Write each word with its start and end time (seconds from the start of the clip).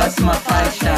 Próxima 0.00 0.32
faixa. 0.34 0.94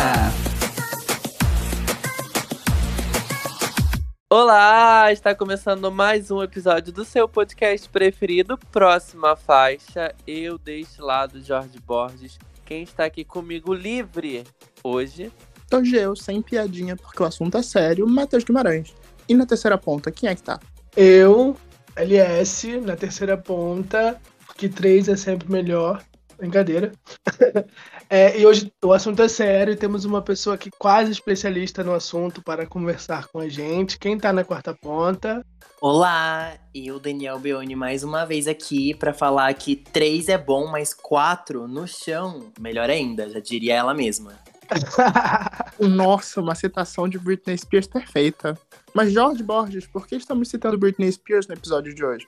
Olá, 4.29 5.11
está 5.11 5.35
começando 5.35 5.91
mais 5.91 6.31
um 6.31 6.42
episódio 6.42 6.92
do 6.92 7.03
seu 7.03 7.27
podcast 7.27 7.88
preferido, 7.88 8.59
Próxima 8.71 9.35
Faixa. 9.37 10.15
Eu 10.27 10.59
deste 10.59 11.01
lado, 11.01 11.42
Jorge 11.42 11.78
Borges. 11.81 12.38
Quem 12.67 12.83
está 12.83 13.06
aqui 13.06 13.24
comigo 13.24 13.73
livre 13.73 14.45
hoje? 14.85 15.32
Hoje 15.73 15.96
eu, 15.96 16.14
sem 16.14 16.42
piadinha, 16.42 16.95
porque 16.95 17.23
o 17.23 17.27
assunto 17.27 17.56
é 17.56 17.62
sério, 17.62 18.06
Matheus 18.06 18.45
Guimarães. 18.45 18.95
E 19.27 19.34
na 19.34 19.46
terceira 19.46 19.78
ponta, 19.78 20.10
quem 20.10 20.28
é 20.28 20.34
que 20.34 20.42
tá? 20.42 20.60
Eu, 20.95 21.56
LS, 21.96 22.78
na 22.82 22.96
terceira 22.96 23.38
ponta, 23.38 24.20
porque 24.46 24.69
três 24.69 25.09
é 25.09 25.16
sempre 25.16 25.51
melhor. 25.51 26.05
Brincadeira. 26.40 26.92
é, 28.08 28.40
e 28.40 28.46
hoje 28.46 28.72
o 28.82 28.92
assunto 28.94 29.20
é 29.20 29.28
sério, 29.28 29.76
temos 29.76 30.06
uma 30.06 30.22
pessoa 30.22 30.54
aqui 30.54 30.70
quase 30.78 31.12
especialista 31.12 31.84
no 31.84 31.92
assunto 31.92 32.42
para 32.42 32.66
conversar 32.66 33.28
com 33.28 33.38
a 33.38 33.48
gente. 33.48 33.98
Quem 33.98 34.18
tá 34.18 34.32
na 34.32 34.42
quarta 34.42 34.74
ponta? 34.74 35.44
Olá, 35.82 36.54
eu, 36.74 36.98
Daniel 36.98 37.38
Beoni, 37.38 37.76
mais 37.76 38.02
uma 38.02 38.24
vez 38.24 38.48
aqui 38.48 38.94
para 38.94 39.12
falar 39.12 39.52
que 39.52 39.76
três 39.76 40.28
é 40.28 40.38
bom, 40.38 40.66
mas 40.66 40.94
quatro 40.94 41.68
no 41.68 41.86
chão, 41.86 42.50
melhor 42.58 42.88
ainda, 42.88 43.28
já 43.28 43.38
diria 43.38 43.77
ela 43.77 43.92
mesma. 43.92 44.32
Nossa, 45.78 46.41
uma 46.41 46.54
citação 46.54 47.08
de 47.08 47.18
Britney 47.18 47.58
Spears 47.58 47.86
perfeita. 47.86 48.58
Mas, 48.94 49.12
Jorge 49.12 49.42
Borges, 49.42 49.86
por 49.86 50.06
que 50.06 50.16
estamos 50.16 50.48
citando 50.48 50.78
Britney 50.78 51.10
Spears 51.12 51.46
no 51.46 51.54
episódio 51.54 51.94
de 51.94 52.04
hoje? 52.04 52.27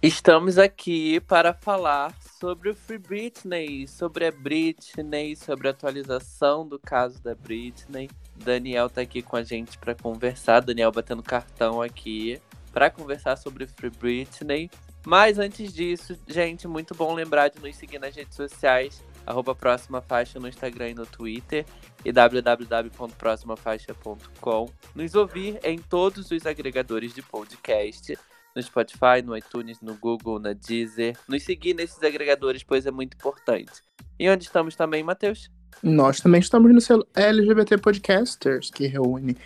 Estamos 0.00 0.58
aqui 0.58 1.18
para 1.20 1.52
falar 1.52 2.14
sobre 2.38 2.70
o 2.70 2.74
Free 2.74 2.98
Britney, 2.98 3.88
sobre 3.88 4.26
a 4.26 4.30
Britney, 4.30 5.34
sobre 5.34 5.66
a 5.66 5.72
atualização 5.72 6.68
do 6.68 6.78
caso 6.78 7.20
da 7.22 7.34
Britney. 7.34 8.08
Daniel 8.36 8.88
tá 8.88 9.00
aqui 9.00 9.22
com 9.22 9.34
a 9.34 9.42
gente 9.42 9.76
para 9.78 9.92
conversar, 9.94 10.60
Daniel 10.60 10.92
batendo 10.92 11.22
cartão 11.22 11.82
aqui 11.82 12.40
para 12.72 12.90
conversar 12.90 13.36
sobre 13.36 13.64
o 13.64 13.68
Free 13.68 13.90
Britney. 13.90 14.70
Mas 15.04 15.36
antes 15.38 15.72
disso, 15.72 16.16
gente, 16.28 16.68
muito 16.68 16.94
bom 16.94 17.14
lembrar 17.14 17.48
de 17.48 17.58
nos 17.60 17.74
seguir 17.74 17.98
nas 17.98 18.14
redes 18.14 18.36
sociais, 18.36 19.02
arroba 19.26 19.54
Próxima 19.54 20.00
Faixa 20.00 20.38
no 20.38 20.46
Instagram 20.46 20.90
e 20.90 20.94
no 20.94 21.06
Twitter 21.06 21.64
e 22.04 22.12
www.proximafaixa.com. 22.12 24.68
Nos 24.94 25.14
ouvir 25.14 25.58
em 25.64 25.78
todos 25.78 26.30
os 26.30 26.44
agregadores 26.44 27.14
de 27.14 27.22
podcast, 27.22 28.16
no 28.56 28.62
Spotify, 28.62 29.22
no 29.22 29.36
iTunes, 29.36 29.80
no 29.82 29.94
Google, 29.94 30.40
na 30.40 30.54
Deezer. 30.54 31.16
Nos 31.28 31.44
seguir 31.44 31.74
nesses 31.74 32.02
agregadores, 32.02 32.62
pois 32.62 32.86
é 32.86 32.90
muito 32.90 33.14
importante. 33.14 33.82
E 34.18 34.28
onde 34.30 34.44
estamos 34.44 34.74
também, 34.74 35.02
Matheus? 35.02 35.50
Nós 35.82 36.20
também 36.20 36.40
estamos 36.40 36.72
no 36.72 36.80
selo 36.80 37.06
LGBT 37.14 37.76
Podcasters, 37.76 38.70
que 38.70 38.86
reúne 38.86 39.36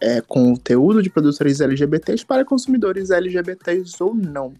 é, 0.00 0.20
conteúdo 0.20 1.02
de 1.02 1.10
produtores 1.10 1.60
LGBTs 1.60 2.24
para 2.24 2.44
consumidores 2.44 3.10
LGBTs 3.10 4.00
ou 4.00 4.14
não. 4.14 4.54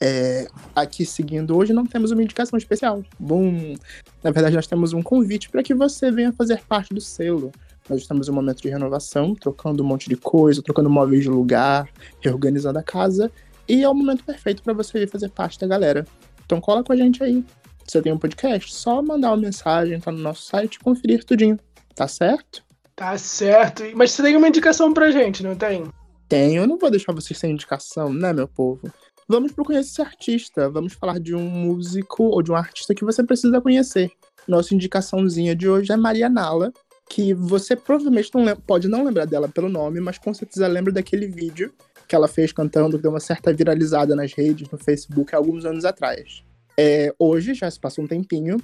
É, 0.00 0.46
aqui 0.76 1.04
seguindo 1.04 1.56
hoje 1.56 1.72
não 1.72 1.84
temos 1.84 2.12
uma 2.12 2.22
indicação 2.22 2.56
especial. 2.56 3.02
Bom, 3.18 3.74
na 4.22 4.30
verdade 4.30 4.54
nós 4.54 4.68
temos 4.68 4.92
um 4.92 5.02
convite 5.02 5.50
para 5.50 5.64
que 5.64 5.74
você 5.74 6.12
venha 6.12 6.32
fazer 6.32 6.62
parte 6.68 6.94
do 6.94 7.00
selo. 7.00 7.50
Nós 7.90 8.02
estamos 8.02 8.28
em 8.28 8.30
um 8.30 8.34
momento 8.34 8.62
de 8.62 8.68
renovação, 8.68 9.34
trocando 9.34 9.82
um 9.82 9.86
monte 9.86 10.08
de 10.08 10.16
coisa, 10.16 10.62
trocando 10.62 10.88
móveis 10.88 11.22
de 11.22 11.28
lugar, 11.28 11.88
reorganizando 12.20 12.78
a 12.78 12.82
casa, 12.82 13.32
e 13.68 13.82
é 13.82 13.88
o 13.88 13.94
momento 13.94 14.24
perfeito 14.24 14.62
para 14.62 14.72
você 14.72 14.98
vir 14.98 15.08
fazer 15.08 15.28
parte 15.28 15.58
da 15.58 15.66
galera. 15.66 16.06
Então 16.44 16.60
cola 16.60 16.82
com 16.82 16.92
a 16.92 16.96
gente 16.96 17.22
aí. 17.22 17.44
Se 17.84 17.92
você 17.92 18.02
tem 18.02 18.12
um 18.12 18.18
podcast, 18.18 18.74
só 18.74 19.02
mandar 19.02 19.30
uma 19.30 19.36
mensagem, 19.36 19.94
entrar 19.94 20.12
no 20.12 20.18
nosso 20.18 20.42
site 20.42 20.76
e 20.76 20.78
conferir 20.80 21.24
tudinho. 21.24 21.58
Tá 21.94 22.06
certo? 22.06 22.62
Tá 22.94 23.16
certo. 23.16 23.82
Mas 23.94 24.12
você 24.12 24.22
tem 24.22 24.36
uma 24.36 24.48
indicação 24.48 24.92
pra 24.92 25.10
gente, 25.10 25.42
não 25.42 25.54
tem? 25.54 25.84
Tenho, 26.28 26.62
eu 26.62 26.66
não 26.66 26.78
vou 26.78 26.90
deixar 26.90 27.12
vocês 27.12 27.38
sem 27.38 27.52
indicação, 27.52 28.12
né, 28.12 28.32
meu 28.32 28.48
povo? 28.48 28.90
Vamos 29.28 29.52
pro 29.52 29.64
Conhecer 29.64 29.90
esse 29.90 30.02
artista. 30.02 30.70
Vamos 30.70 30.94
falar 30.94 31.20
de 31.20 31.34
um 31.34 31.44
músico 31.48 32.24
ou 32.24 32.42
de 32.42 32.50
um 32.50 32.56
artista 32.56 32.94
que 32.94 33.04
você 33.04 33.22
precisa 33.22 33.60
conhecer. 33.60 34.10
Nossa 34.46 34.74
indicaçãozinha 34.74 35.54
de 35.54 35.68
hoje 35.68 35.92
é 35.92 35.96
Maria 35.96 36.28
Nala, 36.28 36.72
que 37.08 37.34
você 37.34 37.76
provavelmente 37.76 38.30
não 38.34 38.56
pode 38.56 38.88
não 38.88 39.04
lembrar 39.04 39.26
dela 39.26 39.48
pelo 39.48 39.68
nome, 39.68 40.00
mas 40.00 40.18
com 40.18 40.32
certeza 40.32 40.66
lembra 40.66 40.92
daquele 40.92 41.26
vídeo 41.26 41.72
que 42.08 42.16
ela 42.16 42.26
fez 42.26 42.52
cantando, 42.52 42.96
que 42.96 43.02
deu 43.02 43.10
uma 43.10 43.20
certa 43.20 43.52
viralizada 43.52 44.16
nas 44.16 44.32
redes, 44.32 44.68
no 44.70 44.78
Facebook, 44.78 45.34
alguns 45.34 45.66
anos 45.66 45.84
atrás. 45.84 46.42
É, 46.80 47.12
hoje, 47.18 47.54
já 47.54 47.70
se 47.70 47.78
passou 47.78 48.04
um 48.04 48.08
tempinho, 48.08 48.56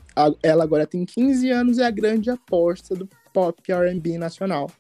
ela 0.43 0.65
agora 0.65 0.87
tem 0.87 1.05
15 1.05 1.51
anos 1.51 1.79
e 1.79 1.83
é 1.83 1.87
a 1.87 1.91
grande 1.91 2.31
aposta 2.31 2.95
do 2.95 3.09
pop 3.33 3.61
R&B 3.71 4.17
nacional. 4.17 4.71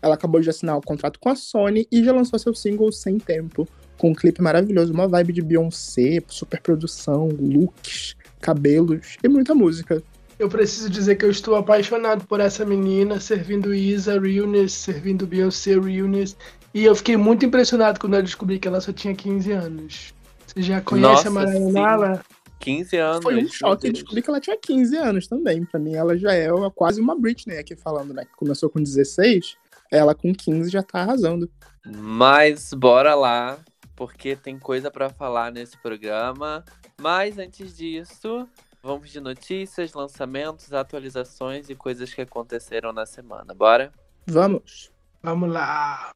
Ela 0.00 0.14
acabou 0.14 0.40
de 0.40 0.48
assinar 0.48 0.78
o 0.78 0.80
contrato 0.80 1.18
com 1.18 1.28
a 1.28 1.36
Sony 1.36 1.86
e 1.90 2.02
já 2.04 2.12
lançou 2.12 2.38
seu 2.38 2.54
single 2.54 2.92
Sem 2.92 3.18
Tempo, 3.18 3.68
com 3.98 4.10
um 4.10 4.14
clipe 4.14 4.40
maravilhoso, 4.40 4.92
uma 4.92 5.08
vibe 5.08 5.32
de 5.32 5.42
Beyoncé, 5.42 6.22
super 6.28 6.60
produção, 6.60 7.28
looks, 7.28 8.14
cabelos 8.40 9.16
e 9.22 9.28
muita 9.28 9.54
música. 9.54 10.02
Eu 10.38 10.50
preciso 10.50 10.90
dizer 10.90 11.16
que 11.16 11.24
eu 11.24 11.30
estou 11.30 11.56
apaixonado 11.56 12.26
por 12.26 12.40
essa 12.40 12.64
menina, 12.64 13.18
servindo 13.18 13.74
Isa 13.74 14.20
Realness, 14.20 14.72
servindo 14.74 15.26
Beyoncé 15.26 15.78
Realness. 15.78 16.36
E 16.76 16.84
eu 16.84 16.94
fiquei 16.94 17.16
muito 17.16 17.46
impressionado 17.46 17.98
quando 17.98 18.16
eu 18.16 18.22
descobri 18.22 18.58
que 18.58 18.68
ela 18.68 18.82
só 18.82 18.92
tinha 18.92 19.14
15 19.14 19.50
anos. 19.50 20.12
Você 20.46 20.60
já 20.60 20.78
conhece 20.82 21.08
Nossa, 21.08 21.28
a 21.28 21.30
Mariah 21.30 21.72
Nala? 21.72 22.24
15 22.60 22.96
anos. 22.98 23.22
Foi 23.22 23.42
um 23.42 23.48
choque 23.48 23.90
descobrir 23.90 24.20
que 24.20 24.28
ela 24.28 24.40
tinha 24.40 24.58
15 24.58 24.94
anos 24.94 25.26
também. 25.26 25.64
Pra 25.64 25.80
mim, 25.80 25.94
ela 25.94 26.18
já 26.18 26.34
é 26.34 26.52
uma, 26.52 26.70
quase 26.70 27.00
uma 27.00 27.18
Britney 27.18 27.56
aqui 27.56 27.74
falando, 27.74 28.12
né? 28.12 28.26
Que 28.26 28.36
começou 28.36 28.68
com 28.68 28.78
16, 28.78 29.56
ela 29.90 30.14
com 30.14 30.34
15 30.34 30.68
já 30.68 30.82
tá 30.82 31.00
arrasando. 31.00 31.50
Mas 31.86 32.74
bora 32.74 33.14
lá, 33.14 33.58
porque 33.94 34.36
tem 34.36 34.58
coisa 34.58 34.90
para 34.90 35.08
falar 35.08 35.50
nesse 35.50 35.78
programa. 35.78 36.62
Mas 37.00 37.38
antes 37.38 37.74
disso, 37.74 38.46
vamos 38.82 39.10
de 39.10 39.18
notícias, 39.18 39.94
lançamentos, 39.94 40.74
atualizações 40.74 41.70
e 41.70 41.74
coisas 41.74 42.12
que 42.12 42.20
aconteceram 42.20 42.92
na 42.92 43.06
semana. 43.06 43.54
Bora? 43.54 43.90
Vamos. 44.26 44.90
Vamos 45.22 45.50
lá. 45.50 46.12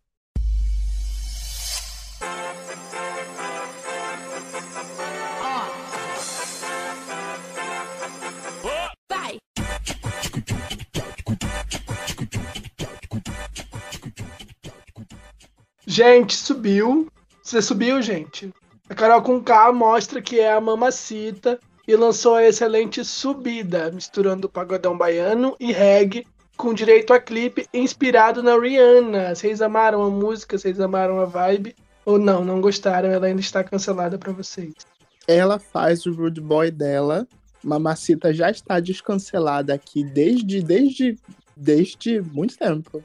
Gente, 15.87 16.37
subiu. 16.37 17.09
Você 17.43 17.61
subiu, 17.61 18.01
gente? 18.01 18.55
A 18.89 18.95
Carol 18.95 19.23
com 19.23 19.43
K 19.43 19.73
mostra 19.73 20.23
que 20.23 20.39
é 20.39 20.53
a 20.53 20.61
mamacita 20.61 21.59
e 21.87 21.97
lançou 21.97 22.37
a 22.37 22.47
excelente 22.47 23.05
Subida, 23.05 23.91
misturando 23.91 24.49
pagodão 24.49 24.97
baiano 24.97 25.57
e 25.59 25.73
reggae, 25.73 26.25
com 26.57 26.73
direito 26.73 27.13
a 27.13 27.19
clipe 27.19 27.67
inspirado 27.75 28.41
na 28.41 28.57
Rihanna. 28.57 29.35
Vocês 29.35 29.61
amaram 29.61 30.03
a 30.03 30.09
música? 30.09 30.57
Vocês 30.57 30.81
amaram 30.81 31.19
a 31.21 31.25
vibe? 31.25 31.75
Ou 32.05 32.19
não, 32.19 32.45
não 32.45 32.61
gostaram? 32.61 33.11
Ela 33.11 33.27
ainda 33.27 33.41
está 33.41 33.63
cancelada 33.63 34.19
para 34.19 34.33
vocês. 34.33 34.75
Ela 35.27 35.59
faz 35.59 36.07
o 36.07 36.13
Rude 36.13 36.41
Boy 36.41 36.71
dela. 36.71 37.27
Mamacita 37.63 38.33
já 38.33 38.51
está 38.51 38.81
descancelada 38.81 39.75
aqui 39.75 40.03
desde, 40.03 40.63
desde, 40.63 41.19
desde 41.57 42.21
muito 42.21 42.57
tempo. 42.57 43.03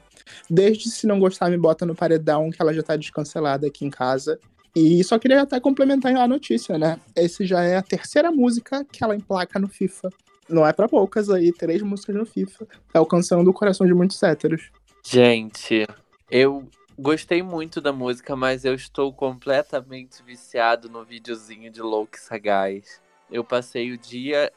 Desde 0.48 0.90
Se 0.90 1.06
Não 1.06 1.20
Gostar 1.20 1.50
Me 1.50 1.58
Bota 1.58 1.84
no 1.84 1.94
Paredão, 1.94 2.50
que 2.50 2.60
ela 2.60 2.72
já 2.72 2.82
tá 2.82 2.96
descancelada 2.96 3.66
aqui 3.66 3.84
em 3.84 3.90
casa. 3.90 4.40
E 4.74 5.02
só 5.04 5.18
queria 5.18 5.42
até 5.42 5.58
complementar 5.60 6.14
a 6.16 6.28
notícia, 6.28 6.76
né? 6.78 6.98
Esse 7.14 7.46
já 7.46 7.62
é 7.62 7.76
a 7.76 7.82
terceira 7.82 8.30
música 8.30 8.84
que 8.84 9.02
ela 9.02 9.16
emplaca 9.16 9.58
no 9.58 9.68
FIFA. 9.68 10.10
Não 10.48 10.66
é 10.66 10.72
para 10.72 10.88
poucas 10.88 11.30
aí, 11.30 11.52
três 11.52 11.82
músicas 11.82 12.14
no 12.14 12.26
FIFA. 12.26 12.66
Tá 12.92 12.98
alcançando 12.98 13.48
o 13.48 13.54
coração 13.54 13.86
de 13.86 13.94
muitos 13.94 14.22
héteros. 14.22 14.70
Gente, 15.02 15.86
eu 16.30 16.68
gostei 16.98 17.42
muito 17.42 17.80
da 17.80 17.92
música, 17.92 18.34
mas 18.34 18.64
eu 18.64 18.74
estou 18.74 19.12
completamente 19.12 20.22
viciado 20.22 20.88
no 20.88 21.04
videozinho 21.04 21.70
de 21.70 21.82
Louco 21.82 22.18
Sagaz. 22.18 23.02
Eu 23.30 23.44
passei 23.44 23.92
o 23.92 23.98
dia, 23.98 24.52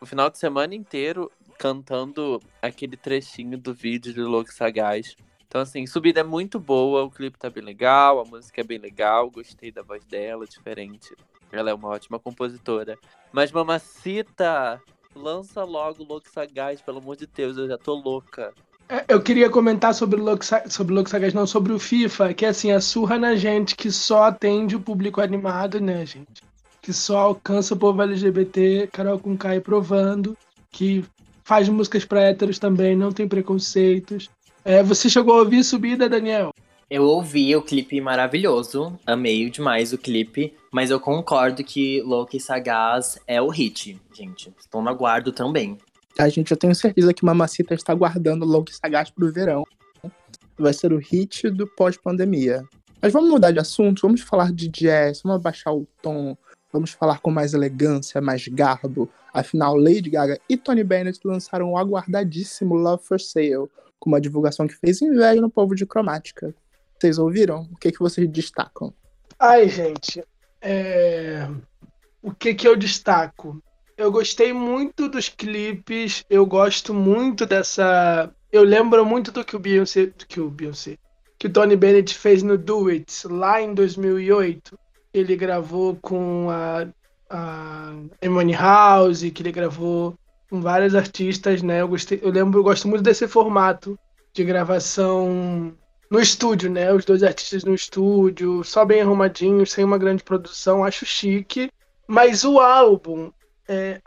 o 0.00 0.06
final 0.06 0.30
de 0.30 0.38
semana 0.38 0.74
inteiro 0.74 1.30
cantando 1.58 2.40
aquele 2.62 2.96
trechinho 2.96 3.58
do 3.58 3.74
vídeo 3.74 4.14
de 4.14 4.20
Louco 4.20 4.52
Sagaz. 4.52 5.16
Então, 5.46 5.60
assim, 5.60 5.84
subida 5.84 6.20
é 6.20 6.24
muito 6.24 6.60
boa, 6.60 7.02
o 7.02 7.10
clipe 7.10 7.36
tá 7.36 7.50
bem 7.50 7.64
legal, 7.64 8.20
a 8.20 8.24
música 8.24 8.60
é 8.60 8.64
bem 8.64 8.78
legal, 8.78 9.28
gostei 9.28 9.72
da 9.72 9.82
voz 9.82 10.04
dela, 10.04 10.46
diferente. 10.46 11.14
Ela 11.50 11.70
é 11.70 11.74
uma 11.74 11.88
ótima 11.88 12.20
compositora. 12.20 12.96
Mas, 13.32 13.50
Mamacita, 13.50 14.80
lança 15.12 15.64
logo 15.64 16.04
Louco 16.04 16.30
Sagaz, 16.30 16.80
pelo 16.80 16.98
amor 16.98 17.16
de 17.16 17.26
Deus, 17.26 17.56
eu 17.56 17.66
já 17.66 17.76
tô 17.76 17.94
louca. 17.94 18.54
É, 18.90 19.04
eu 19.06 19.22
queria 19.22 19.48
comentar 19.48 19.94
sobre 19.94 20.20
o 20.20 20.24
Louco, 20.24 20.44
sobre 20.68 21.08
Sagaz, 21.08 21.32
não, 21.32 21.46
sobre 21.46 21.72
o 21.72 21.78
FIFA, 21.78 22.34
que 22.34 22.44
é 22.44 22.48
assim, 22.48 22.72
a 22.72 22.80
surra 22.80 23.16
na 23.16 23.36
gente 23.36 23.76
que 23.76 23.88
só 23.88 24.24
atende 24.24 24.74
o 24.74 24.80
público 24.80 25.20
animado, 25.20 25.80
né, 25.80 26.04
gente? 26.04 26.42
Que 26.82 26.92
só 26.92 27.18
alcança 27.18 27.74
o 27.74 27.76
povo 27.76 28.02
LGBT, 28.02 28.88
Carol 28.92 29.20
com 29.20 29.36
Kai 29.36 29.60
provando 29.60 30.36
que 30.72 31.04
faz 31.44 31.68
músicas 31.68 32.04
para 32.04 32.22
héteros 32.22 32.58
também, 32.58 32.96
não 32.96 33.12
tem 33.12 33.28
preconceitos. 33.28 34.28
É, 34.64 34.82
você 34.82 35.08
chegou 35.08 35.36
a 35.36 35.42
ouvir 35.42 35.62
Subida, 35.62 36.08
Daniel? 36.08 36.52
Eu 36.90 37.04
ouvi 37.04 37.54
o 37.54 37.62
clipe 37.62 38.00
maravilhoso, 38.00 38.98
amei 39.06 39.48
demais 39.50 39.92
o 39.92 39.98
clipe, 39.98 40.52
mas 40.72 40.90
eu 40.90 40.98
concordo 40.98 41.62
que 41.62 42.02
Louca 42.02 42.36
e 42.36 42.40
Sagaz 42.40 43.20
é 43.24 43.40
o 43.40 43.48
hit, 43.50 43.96
gente. 44.12 44.52
Estou 44.58 44.82
no 44.82 44.90
aguardo 44.90 45.30
também. 45.30 45.78
A 46.18 46.28
gente, 46.28 46.50
eu 46.50 46.56
tenho 46.56 46.74
certeza 46.74 47.14
que 47.14 47.24
Mamacita 47.24 47.74
está 47.74 47.94
guardando 47.94 48.44
Louca 48.44 48.72
e 48.72 48.74
Sagaz 48.74 49.10
pro 49.10 49.32
verão. 49.32 49.64
Vai 50.58 50.72
ser 50.72 50.92
o 50.92 50.98
hit 50.98 51.48
do 51.50 51.66
pós-pandemia. 51.66 52.62
Mas 53.00 53.12
vamos 53.12 53.30
mudar 53.30 53.50
de 53.50 53.58
assunto, 53.58 54.02
vamos 54.02 54.20
falar 54.20 54.52
de 54.52 54.68
jazz, 54.68 55.22
vamos 55.22 55.38
abaixar 55.38 55.74
o 55.74 55.86
tom, 56.02 56.36
vamos 56.70 56.90
falar 56.90 57.20
com 57.20 57.30
mais 57.30 57.54
elegância, 57.54 58.20
mais 58.20 58.46
garbo. 58.46 59.08
Afinal, 59.32 59.76
Lady 59.76 60.10
Gaga 60.10 60.38
e 60.48 60.56
Tony 60.56 60.84
Bennett 60.84 61.18
lançaram 61.24 61.72
o 61.72 61.78
aguardadíssimo 61.78 62.74
Love 62.74 63.04
for 63.04 63.18
Sale, 63.18 63.70
com 63.98 64.10
uma 64.10 64.20
divulgação 64.20 64.66
que 64.66 64.74
fez 64.74 65.00
inveja 65.00 65.40
no 65.40 65.50
povo 65.50 65.74
de 65.74 65.86
cromática. 65.86 66.54
Vocês 66.98 67.18
ouviram? 67.18 67.66
O 67.72 67.76
que, 67.76 67.90
que 67.90 67.98
vocês 67.98 68.28
destacam? 68.28 68.92
Ai, 69.38 69.66
gente, 69.68 70.22
é... 70.60 71.48
o 72.22 72.32
que 72.34 72.54
que 72.54 72.68
eu 72.68 72.76
destaco? 72.76 73.62
Eu 74.00 74.10
gostei 74.10 74.50
muito 74.50 75.10
dos 75.10 75.28
clipes, 75.28 76.24
eu 76.30 76.46
gosto 76.46 76.94
muito 76.94 77.44
dessa. 77.44 78.32
Eu 78.50 78.62
lembro 78.62 79.04
muito 79.04 79.30
do 79.30 79.44
que 79.44 79.54
o 79.54 79.58
Beyoncé. 79.58 80.06
Do 80.06 80.26
que 80.26 80.40
o 80.40 80.48
Beyoncé. 80.48 80.96
Que 81.38 81.48
o 81.48 81.52
Tony 81.52 81.76
Bennett 81.76 82.16
fez 82.16 82.42
no 82.42 82.56
Do 82.56 82.88
It 82.88 83.28
lá 83.28 83.60
em 83.60 83.74
2008. 83.74 84.78
Ele 85.12 85.36
gravou 85.36 85.96
com 85.96 86.48
a, 86.48 86.86
a 87.28 87.92
Emily 88.22 88.54
House, 88.54 89.20
que 89.34 89.42
ele 89.42 89.52
gravou 89.52 90.14
com 90.48 90.62
vários 90.62 90.94
artistas, 90.94 91.60
né? 91.60 91.82
Eu, 91.82 91.88
gostei, 91.88 92.20
eu 92.22 92.30
lembro, 92.30 92.60
eu 92.60 92.64
gosto 92.64 92.88
muito 92.88 93.02
desse 93.02 93.28
formato 93.28 93.98
de 94.32 94.42
gravação 94.44 95.74
no 96.10 96.18
estúdio, 96.18 96.70
né? 96.70 96.90
Os 96.90 97.04
dois 97.04 97.22
artistas 97.22 97.64
no 97.64 97.74
estúdio, 97.74 98.64
só 98.64 98.82
bem 98.82 99.02
arrumadinhos, 99.02 99.72
sem 99.72 99.84
uma 99.84 99.98
grande 99.98 100.24
produção, 100.24 100.84
acho 100.84 101.04
chique. 101.04 101.70
Mas 102.08 102.44
o 102.44 102.58
álbum, 102.58 103.30
é, 103.68 104.00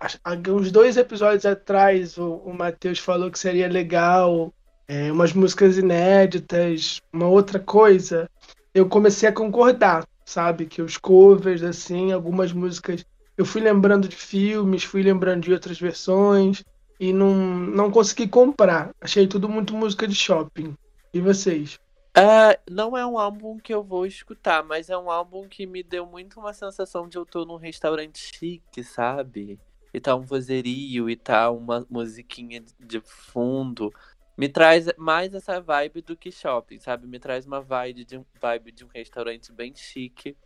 uns 0.49 0.71
dois 0.71 0.97
episódios 0.97 1.45
atrás, 1.45 2.17
o, 2.17 2.35
o 2.37 2.53
Matheus 2.53 2.99
falou 2.99 3.31
que 3.31 3.39
seria 3.39 3.67
legal 3.67 4.53
é, 4.87 5.11
umas 5.11 5.33
músicas 5.33 5.77
inéditas, 5.77 7.01
uma 7.11 7.27
outra 7.27 7.59
coisa. 7.59 8.29
Eu 8.73 8.87
comecei 8.87 9.29
a 9.29 9.33
concordar, 9.33 10.05
sabe? 10.25 10.65
Que 10.65 10.81
os 10.81 10.97
covers, 10.97 11.63
assim, 11.63 12.11
algumas 12.11 12.51
músicas. 12.51 13.05
Eu 13.37 13.45
fui 13.45 13.61
lembrando 13.61 14.07
de 14.07 14.15
filmes, 14.15 14.83
fui 14.83 15.01
lembrando 15.01 15.43
de 15.43 15.53
outras 15.53 15.79
versões 15.79 16.63
e 16.99 17.11
não, 17.11 17.33
não 17.33 17.91
consegui 17.91 18.27
comprar. 18.27 18.91
Achei 19.01 19.27
tudo 19.27 19.49
muito 19.49 19.75
música 19.75 20.07
de 20.07 20.15
shopping. 20.15 20.75
E 21.13 21.19
vocês? 21.19 21.79
Uh, 22.15 22.53
não 22.69 22.95
é 22.95 23.03
um 23.03 23.17
álbum 23.17 23.57
que 23.57 23.73
eu 23.73 23.83
vou 23.83 24.05
escutar, 24.05 24.63
mas 24.63 24.87
é 24.87 24.95
um 24.95 25.09
álbum 25.09 25.47
que 25.47 25.65
me 25.65 25.81
deu 25.81 26.05
muito 26.05 26.39
uma 26.39 26.53
sensação 26.53 27.07
de 27.07 27.17
eu 27.17 27.25
tô 27.25 27.43
num 27.43 27.55
restaurante 27.55 28.19
chique, 28.35 28.83
sabe? 28.83 29.59
E 29.91 29.99
tá 29.99 30.15
um 30.15 30.21
vozerio 30.21 31.09
e 31.09 31.15
tá 31.15 31.49
uma 31.49 31.85
musiquinha 31.89 32.63
de 32.79 33.01
fundo. 33.01 33.91
Me 34.37 34.47
traz 34.47 34.93
mais 34.95 35.33
essa 35.33 35.59
vibe 35.59 36.03
do 36.03 36.15
que 36.15 36.31
shopping, 36.31 36.79
sabe? 36.79 37.07
Me 37.07 37.19
traz 37.19 37.47
uma 37.47 37.61
vibe 37.61 38.05
de 38.05 38.17
um, 38.19 38.25
vibe 38.39 38.71
de 38.71 38.85
um 38.85 38.89
restaurante 38.89 39.51
bem 39.51 39.73
chique, 39.75 40.37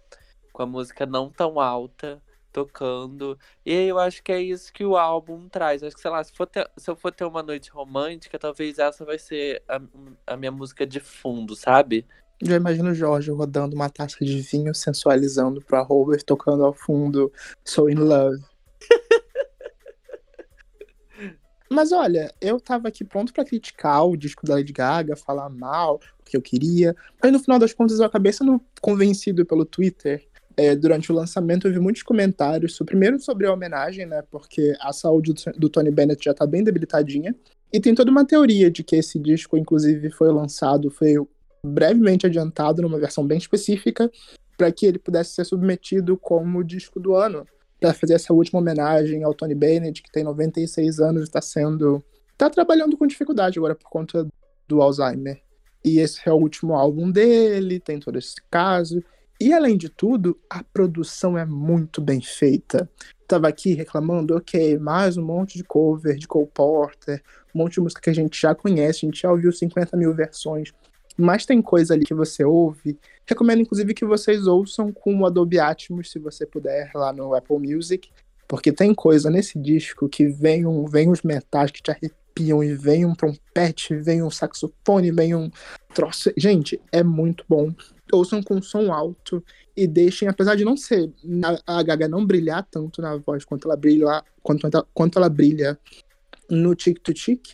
com 0.53 0.63
a 0.63 0.65
música 0.65 1.05
não 1.05 1.29
tão 1.29 1.59
alta, 1.59 2.23
tocando. 2.57 3.37
E 3.63 3.71
eu 3.71 3.99
acho 3.99 4.23
que 4.23 4.31
é 4.31 4.41
isso 4.41 4.73
que 4.73 4.83
o 4.83 4.97
álbum 4.97 5.47
traz. 5.47 5.83
Acho 5.83 5.95
que, 5.95 6.01
sei 6.01 6.09
lá, 6.09 6.23
se, 6.23 6.33
ter, 6.51 6.67
se 6.75 6.89
eu 6.89 6.95
for 6.95 7.11
ter 7.11 7.23
uma 7.23 7.43
noite 7.43 7.69
romântica, 7.69 8.39
talvez 8.39 8.79
essa 8.79 9.05
vai 9.05 9.19
ser 9.19 9.61
a, 9.67 9.79
a 10.25 10.35
minha 10.35 10.51
música 10.51 10.83
de 10.83 10.99
fundo, 10.99 11.55
sabe? 11.55 12.03
Já 12.41 12.55
imagino 12.55 12.89
o 12.89 12.95
Jorge 12.95 13.29
rodando 13.29 13.75
uma 13.75 13.91
taça 13.91 14.17
de 14.25 14.41
vinho, 14.41 14.73
sensualizando 14.73 15.61
pra 15.61 15.81
Robert, 15.81 16.23
tocando 16.23 16.65
ao 16.65 16.73
fundo 16.73 17.31
So 17.63 17.87
In 17.87 17.95
Love. 17.95 18.41
Mas 21.69 21.91
olha, 21.91 22.33
eu 22.41 22.59
tava 22.59 22.87
aqui 22.87 23.03
pronto 23.03 23.31
para 23.31 23.45
criticar 23.45 24.03
o 24.03 24.17
disco 24.17 24.47
da 24.47 24.55
Lady 24.55 24.73
Gaga, 24.73 25.15
falar 25.15 25.49
mal, 25.49 25.99
porque 26.17 26.35
eu 26.35 26.41
queria. 26.41 26.95
Mas 27.21 27.31
no 27.31 27.39
final 27.39 27.59
das 27.59 27.73
contas 27.73 27.99
eu 27.99 28.05
acabei 28.05 28.31
sendo 28.33 28.59
convencido 28.81 29.45
pelo 29.45 29.65
Twitter 29.65 30.26
é, 30.57 30.75
durante 30.75 31.11
o 31.11 31.15
lançamento 31.15 31.67
eu 31.67 31.71
vi 31.71 31.79
muitos 31.79 32.01
comentários, 32.01 32.79
primeiro 32.79 33.19
sobre 33.19 33.45
a 33.45 33.53
homenagem, 33.53 34.07
né, 34.07 34.23
porque 34.31 34.73
a 34.81 34.91
saúde 34.91 35.33
do, 35.33 35.51
do 35.53 35.69
Tony 35.69 35.91
Bennett 35.91 36.25
já 36.25 36.31
está 36.31 36.47
bem 36.47 36.63
debilitadinha, 36.63 37.35
e 37.71 37.79
tem 37.79 37.93
toda 37.93 38.09
uma 38.09 38.25
teoria 38.25 38.71
de 38.71 38.83
que 38.83 38.95
esse 38.95 39.19
disco, 39.19 39.57
inclusive, 39.57 40.09
foi 40.09 40.31
lançado, 40.31 40.89
foi 40.89 41.15
brevemente 41.63 42.25
adiantado 42.25 42.81
numa 42.81 42.97
versão 42.97 43.25
bem 43.25 43.37
específica, 43.37 44.09
para 44.57 44.71
que 44.71 44.85
ele 44.85 44.97
pudesse 44.97 45.35
ser 45.35 45.45
submetido 45.45 46.17
como 46.17 46.63
disco 46.63 46.99
do 46.99 47.13
ano, 47.13 47.45
para 47.79 47.93
fazer 47.93 48.15
essa 48.15 48.33
última 48.33 48.59
homenagem 48.59 49.23
ao 49.23 49.33
Tony 49.33 49.53
Bennett, 49.53 50.01
que 50.01 50.11
tem 50.11 50.23
96 50.23 50.99
anos 50.99 51.21
e 51.21 51.25
está 51.25 51.41
sendo. 51.41 52.03
está 52.31 52.49
trabalhando 52.49 52.97
com 52.97 53.05
dificuldade 53.05 53.59
agora 53.59 53.75
por 53.75 53.89
conta 53.89 54.27
do 54.67 54.81
Alzheimer. 54.81 55.39
E 55.85 55.99
esse 55.99 56.27
é 56.27 56.31
o 56.31 56.37
último 56.37 56.73
álbum 56.73 57.11
dele, 57.11 57.79
tem 57.79 57.99
todo 57.99 58.17
esse 58.17 58.35
caso. 58.49 59.03
E 59.39 59.53
além 59.53 59.77
de 59.77 59.87
tudo, 59.87 60.39
a 60.49 60.63
produção 60.63 61.37
é 61.37 61.45
muito 61.45 62.01
bem 62.01 62.19
feita. 62.19 62.89
Tava 63.27 63.47
aqui 63.47 63.73
reclamando, 63.73 64.35
ok, 64.35 64.79
mais 64.79 65.15
um 65.15 65.23
monte 65.23 65.57
de 65.57 65.63
cover 65.63 66.17
de 66.17 66.27
Cole 66.27 66.49
Porter, 66.51 67.21
um 67.53 67.59
monte 67.59 67.75
de 67.75 67.81
música 67.81 68.01
que 68.01 68.09
a 68.09 68.13
gente 68.13 68.39
já 68.41 68.55
conhece, 68.55 69.05
a 69.05 69.07
gente 69.07 69.21
já 69.21 69.31
ouviu 69.31 69.51
50 69.51 69.95
mil 69.95 70.11
versões. 70.15 70.73
Mas 71.15 71.45
tem 71.45 71.61
coisa 71.61 71.93
ali 71.93 72.03
que 72.03 72.15
você 72.15 72.43
ouve. 72.43 72.97
Recomendo, 73.27 73.61
inclusive, 73.61 73.93
que 73.93 74.05
vocês 74.05 74.47
ouçam 74.47 74.91
com 74.91 75.15
o 75.19 75.25
Adobe 75.25 75.59
Atmos, 75.59 76.11
se 76.11 76.17
você 76.17 76.45
puder, 76.45 76.89
lá 76.95 77.13
no 77.13 77.35
Apple 77.35 77.59
Music. 77.59 78.09
Porque 78.47 78.71
tem 78.71 78.93
coisa 78.93 79.29
nesse 79.29 79.59
disco 79.59 80.09
que 80.09 80.27
vem, 80.27 80.65
um, 80.65 80.85
vem 80.85 81.09
uns 81.09 81.21
metais 81.21 81.69
que 81.69 81.81
te 81.81 81.91
arrepiam, 81.91 82.63
e 82.63 82.73
vem 82.75 83.05
um 83.05 83.15
trompete, 83.15 83.95
vem 83.95 84.23
um 84.23 84.29
saxofone, 84.31 85.11
vem 85.11 85.35
um 85.35 85.49
troço. 85.93 86.31
Gente, 86.37 86.79
é 86.91 87.03
muito 87.03 87.43
bom 87.47 87.73
ouçam 88.11 88.41
com 88.41 88.61
som 88.61 88.91
alto 88.91 89.43
e 89.75 89.87
deixem, 89.87 90.27
apesar 90.27 90.55
de 90.55 90.65
não 90.65 90.75
ser 90.75 91.11
a 91.65 91.83
Gaga 91.83 92.07
não 92.07 92.25
brilhar 92.25 92.65
tanto 92.69 93.01
na 93.01 93.15
voz 93.17 93.45
quanto 93.45 93.67
ela 93.67 93.77
brilha, 93.77 94.23
quanto, 94.41 94.69
quanto 94.93 95.17
ela 95.17 95.29
brilha 95.29 95.77
no 96.49 96.75
Tic 96.75 96.99
to 96.99 97.13
Tic, 97.13 97.49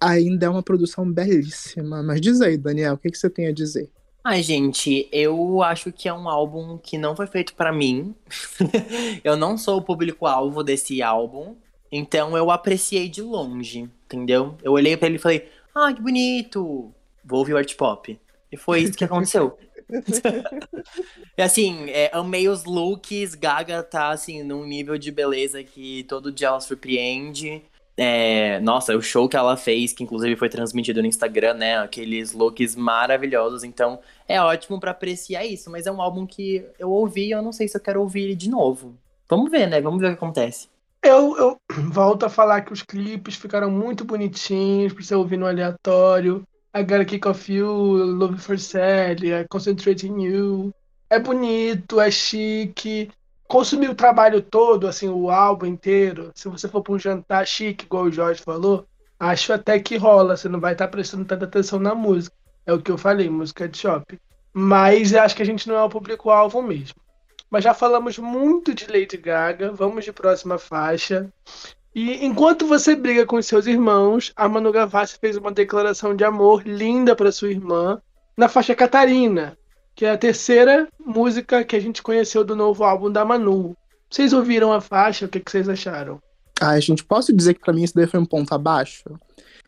ainda 0.00 0.46
é 0.46 0.48
uma 0.48 0.62
produção 0.62 1.10
belíssima. 1.10 2.02
Mas 2.02 2.20
diz 2.20 2.40
aí, 2.40 2.56
Daniel, 2.56 2.94
o 2.94 2.98
que, 2.98 3.10
que 3.10 3.18
você 3.18 3.30
tem 3.30 3.46
a 3.46 3.52
dizer? 3.52 3.90
Ai, 4.22 4.42
gente, 4.42 5.06
eu 5.12 5.62
acho 5.62 5.92
que 5.92 6.08
é 6.08 6.12
um 6.12 6.28
álbum 6.28 6.78
que 6.78 6.96
não 6.96 7.14
foi 7.14 7.26
feito 7.26 7.54
para 7.54 7.72
mim. 7.72 8.14
eu 9.22 9.36
não 9.36 9.58
sou 9.58 9.78
o 9.78 9.82
público-alvo 9.82 10.62
desse 10.62 11.02
álbum. 11.02 11.56
Então 11.92 12.36
eu 12.36 12.50
apreciei 12.50 13.08
de 13.08 13.22
longe, 13.22 13.88
entendeu? 14.06 14.56
Eu 14.62 14.72
olhei 14.72 14.96
para 14.96 15.08
ele 15.08 15.16
e 15.16 15.20
falei, 15.20 15.48
ah, 15.74 15.92
que 15.92 16.00
bonito! 16.00 16.92
Vou 17.24 17.40
ouvir 17.40 17.54
o 17.54 17.56
art 17.56 17.74
pop. 17.76 18.18
E 18.50 18.56
foi 18.56 18.80
isso 18.80 18.92
que 18.96 19.04
aconteceu. 19.04 19.58
assim, 21.38 21.90
é, 21.90 22.10
amei 22.12 22.48
os 22.48 22.64
looks. 22.64 23.34
Gaga 23.34 23.82
tá, 23.82 24.10
assim, 24.10 24.42
num 24.42 24.64
nível 24.64 24.98
de 24.98 25.10
beleza 25.10 25.62
que 25.62 26.04
todo 26.04 26.32
dia 26.32 26.48
ela 26.48 26.60
surpreende. 26.60 27.62
É, 27.96 28.58
nossa, 28.60 28.96
o 28.96 29.02
show 29.02 29.28
que 29.28 29.36
ela 29.36 29.56
fez, 29.56 29.92
que 29.92 30.02
inclusive 30.02 30.34
foi 30.34 30.48
transmitido 30.48 31.00
no 31.00 31.06
Instagram, 31.06 31.54
né? 31.54 31.78
Aqueles 31.78 32.32
looks 32.32 32.74
maravilhosos. 32.74 33.62
Então, 33.62 34.00
é 34.28 34.40
ótimo 34.40 34.80
para 34.80 34.90
apreciar 34.90 35.44
isso. 35.44 35.70
Mas 35.70 35.86
é 35.86 35.92
um 35.92 36.02
álbum 36.02 36.26
que 36.26 36.64
eu 36.78 36.90
ouvi 36.90 37.26
e 37.28 37.30
eu 37.30 37.42
não 37.42 37.52
sei 37.52 37.68
se 37.68 37.76
eu 37.76 37.80
quero 37.80 38.00
ouvir 38.00 38.22
ele 38.22 38.34
de 38.34 38.50
novo. 38.50 38.96
Vamos 39.28 39.50
ver, 39.50 39.68
né? 39.68 39.80
Vamos 39.80 40.00
ver 40.00 40.08
o 40.08 40.10
que 40.10 40.16
acontece. 40.16 40.68
Eu, 41.02 41.36
eu 41.36 41.56
volto 41.92 42.24
a 42.24 42.28
falar 42.28 42.62
que 42.62 42.72
os 42.72 42.82
clipes 42.82 43.36
ficaram 43.36 43.70
muito 43.70 44.04
bonitinhos 44.04 44.92
pra 44.92 45.02
você 45.02 45.14
ouvir 45.14 45.36
no 45.36 45.46
aleatório. 45.46 46.42
I 46.76 46.82
Gotta 46.82 47.04
Kick 47.04 47.24
Off 47.28 47.52
You, 47.52 47.68
Love 47.70 48.38
for 48.38 48.56
Concentrate 49.48 50.08
in 50.08 50.20
You. 50.20 50.74
É 51.08 51.20
bonito, 51.20 52.00
é 52.00 52.10
chique. 52.10 53.10
Consumir 53.46 53.90
o 53.90 53.94
trabalho 53.94 54.42
todo, 54.42 54.88
assim, 54.88 55.08
o 55.08 55.30
álbum 55.30 55.66
inteiro, 55.66 56.32
se 56.34 56.48
você 56.48 56.66
for 56.68 56.82
para 56.82 56.94
um 56.94 56.98
jantar 56.98 57.46
chique, 57.46 57.84
igual 57.84 58.04
o 58.04 58.10
Jorge 58.10 58.42
falou, 58.42 58.84
acho 59.20 59.52
até 59.52 59.78
que 59.78 59.96
rola, 59.96 60.36
você 60.36 60.48
não 60.48 60.58
vai 60.58 60.72
estar 60.72 60.86
tá 60.86 60.90
prestando 60.90 61.24
tanta 61.24 61.44
atenção 61.44 61.78
na 61.78 61.94
música. 61.94 62.34
É 62.66 62.72
o 62.72 62.82
que 62.82 62.90
eu 62.90 62.98
falei, 62.98 63.30
música 63.30 63.68
de 63.68 63.78
shopping. 63.78 64.18
Mas 64.52 65.14
acho 65.14 65.36
que 65.36 65.42
a 65.42 65.46
gente 65.46 65.68
não 65.68 65.76
é 65.76 65.82
o 65.84 65.88
público-alvo 65.88 66.60
mesmo. 66.60 66.96
Mas 67.48 67.62
já 67.62 67.72
falamos 67.72 68.18
muito 68.18 68.74
de 68.74 68.86
Lady 68.88 69.16
Gaga, 69.16 69.70
vamos 69.70 70.04
de 70.04 70.12
próxima 70.12 70.58
faixa. 70.58 71.32
E 71.94 72.26
enquanto 72.26 72.66
você 72.66 72.96
briga 72.96 73.24
com 73.24 73.40
seus 73.40 73.66
irmãos, 73.66 74.32
a 74.34 74.48
Manu 74.48 74.72
Gavassi 74.72 75.16
fez 75.20 75.36
uma 75.36 75.52
declaração 75.52 76.16
de 76.16 76.24
amor 76.24 76.66
linda 76.66 77.14
para 77.14 77.30
sua 77.30 77.50
irmã 77.50 78.02
na 78.36 78.48
faixa 78.48 78.74
Catarina, 78.74 79.56
que 79.94 80.04
é 80.04 80.10
a 80.10 80.18
terceira 80.18 80.88
música 80.98 81.62
que 81.62 81.76
a 81.76 81.80
gente 81.80 82.02
conheceu 82.02 82.42
do 82.42 82.56
novo 82.56 82.82
álbum 82.82 83.12
da 83.12 83.24
Manu. 83.24 83.76
Vocês 84.10 84.32
ouviram 84.32 84.72
a 84.72 84.80
faixa? 84.80 85.26
O 85.26 85.28
que, 85.28 85.38
que 85.38 85.48
vocês 85.48 85.68
acharam? 85.68 86.20
Ai, 86.60 86.80
gente, 86.80 87.04
posso 87.04 87.32
dizer 87.32 87.54
que 87.54 87.60
pra 87.60 87.72
mim 87.72 87.84
isso 87.84 87.94
daí 87.94 88.08
foi 88.08 88.18
um 88.18 88.26
ponto 88.26 88.52
abaixo? 88.52 89.04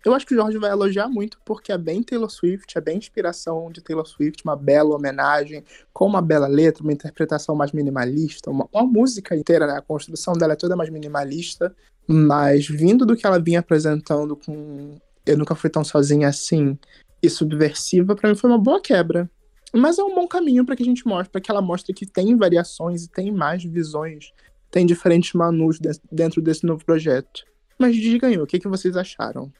Eu 0.04 0.14
acho 0.14 0.24
que 0.24 0.34
o 0.34 0.36
Jorge 0.36 0.58
vai 0.58 0.70
elogiar 0.70 1.08
muito, 1.08 1.38
porque 1.44 1.72
é 1.72 1.78
bem 1.78 2.00
Taylor 2.00 2.30
Swift, 2.30 2.78
é 2.78 2.80
bem 2.80 2.96
inspiração 2.96 3.72
de 3.72 3.80
Taylor 3.80 4.06
Swift, 4.06 4.44
uma 4.44 4.54
bela 4.54 4.94
homenagem, 4.94 5.64
com 5.92 6.06
uma 6.06 6.22
bela 6.22 6.46
letra, 6.46 6.84
uma 6.84 6.92
interpretação 6.92 7.56
mais 7.56 7.72
minimalista, 7.72 8.48
uma, 8.50 8.68
uma 8.72 8.84
música 8.84 9.34
inteira, 9.34 9.66
né? 9.66 9.72
A 9.76 9.82
construção 9.82 10.34
dela 10.34 10.52
é 10.52 10.56
toda 10.56 10.76
mais 10.76 10.90
minimalista, 10.90 11.74
mas 12.06 12.66
vindo 12.66 13.04
do 13.04 13.16
que 13.16 13.26
ela 13.26 13.38
vinha 13.38 13.60
apresentando 13.60 14.36
com 14.36 14.96
Eu 15.24 15.36
Nunca 15.36 15.54
Fui 15.54 15.70
Tão 15.70 15.84
Sozinha 15.84 16.28
Assim 16.28 16.78
e 17.22 17.28
Subversiva, 17.28 18.14
para 18.14 18.30
mim 18.30 18.36
foi 18.36 18.50
uma 18.50 18.58
boa 18.58 18.80
quebra. 18.80 19.30
Mas 19.72 19.98
é 19.98 20.04
um 20.04 20.14
bom 20.14 20.26
caminho 20.26 20.64
para 20.64 20.76
que 20.76 20.82
a 20.82 20.86
gente 20.86 21.06
mostre, 21.06 21.30
para 21.30 21.40
que 21.40 21.50
ela 21.50 21.60
mostre 21.60 21.92
que 21.92 22.06
tem 22.06 22.36
variações 22.36 23.04
e 23.04 23.10
tem 23.10 23.30
mais 23.30 23.62
visões, 23.64 24.32
tem 24.70 24.86
diferentes 24.86 25.32
manus 25.32 25.78
dentro 26.10 26.40
desse 26.40 26.64
novo 26.64 26.84
projeto. 26.84 27.44
Mas 27.78 27.94
digam 27.96 28.28
aí, 28.28 28.38
o 28.38 28.46
que, 28.46 28.58
que 28.58 28.68
vocês 28.68 28.96
acharam? 28.96 29.52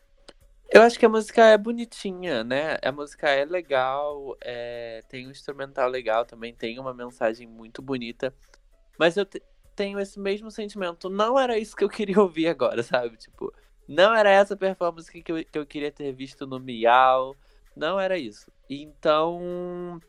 Eu 0.70 0.82
acho 0.82 0.98
que 0.98 1.06
a 1.06 1.08
música 1.08 1.44
é 1.44 1.56
bonitinha, 1.58 2.42
né? 2.42 2.76
A 2.82 2.90
música 2.90 3.28
é 3.28 3.44
legal, 3.44 4.36
é... 4.42 5.00
tem 5.08 5.26
um 5.26 5.30
instrumental 5.30 5.88
legal 5.88 6.24
também, 6.24 6.54
tem 6.54 6.78
uma 6.78 6.94
mensagem 6.94 7.46
muito 7.46 7.80
bonita. 7.82 8.34
Mas 8.98 9.16
eu 9.16 9.24
te... 9.24 9.42
tenho 9.76 10.00
esse 10.00 10.18
mesmo 10.18 10.50
sentimento. 10.50 11.11
Não 11.11 11.38
era 11.38 11.59
isso 11.59 11.76
que 11.76 11.85
eu 11.85 11.88
queria 11.88 12.21
ouvir 12.21 12.49
agora, 12.49 12.83
sabe? 12.83 13.16
Tipo, 13.16 13.52
não 13.87 14.14
era 14.14 14.30
essa 14.30 14.56
performance 14.56 15.11
que 15.12 15.30
eu, 15.30 15.45
que 15.45 15.59
eu 15.59 15.66
queria 15.66 15.92
ter 15.92 16.12
visto 16.12 16.47
no 16.47 16.59
Miau. 16.59 17.37
Não 17.76 18.00
era 18.00 18.18
isso. 18.18 18.50
Então, 18.68 20.00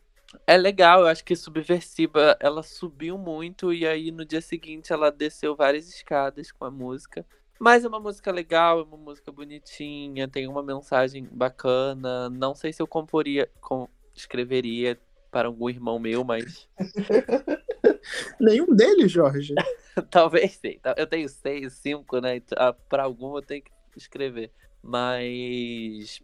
é 0.48 0.58
legal, 0.58 1.02
eu 1.02 1.08
acho 1.08 1.24
que 1.24 1.36
Subversiva, 1.36 2.38
ela 2.40 2.64
subiu 2.64 3.18
muito 3.18 3.74
e 3.74 3.86
aí 3.86 4.10
no 4.12 4.26
dia 4.26 4.42
seguinte 4.42 4.92
ela 4.92 5.12
desceu 5.12 5.56
várias 5.56 5.90
escadas 5.90 6.52
com 6.52 6.66
a 6.66 6.72
música. 6.72 7.26
Mas 7.60 7.84
é 7.84 7.88
uma 7.88 8.00
música 8.00 8.32
legal, 8.32 8.80
é 8.80 8.84
uma 8.84 8.98
música 8.98 9.32
bonitinha, 9.32 10.28
tem 10.28 10.48
uma 10.48 10.64
mensagem 10.64 11.28
bacana. 11.32 12.30
Não 12.30 12.56
sei 12.56 12.72
se 12.72 12.82
eu 12.82 12.88
comporia, 12.88 13.50
com, 13.60 13.90
escreveria 14.16 14.98
para 15.32 15.48
algum 15.48 15.70
irmão 15.70 16.00
meu, 16.00 16.24
mas. 16.24 16.68
Nenhum 18.40 18.74
deles, 18.74 19.12
Jorge. 19.12 19.54
Talvez 20.10 20.54
sim. 20.54 20.80
Eu 20.96 21.08
tenho 21.08 21.28
seis, 21.28 21.74
cinco, 21.74 22.20
né? 22.20 22.42
Ah, 22.56 22.74
para 22.74 23.04
algum 23.04 23.36
eu 23.36 23.42
tenho 23.42 23.64
que 23.64 23.72
escrever. 23.96 24.52
Mas. 24.82 26.22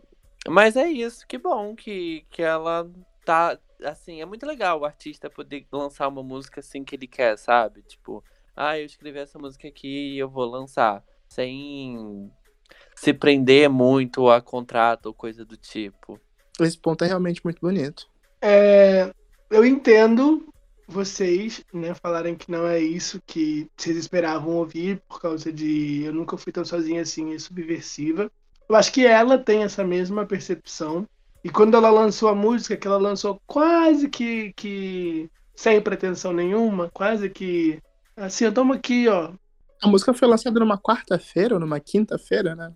Mas 0.47 0.75
é 0.75 0.87
isso, 0.89 1.25
que 1.25 1.37
bom 1.37 1.75
que, 1.75 2.25
que 2.29 2.41
ela 2.41 2.89
tá. 3.25 3.57
Assim, 3.83 4.21
é 4.21 4.25
muito 4.25 4.45
legal 4.45 4.79
o 4.79 4.85
artista 4.85 5.29
poder 5.29 5.65
lançar 5.71 6.07
uma 6.07 6.23
música 6.23 6.61
assim 6.61 6.83
que 6.83 6.95
ele 6.95 7.07
quer, 7.07 7.37
sabe? 7.37 7.81
Tipo, 7.81 8.23
ah, 8.55 8.79
eu 8.79 8.85
escrevi 8.85 9.19
essa 9.19 9.37
música 9.37 9.67
aqui 9.67 10.13
e 10.13 10.19
eu 10.19 10.29
vou 10.29 10.45
lançar 10.45 11.03
sem 11.27 12.31
se 12.95 13.13
prender 13.13 13.69
muito 13.69 14.29
a 14.29 14.41
contrato 14.41 15.07
ou 15.07 15.13
coisa 15.13 15.43
do 15.43 15.57
tipo. 15.57 16.19
Esse 16.59 16.77
ponto 16.77 17.03
é 17.03 17.07
realmente 17.07 17.41
muito 17.43 17.59
bonito. 17.59 18.07
É, 18.45 19.09
eu 19.49 19.65
entendo 19.65 20.45
vocês 20.85 21.63
né, 21.73 21.93
falarem 21.93 22.35
que 22.35 22.51
não 22.51 22.67
é 22.67 22.77
isso 22.77 23.21
que 23.25 23.69
vocês 23.77 23.95
esperavam 23.95 24.57
ouvir 24.57 25.01
por 25.07 25.21
causa 25.21 25.49
de 25.49 26.03
eu 26.03 26.13
nunca 26.13 26.35
fui 26.35 26.51
tão 26.51 26.65
sozinha 26.65 27.01
assim 27.01 27.31
e 27.31 27.39
subversiva. 27.39 28.29
Eu 28.67 28.75
acho 28.75 28.91
que 28.91 29.05
ela 29.07 29.37
tem 29.37 29.63
essa 29.63 29.81
mesma 29.83 30.25
percepção. 30.25 31.07
E 31.41 31.49
quando 31.49 31.77
ela 31.77 31.89
lançou 31.89 32.27
a 32.27 32.35
música, 32.35 32.75
que 32.75 32.85
ela 32.85 32.97
lançou 32.97 33.41
quase 33.47 34.09
que, 34.09 34.51
que 34.57 35.29
sem 35.55 35.81
pretensão 35.81 36.33
nenhuma, 36.33 36.89
quase 36.93 37.29
que 37.29 37.79
assim, 38.15 38.45
eu 38.45 38.53
tomo 38.53 38.73
aqui, 38.73 39.07
ó, 39.07 39.31
a 39.81 39.87
música 39.87 40.13
foi 40.13 40.27
lançada 40.29 40.59
numa 40.61 40.77
quarta-feira 40.77 41.55
ou 41.55 41.59
numa 41.59 41.77
quinta-feira, 41.77 42.55
né? 42.55 42.71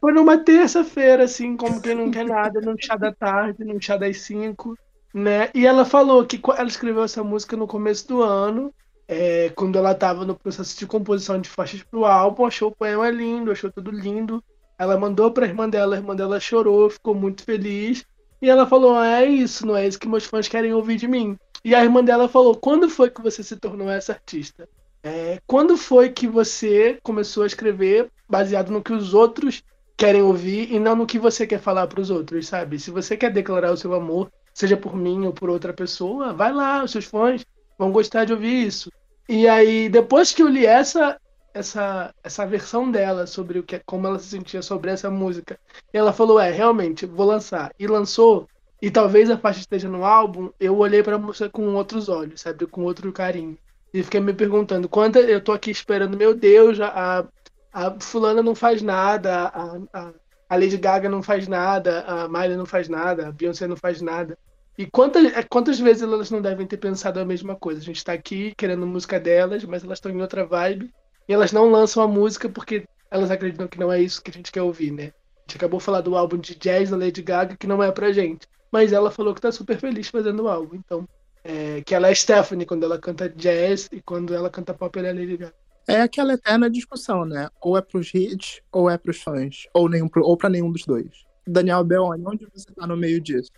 Foi 0.00 0.12
numa 0.12 0.38
terça-feira, 0.38 1.24
assim, 1.24 1.56
como 1.56 1.82
quem 1.82 1.94
não 1.94 2.08
quer 2.08 2.24
nada, 2.24 2.60
num 2.60 2.76
chá 2.78 2.94
da 2.94 3.12
tarde, 3.12 3.64
num 3.64 3.80
chá 3.80 3.96
das 3.96 4.20
cinco, 4.20 4.78
né? 5.12 5.50
E 5.54 5.66
ela 5.66 5.84
falou 5.84 6.24
que 6.24 6.40
ela 6.56 6.68
escreveu 6.68 7.02
essa 7.02 7.22
música 7.22 7.56
no 7.56 7.66
começo 7.66 8.08
do 8.08 8.22
ano, 8.22 8.72
é, 9.06 9.50
quando 9.50 9.76
ela 9.78 9.92
estava 9.92 10.24
no 10.24 10.34
processo 10.34 10.78
de 10.78 10.86
composição 10.86 11.40
de 11.40 11.48
faixas 11.48 11.82
para 11.82 11.98
o 11.98 12.06
álbum, 12.06 12.46
achou 12.46 12.70
o 12.70 12.74
poema 12.74 13.10
lindo, 13.10 13.50
achou 13.50 13.70
tudo 13.70 13.90
lindo. 13.90 14.42
Ela 14.78 14.98
mandou 14.98 15.30
para 15.30 15.44
a 15.44 15.48
irmã 15.48 15.68
dela, 15.68 15.96
a 15.96 15.98
irmã 15.98 16.16
dela 16.16 16.40
chorou, 16.40 16.88
ficou 16.88 17.14
muito 17.14 17.44
feliz. 17.44 18.04
E 18.40 18.48
ela 18.48 18.66
falou: 18.66 18.96
ah, 18.96 19.20
é 19.20 19.26
isso, 19.26 19.66
não 19.66 19.76
é 19.76 19.86
isso 19.86 19.98
que 19.98 20.08
meus 20.08 20.24
fãs 20.24 20.48
querem 20.48 20.72
ouvir 20.72 20.96
de 20.96 21.06
mim. 21.06 21.36
E 21.64 21.74
a 21.74 21.84
irmã 21.84 22.02
dela 22.02 22.28
falou: 22.28 22.56
quando 22.56 22.88
foi 22.88 23.10
que 23.10 23.22
você 23.22 23.42
se 23.42 23.56
tornou 23.56 23.90
essa 23.90 24.12
artista? 24.12 24.68
É, 25.02 25.40
quando 25.46 25.76
foi 25.76 26.10
que 26.10 26.26
você 26.26 26.98
começou 27.02 27.42
a 27.42 27.46
escrever 27.46 28.10
baseado 28.28 28.70
no 28.70 28.82
que 28.82 28.92
os 28.92 29.14
outros 29.14 29.62
querem 29.96 30.22
ouvir 30.22 30.72
e 30.72 30.78
não 30.78 30.96
no 30.96 31.06
que 31.06 31.18
você 31.18 31.46
quer 31.46 31.60
falar 31.60 31.86
para 31.86 32.00
os 32.00 32.10
outros, 32.10 32.48
sabe? 32.48 32.78
Se 32.78 32.90
você 32.90 33.16
quer 33.16 33.30
declarar 33.30 33.72
o 33.72 33.76
seu 33.76 33.92
amor, 33.94 34.30
seja 34.54 34.76
por 34.76 34.94
mim 34.96 35.26
ou 35.26 35.32
por 35.32 35.50
outra 35.50 35.72
pessoa, 35.72 36.32
vai 36.32 36.52
lá, 36.52 36.84
os 36.84 36.90
seus 36.90 37.04
fãs 37.04 37.44
vão 37.78 37.92
gostar 37.92 38.24
de 38.24 38.32
ouvir 38.32 38.66
isso. 38.66 38.90
E 39.28 39.48
aí, 39.48 39.88
depois 39.88 40.32
que 40.32 40.42
eu 40.42 40.48
li 40.48 40.66
essa 40.66 41.18
essa 41.54 42.14
essa 42.24 42.46
versão 42.46 42.90
dela 42.90 43.26
sobre 43.26 43.58
o 43.58 43.62
que 43.62 43.78
como 43.84 44.06
ela 44.06 44.18
se 44.18 44.28
sentia 44.28 44.62
sobre 44.62 44.90
essa 44.90 45.10
música, 45.10 45.58
ela 45.92 46.12
falou: 46.12 46.40
"É, 46.40 46.50
realmente, 46.50 47.06
vou 47.06 47.26
lançar". 47.26 47.72
E 47.78 47.86
lançou, 47.86 48.46
e 48.80 48.90
talvez 48.90 49.30
a 49.30 49.38
faixa 49.38 49.60
esteja 49.60 49.88
no 49.88 50.04
álbum, 50.04 50.50
eu 50.58 50.76
olhei 50.78 51.02
para 51.02 51.16
a 51.16 51.18
música 51.18 51.48
com 51.48 51.74
outros 51.74 52.08
olhos, 52.08 52.40
sabe, 52.40 52.66
com 52.66 52.82
outro 52.82 53.12
carinho. 53.12 53.56
E 53.94 54.02
fiquei 54.02 54.20
me 54.20 54.32
perguntando, 54.32 54.88
quando 54.88 55.18
eu 55.18 55.40
tô 55.42 55.52
aqui 55.52 55.70
esperando, 55.70 56.16
meu 56.16 56.34
Deus, 56.34 56.80
a, 56.80 57.26
a 57.72 58.00
fulana 58.00 58.42
não 58.42 58.54
faz 58.54 58.82
nada, 58.82 59.48
a, 59.48 59.78
a, 59.92 60.12
a 60.52 60.56
Lady 60.56 60.76
Gaga 60.76 61.08
não 61.08 61.22
faz 61.22 61.48
nada, 61.48 62.02
a 62.02 62.28
Miley 62.28 62.58
não 62.58 62.66
faz 62.66 62.86
nada, 62.86 63.28
a 63.28 63.32
Beyoncé 63.32 63.66
não 63.66 63.74
faz 63.74 64.02
nada. 64.02 64.36
E 64.76 64.84
quantas, 64.84 65.32
é, 65.34 65.42
quantas 65.42 65.80
vezes 65.80 66.02
elas 66.02 66.30
não 66.30 66.42
devem 66.42 66.66
ter 66.66 66.76
pensado 66.76 67.18
a 67.18 67.24
mesma 67.24 67.56
coisa? 67.56 67.80
A 67.80 67.84
gente 67.84 67.96
está 67.96 68.12
aqui 68.12 68.52
querendo 68.54 68.86
música 68.86 69.18
delas, 69.18 69.64
mas 69.64 69.82
elas 69.82 69.96
estão 69.96 70.12
em 70.12 70.20
outra 70.20 70.44
vibe. 70.44 70.92
E 71.26 71.32
elas 71.32 71.52
não 71.52 71.70
lançam 71.70 72.02
a 72.02 72.06
música 72.06 72.50
porque 72.50 72.86
elas 73.10 73.30
acreditam 73.30 73.66
que 73.66 73.80
não 73.80 73.90
é 73.90 73.98
isso 73.98 74.22
que 74.22 74.30
a 74.30 74.34
gente 74.34 74.52
quer 74.52 74.60
ouvir, 74.60 74.90
né? 74.90 75.04
A 75.04 75.40
gente 75.48 75.56
acabou 75.56 75.78
de 75.78 75.86
falar 75.86 76.02
do 76.02 76.18
álbum 76.18 76.36
de 76.36 76.54
jazz 76.54 76.90
da 76.90 76.98
Lady 76.98 77.22
Gaga, 77.22 77.56
que 77.56 77.66
não 77.66 77.82
é 77.82 77.90
pra 77.90 78.12
gente. 78.12 78.46
Mas 78.70 78.92
ela 78.92 79.10
falou 79.10 79.34
que 79.34 79.40
tá 79.40 79.50
super 79.50 79.78
feliz 79.78 80.08
fazendo 80.08 80.42
o 80.42 80.48
álbum. 80.48 80.76
Então, 80.76 81.08
é, 81.42 81.80
que 81.80 81.94
ela 81.94 82.10
é 82.10 82.14
Stephanie 82.14 82.66
quando 82.66 82.84
ela 82.84 82.98
canta 82.98 83.26
jazz 83.26 83.88
e 83.90 84.02
quando 84.02 84.34
ela 84.34 84.50
canta 84.50 84.74
pop 84.74 84.98
ela 84.98 85.08
é 85.08 85.12
Lady 85.14 85.38
Gaga. 85.38 85.61
É 85.86 86.00
aquela 86.00 86.34
eterna 86.34 86.70
discussão, 86.70 87.24
né? 87.24 87.48
Ou 87.60 87.76
é 87.76 87.82
pros 87.82 88.12
hits, 88.14 88.60
ou 88.70 88.88
é 88.88 88.96
pros 88.96 89.22
fãs. 89.22 89.66
Ou, 89.74 89.88
nenhum, 89.88 90.08
ou 90.16 90.36
pra 90.36 90.48
nenhum 90.48 90.70
dos 90.70 90.84
dois. 90.84 91.26
Daniel 91.46 91.82
Beloni, 91.84 92.22
onde 92.26 92.46
você 92.54 92.72
tá 92.72 92.86
no 92.86 92.96
meio 92.96 93.20
disso? 93.20 93.50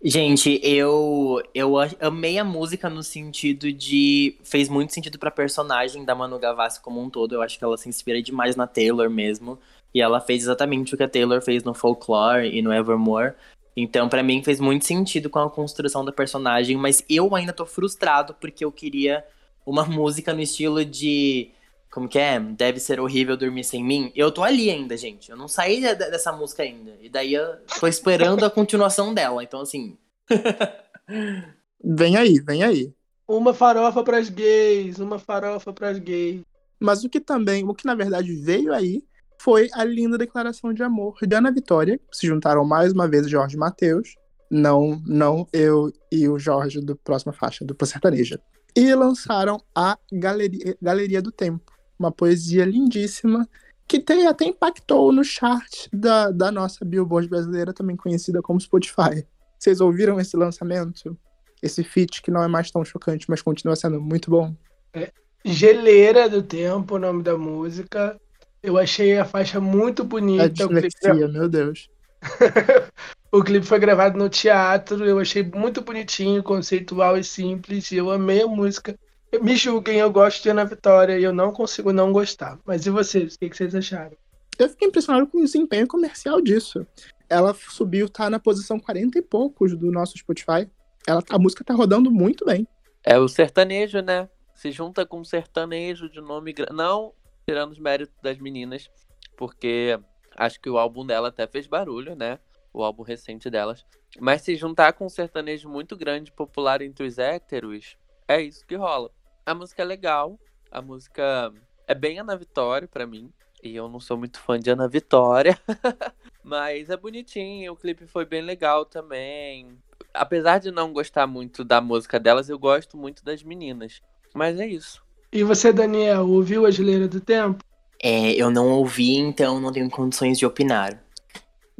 Gente, 0.00 0.60
eu 0.62 1.42
eu 1.52 1.74
amei 2.00 2.38
a 2.38 2.44
música 2.44 2.88
no 2.88 3.02
sentido 3.02 3.72
de 3.72 4.38
fez 4.44 4.68
muito 4.68 4.94
sentido 4.94 5.18
pra 5.18 5.28
personagem 5.28 6.04
da 6.04 6.14
Manu 6.14 6.38
Gavassi 6.38 6.80
como 6.80 7.02
um 7.02 7.10
todo. 7.10 7.34
Eu 7.34 7.42
acho 7.42 7.58
que 7.58 7.64
ela 7.64 7.76
se 7.76 7.88
inspira 7.88 8.22
demais 8.22 8.54
na 8.54 8.66
Taylor 8.66 9.10
mesmo. 9.10 9.58
E 9.92 10.00
ela 10.00 10.20
fez 10.20 10.42
exatamente 10.42 10.94
o 10.94 10.96
que 10.96 11.02
a 11.02 11.08
Taylor 11.08 11.42
fez 11.42 11.64
no 11.64 11.74
Folklore 11.74 12.46
e 12.46 12.62
no 12.62 12.72
Evermore. 12.72 13.34
Então, 13.76 14.08
para 14.08 14.22
mim, 14.22 14.42
fez 14.42 14.60
muito 14.60 14.84
sentido 14.84 15.30
com 15.30 15.38
a 15.38 15.50
construção 15.50 16.04
da 16.04 16.12
personagem, 16.12 16.76
mas 16.76 17.04
eu 17.08 17.34
ainda 17.34 17.52
tô 17.52 17.64
frustrado 17.64 18.34
porque 18.34 18.64
eu 18.64 18.72
queria 18.72 19.24
uma 19.68 19.84
música 19.84 20.32
no 20.32 20.40
estilo 20.40 20.84
de. 20.84 21.50
Como 21.90 22.08
que 22.08 22.18
é? 22.18 22.38
Deve 22.38 22.80
ser 22.80 23.00
horrível 23.00 23.36
dormir 23.36 23.64
sem 23.64 23.82
mim. 23.84 24.12
Eu 24.14 24.30
tô 24.30 24.42
ali 24.42 24.70
ainda, 24.70 24.96
gente. 24.96 25.30
Eu 25.30 25.36
não 25.36 25.48
saí 25.48 25.80
dessa 25.80 26.32
música 26.32 26.62
ainda. 26.62 26.96
E 27.00 27.08
daí 27.08 27.34
eu 27.34 27.56
tô 27.80 27.86
esperando 27.86 28.44
a 28.44 28.50
continuação 28.50 29.12
dela. 29.12 29.42
Então, 29.42 29.60
assim. 29.60 29.96
vem 31.82 32.16
aí, 32.16 32.40
vem 32.40 32.62
aí. 32.62 32.92
Uma 33.26 33.52
farofa 33.52 34.02
pras 34.02 34.28
gays, 34.28 34.98
uma 34.98 35.18
farofa 35.18 35.72
pras 35.72 35.98
gays. 35.98 36.42
Mas 36.78 37.04
o 37.04 37.08
que 37.08 37.20
também, 37.20 37.64
o 37.64 37.74
que 37.74 37.86
na 37.86 37.94
verdade 37.94 38.34
veio 38.34 38.72
aí 38.72 39.02
foi 39.40 39.68
a 39.72 39.84
linda 39.84 40.16
declaração 40.16 40.72
de 40.72 40.82
amor 40.82 41.16
de 41.22 41.34
Ana 41.34 41.50
Vitória. 41.50 42.00
Se 42.12 42.26
juntaram 42.26 42.64
mais 42.64 42.92
uma 42.92 43.08
vez 43.08 43.28
Jorge 43.28 43.56
e 43.56 43.58
Matheus. 43.58 44.14
Não, 44.50 45.02
não 45.06 45.46
eu 45.52 45.92
e 46.10 46.28
o 46.28 46.38
Jorge 46.38 46.80
do 46.80 46.96
próxima 46.96 47.32
faixa, 47.32 47.64
do 47.64 47.76
Sertaneja. 47.86 48.40
E 48.74 48.94
lançaram 48.94 49.60
a 49.74 49.98
Galeria, 50.12 50.76
Galeria 50.80 51.20
do 51.20 51.32
Tempo, 51.32 51.72
uma 51.98 52.12
poesia 52.12 52.64
lindíssima 52.64 53.48
que 53.88 53.98
tem, 53.98 54.26
até 54.26 54.44
impactou 54.44 55.10
no 55.10 55.24
chart 55.24 55.88
da, 55.90 56.30
da 56.30 56.52
nossa 56.52 56.84
Billboard 56.84 57.26
brasileira, 57.28 57.72
também 57.72 57.96
conhecida 57.96 58.42
como 58.42 58.60
Spotify. 58.60 59.26
Vocês 59.58 59.80
ouviram 59.80 60.20
esse 60.20 60.36
lançamento? 60.36 61.18
Esse 61.62 61.82
feat 61.82 62.22
que 62.22 62.30
não 62.30 62.42
é 62.42 62.46
mais 62.46 62.70
tão 62.70 62.84
chocante, 62.84 63.26
mas 63.28 63.40
continua 63.40 63.74
sendo 63.74 64.00
muito 64.00 64.30
bom? 64.30 64.54
É, 64.92 65.10
Geleira 65.44 66.28
do 66.28 66.42
Tempo, 66.42 66.96
o 66.96 66.98
nome 66.98 67.22
da 67.22 67.36
música. 67.36 68.20
Eu 68.62 68.76
achei 68.76 69.18
a 69.18 69.24
faixa 69.24 69.58
muito 69.58 70.04
bonita. 70.04 70.44
A 70.44 70.48
dislexia, 70.48 71.26
meu 71.26 71.48
Deus. 71.48 71.88
o 73.30 73.42
clipe 73.42 73.66
foi 73.66 73.78
gravado 73.78 74.18
no 74.18 74.28
teatro, 74.28 75.04
eu 75.04 75.18
achei 75.18 75.42
muito 75.42 75.82
bonitinho, 75.82 76.42
conceitual 76.42 77.16
e 77.16 77.24
simples, 77.24 77.92
e 77.92 77.96
eu 77.96 78.10
amei 78.10 78.42
a 78.42 78.46
música. 78.46 78.98
Me 79.42 79.56
julguem, 79.56 79.98
eu 79.98 80.10
gosto 80.10 80.42
de 80.42 80.48
Ana 80.48 80.64
Vitória 80.64 81.18
e 81.18 81.24
eu 81.24 81.32
não 81.32 81.52
consigo 81.52 81.92
não 81.92 82.12
gostar. 82.12 82.58
Mas 82.64 82.86
e 82.86 82.90
vocês? 82.90 83.34
O 83.34 83.38
que 83.38 83.54
vocês 83.54 83.74
acharam? 83.74 84.16
Eu 84.58 84.68
fiquei 84.70 84.88
impressionado 84.88 85.26
com 85.26 85.38
o 85.38 85.44
desempenho 85.44 85.86
comercial 85.86 86.40
disso. 86.40 86.86
Ela 87.28 87.54
subiu, 87.54 88.08
tá 88.08 88.30
na 88.30 88.40
posição 88.40 88.80
40 88.80 89.18
e 89.18 89.22
poucos 89.22 89.76
do 89.76 89.92
nosso 89.92 90.16
Spotify. 90.16 90.68
Ela, 91.06 91.22
a 91.28 91.38
música 91.38 91.62
tá 91.62 91.74
rodando 91.74 92.10
muito 92.10 92.46
bem. 92.46 92.66
É 93.04 93.18
o 93.18 93.28
sertanejo, 93.28 94.00
né? 94.00 94.28
Se 94.54 94.72
junta 94.72 95.04
com 95.04 95.20
um 95.20 95.24
sertanejo 95.24 96.08
de 96.08 96.20
nome 96.20 96.54
grande. 96.54 96.72
Não 96.72 97.12
tirando 97.46 97.72
os 97.72 97.78
méritos 97.78 98.14
das 98.22 98.38
meninas, 98.38 98.90
porque 99.36 99.98
acho 100.36 100.60
que 100.60 100.68
o 100.68 100.76
álbum 100.76 101.06
dela 101.06 101.28
até 101.28 101.46
fez 101.46 101.66
barulho, 101.66 102.14
né? 102.14 102.38
O 102.78 102.84
álbum 102.84 103.02
recente 103.02 103.50
delas. 103.50 103.84
Mas 104.20 104.42
se 104.42 104.54
juntar 104.54 104.92
com 104.92 105.04
um 105.04 105.08
sertanejo 105.08 105.68
muito 105.68 105.96
grande, 105.96 106.30
popular 106.30 106.80
entre 106.80 107.04
os 107.04 107.18
héteros, 107.18 107.96
é 108.28 108.40
isso 108.40 108.64
que 108.64 108.76
rola. 108.76 109.10
A 109.44 109.52
música 109.52 109.82
é 109.82 109.84
legal, 109.84 110.38
a 110.70 110.80
música 110.80 111.52
é 111.88 111.94
bem 111.94 112.20
Ana 112.20 112.36
Vitória 112.36 112.86
para 112.86 113.04
mim. 113.04 113.32
E 113.64 113.74
eu 113.74 113.88
não 113.88 113.98
sou 113.98 114.16
muito 114.16 114.38
fã 114.38 114.60
de 114.60 114.70
Ana 114.70 114.86
Vitória. 114.86 115.58
Mas 116.44 116.88
é 116.88 116.96
bonitinho, 116.96 117.72
o 117.72 117.76
clipe 117.76 118.06
foi 118.06 118.24
bem 118.24 118.42
legal 118.42 118.84
também. 118.84 119.76
Apesar 120.14 120.58
de 120.58 120.70
não 120.70 120.92
gostar 120.92 121.26
muito 121.26 121.64
da 121.64 121.80
música 121.80 122.20
delas, 122.20 122.48
eu 122.48 122.60
gosto 122.60 122.96
muito 122.96 123.24
das 123.24 123.42
meninas. 123.42 124.00
Mas 124.32 124.60
é 124.60 124.68
isso. 124.68 125.02
E 125.32 125.42
você, 125.42 125.72
Daniel, 125.72 126.28
ouviu 126.28 126.64
a 126.64 126.70
Geleira 126.70 127.08
do 127.08 127.20
Tempo? 127.20 127.58
É, 128.00 128.30
eu 128.34 128.52
não 128.52 128.70
ouvi, 128.70 129.16
então 129.16 129.58
não 129.58 129.72
tenho 129.72 129.90
condições 129.90 130.38
de 130.38 130.46
opinar. 130.46 131.07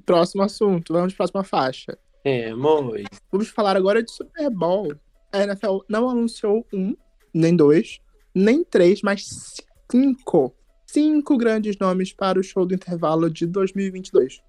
Próximo 0.08 0.42
assunto, 0.42 0.94
vamos 0.94 1.12
para 1.12 1.26
a 1.26 1.28
próxima 1.28 1.44
faixa. 1.44 1.98
É, 2.24 2.54
moi. 2.54 3.04
Vamos 3.30 3.48
falar 3.48 3.76
agora 3.76 4.02
de 4.02 4.10
Super 4.10 4.48
Bowl. 4.48 4.94
A 5.30 5.42
NFL 5.42 5.80
não 5.86 6.08
anunciou 6.08 6.66
um, 6.72 6.96
nem 7.34 7.54
dois, 7.54 8.00
nem 8.34 8.64
três, 8.64 9.02
mas 9.02 9.26
cinco. 9.92 10.54
Cinco 10.86 11.36
grandes 11.36 11.76
nomes 11.78 12.10
para 12.14 12.40
o 12.40 12.42
show 12.42 12.64
do 12.64 12.74
intervalo 12.74 13.28
de 13.28 13.44
2022. 13.44 14.40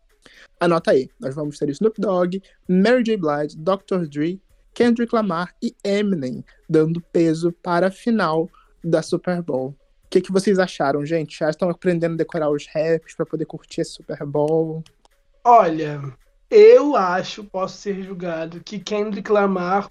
Anota 0.62 0.92
aí, 0.92 1.10
nós 1.20 1.36
vamos 1.36 1.60
ter 1.60 1.68
Snoop 1.72 2.00
Dogg, 2.00 2.42
Mary 2.66 3.04
J. 3.04 3.18
Blige, 3.18 3.58
Dr. 3.58 4.08
Dre, 4.10 4.42
Kendrick 4.74 5.14
Lamar 5.14 5.54
e 5.62 5.76
Eminem 5.84 6.42
dando 6.70 7.02
peso 7.12 7.52
para 7.52 7.88
a 7.88 7.92
final 7.92 8.50
da 8.82 9.02
Super 9.02 9.42
Bowl. 9.42 9.76
O 10.06 10.10
que, 10.10 10.22
que 10.22 10.32
vocês 10.32 10.58
acharam, 10.58 11.06
gente? 11.06 11.38
Já 11.38 11.50
estão 11.50 11.70
aprendendo 11.70 12.14
a 12.14 12.18
decorar 12.18 12.50
os 12.50 12.66
raps 12.66 13.14
para 13.14 13.26
poder 13.26 13.44
curtir 13.44 13.82
esse 13.82 13.92
Super 13.92 14.26
Bowl? 14.26 14.82
Olha, 15.44 16.02
eu 16.50 16.96
acho, 16.96 17.44
posso 17.44 17.78
ser 17.78 18.02
julgado, 18.04 18.62
que 18.64 18.80
Kendrick 18.80 19.32
Lamar 19.32 19.88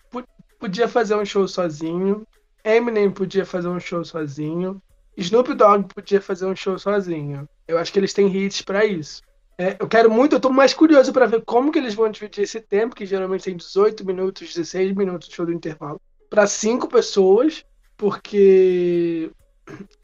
podia 0.58 0.88
fazer 0.88 1.14
um 1.14 1.24
show 1.24 1.46
sozinho, 1.48 2.26
Eminem 2.64 3.10
podia 3.10 3.46
fazer 3.46 3.68
um 3.68 3.80
show 3.80 4.04
sozinho, 4.04 4.80
Snoop 5.16 5.54
Dogg 5.54 5.88
podia 5.94 6.20
fazer 6.20 6.46
um 6.46 6.54
show 6.54 6.78
sozinho. 6.78 7.48
Eu 7.66 7.78
acho 7.78 7.92
que 7.92 7.98
eles 7.98 8.12
têm 8.12 8.34
hits 8.34 8.62
para 8.62 8.84
isso. 8.84 9.22
É, 9.58 9.76
eu 9.80 9.88
quero 9.88 10.10
muito, 10.10 10.36
eu 10.36 10.40
tô 10.40 10.50
mais 10.50 10.72
curioso 10.72 11.12
para 11.12 11.26
ver 11.26 11.42
como 11.44 11.72
que 11.72 11.78
eles 11.78 11.94
vão 11.94 12.08
dividir 12.08 12.44
esse 12.44 12.60
tempo, 12.60 12.94
que 12.94 13.04
geralmente 13.04 13.44
tem 13.44 13.56
18 13.56 14.04
minutos, 14.04 14.54
16 14.54 14.94
minutos 14.94 15.28
de 15.28 15.34
show 15.34 15.44
do 15.44 15.52
intervalo, 15.52 16.00
para 16.30 16.46
cinco 16.46 16.86
pessoas, 16.86 17.64
porque 17.96 19.32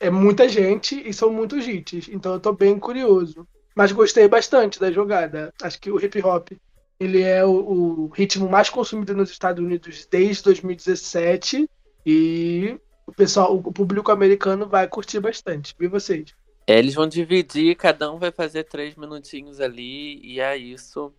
é 0.01 0.11
muita 0.11 0.49
gente 0.49 1.01
e 1.09 1.13
são 1.13 1.33
muitos 1.33 1.67
hits. 1.69 2.09
Então 2.09 2.33
eu 2.33 2.41
tô 2.41 2.53
bem 2.53 2.79
curioso. 2.79 3.47
Mas 3.75 3.93
gostei 3.93 4.29
bastante 4.29 4.79
da 4.79 4.91
jogada. 4.91 5.53
Acho 5.63 5.81
que 5.81 5.91
o 5.91 6.03
hip 6.03 6.23
hop 6.23 6.51
ele 6.99 7.23
é 7.23 7.45
o, 7.45 7.51
o 7.51 8.07
ritmo 8.09 8.49
mais 8.49 8.71
consumido 8.71 9.15
nos 9.15 9.31
Estados 9.31 9.65
Unidos 9.65 10.07
desde 10.11 10.45
2017 10.45 11.69
e 12.07 12.79
o 13.07 13.13
pessoal, 13.13 13.57
o 13.57 13.73
público 13.73 14.11
americano 14.11 14.67
vai 14.67 14.87
curtir 14.89 15.21
bastante. 15.21 15.75
E 15.79 15.89
vocês? 15.89 16.35
É, 16.67 16.79
eles 16.79 16.95
vão 16.95 17.07
dividir, 17.07 17.77
cada 17.77 18.11
um 18.11 18.19
vai 18.19 18.31
fazer 18.31 18.65
três 18.65 18.95
minutinhos 18.95 19.61
ali 19.61 20.21
e 20.25 20.41
é 20.41 20.57
isso. 20.57 21.13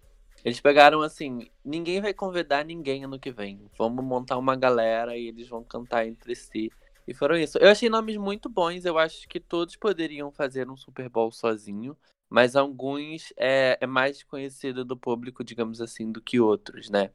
Eles 0.43 0.59
pegaram 0.59 1.01
assim, 1.01 1.47
ninguém 1.63 2.01
vai 2.01 2.13
convidar 2.13 2.63
ninguém 2.63 3.03
ano 3.03 3.19
que 3.19 3.31
vem. 3.31 3.59
Vamos 3.77 4.03
montar 4.03 4.37
uma 4.37 4.55
galera 4.55 5.17
e 5.17 5.27
eles 5.27 5.47
vão 5.47 5.63
cantar 5.63 6.07
entre 6.07 6.35
si. 6.35 6.71
E 7.07 7.13
foram 7.13 7.35
isso. 7.35 7.57
Eu 7.59 7.69
achei 7.69 7.89
nomes 7.89 8.17
muito 8.17 8.49
bons. 8.49 8.85
Eu 8.85 8.97
acho 8.97 9.27
que 9.27 9.39
todos 9.39 9.75
poderiam 9.75 10.31
fazer 10.31 10.69
um 10.69 10.77
Super 10.77 11.09
Bowl 11.09 11.31
sozinho. 11.31 11.95
Mas 12.29 12.55
alguns 12.55 13.33
é, 13.37 13.77
é 13.79 13.87
mais 13.87 14.23
conhecido 14.23 14.83
do 14.83 14.97
público, 14.97 15.43
digamos 15.43 15.79
assim, 15.81 16.11
do 16.11 16.21
que 16.21 16.39
outros, 16.39 16.89
né? 16.89 17.11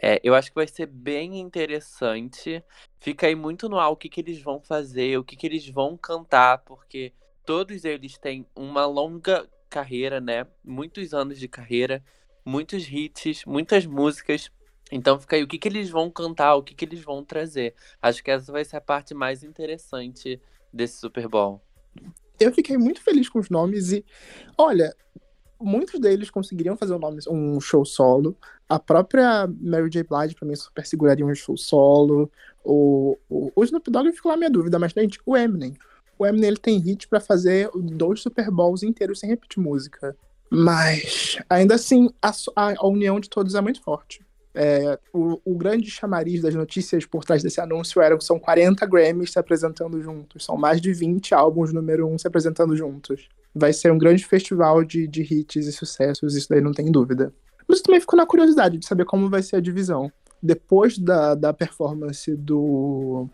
É, 0.00 0.20
eu 0.24 0.34
acho 0.34 0.48
que 0.48 0.56
vai 0.56 0.66
ser 0.66 0.86
bem 0.86 1.38
interessante. 1.38 2.62
Fica 2.98 3.28
aí 3.28 3.36
muito 3.36 3.68
no 3.68 3.78
ar 3.78 3.90
o 3.90 3.96
que, 3.96 4.08
que 4.08 4.20
eles 4.20 4.42
vão 4.42 4.60
fazer, 4.60 5.16
o 5.16 5.24
que, 5.24 5.36
que 5.36 5.46
eles 5.46 5.68
vão 5.68 5.96
cantar, 5.96 6.58
porque 6.58 7.12
todos 7.46 7.84
eles 7.84 8.18
têm 8.18 8.44
uma 8.54 8.84
longa 8.84 9.48
carreira, 9.70 10.20
né? 10.20 10.46
Muitos 10.64 11.14
anos 11.14 11.38
de 11.38 11.46
carreira, 11.46 12.04
muitos 12.44 12.86
hits, 12.88 13.44
muitas 13.46 13.86
músicas. 13.86 14.50
Então 14.90 15.18
fica 15.18 15.36
aí 15.36 15.42
o 15.42 15.48
que, 15.48 15.58
que 15.58 15.68
eles 15.68 15.88
vão 15.88 16.10
cantar, 16.10 16.56
o 16.56 16.62
que, 16.62 16.74
que 16.74 16.84
eles 16.84 17.00
vão 17.00 17.24
trazer. 17.24 17.74
Acho 18.00 18.22
que 18.22 18.30
essa 18.30 18.50
vai 18.50 18.64
ser 18.64 18.76
a 18.76 18.80
parte 18.80 19.14
mais 19.14 19.42
interessante 19.42 20.40
desse 20.72 20.98
Super 20.98 21.28
Bowl. 21.28 21.62
Eu 22.42 22.52
fiquei 22.52 22.76
muito 22.76 23.02
feliz 23.02 23.28
com 23.28 23.38
os 23.38 23.48
nomes 23.48 23.92
e, 23.92 24.04
olha, 24.56 24.94
muitos 25.60 26.00
deles 26.00 26.30
conseguiriam 26.30 26.76
fazer 26.76 26.94
um, 26.94 26.98
nome, 26.98 27.20
um 27.28 27.60
show 27.60 27.84
solo. 27.84 28.36
A 28.68 28.78
própria 28.78 29.46
Mary 29.60 29.88
J. 29.88 30.02
Blige, 30.02 30.34
pra 30.34 30.46
mim, 30.46 30.56
super 30.56 30.84
seguraria 30.86 31.24
um 31.24 31.34
show 31.34 31.56
solo. 31.56 32.30
O, 32.64 33.16
o, 33.28 33.52
o 33.54 33.64
Snoop 33.64 33.90
Dogg 33.90 34.12
ficou 34.12 34.30
lá 34.30 34.36
minha 34.36 34.50
dúvida, 34.50 34.78
mas, 34.78 34.92
gente, 34.92 35.20
o 35.24 35.36
Eminem. 35.36 35.74
O 36.18 36.26
Eminem 36.26 36.48
ele 36.48 36.56
tem 36.56 36.78
hit 36.78 37.08
para 37.08 37.20
fazer 37.20 37.70
dois 37.74 38.20
Super 38.20 38.50
Bowls 38.50 38.82
inteiros 38.82 39.20
sem 39.20 39.28
repetir 39.28 39.62
música. 39.62 40.16
Mas, 40.50 41.38
ainda 41.48 41.74
assim, 41.76 42.10
a, 42.20 42.30
a 42.56 42.86
união 42.86 43.18
de 43.18 43.30
todos 43.30 43.54
é 43.54 43.60
muito 43.60 43.82
forte. 43.82 44.24
É, 44.54 44.98
o, 45.12 45.40
o, 45.44 45.54
grande 45.56 45.90
chamariz 45.90 46.42
das 46.42 46.54
notícias 46.54 47.06
por 47.06 47.24
trás 47.24 47.42
desse 47.42 47.60
anúncio 47.60 48.02
era 48.02 48.16
que 48.18 48.24
são 48.24 48.38
40 48.38 48.84
Grammys 48.86 49.32
se 49.32 49.38
apresentando 49.38 50.00
juntos. 50.02 50.44
São 50.44 50.56
mais 50.56 50.80
de 50.80 50.92
20 50.92 51.34
álbuns 51.34 51.72
número 51.72 52.06
1 52.08 52.18
se 52.18 52.28
apresentando 52.28 52.76
juntos. 52.76 53.28
Vai 53.54 53.72
ser 53.72 53.90
um 53.90 53.98
grande 53.98 54.24
festival 54.26 54.84
de, 54.84 55.06
de 55.06 55.22
hits 55.22 55.66
e 55.66 55.72
sucessos, 55.72 56.36
isso 56.36 56.48
daí 56.50 56.60
não 56.60 56.72
tem 56.72 56.90
dúvida. 56.90 57.32
Mas 57.66 57.80
também 57.80 58.00
fico 58.00 58.16
na 58.16 58.26
curiosidade 58.26 58.76
de 58.76 58.86
saber 58.86 59.06
como 59.06 59.30
vai 59.30 59.42
ser 59.42 59.56
a 59.56 59.60
divisão. 59.60 60.12
Depois 60.42 60.98
da, 60.98 61.34
da 61.34 61.52
performance 61.52 62.34
do, 62.36 63.28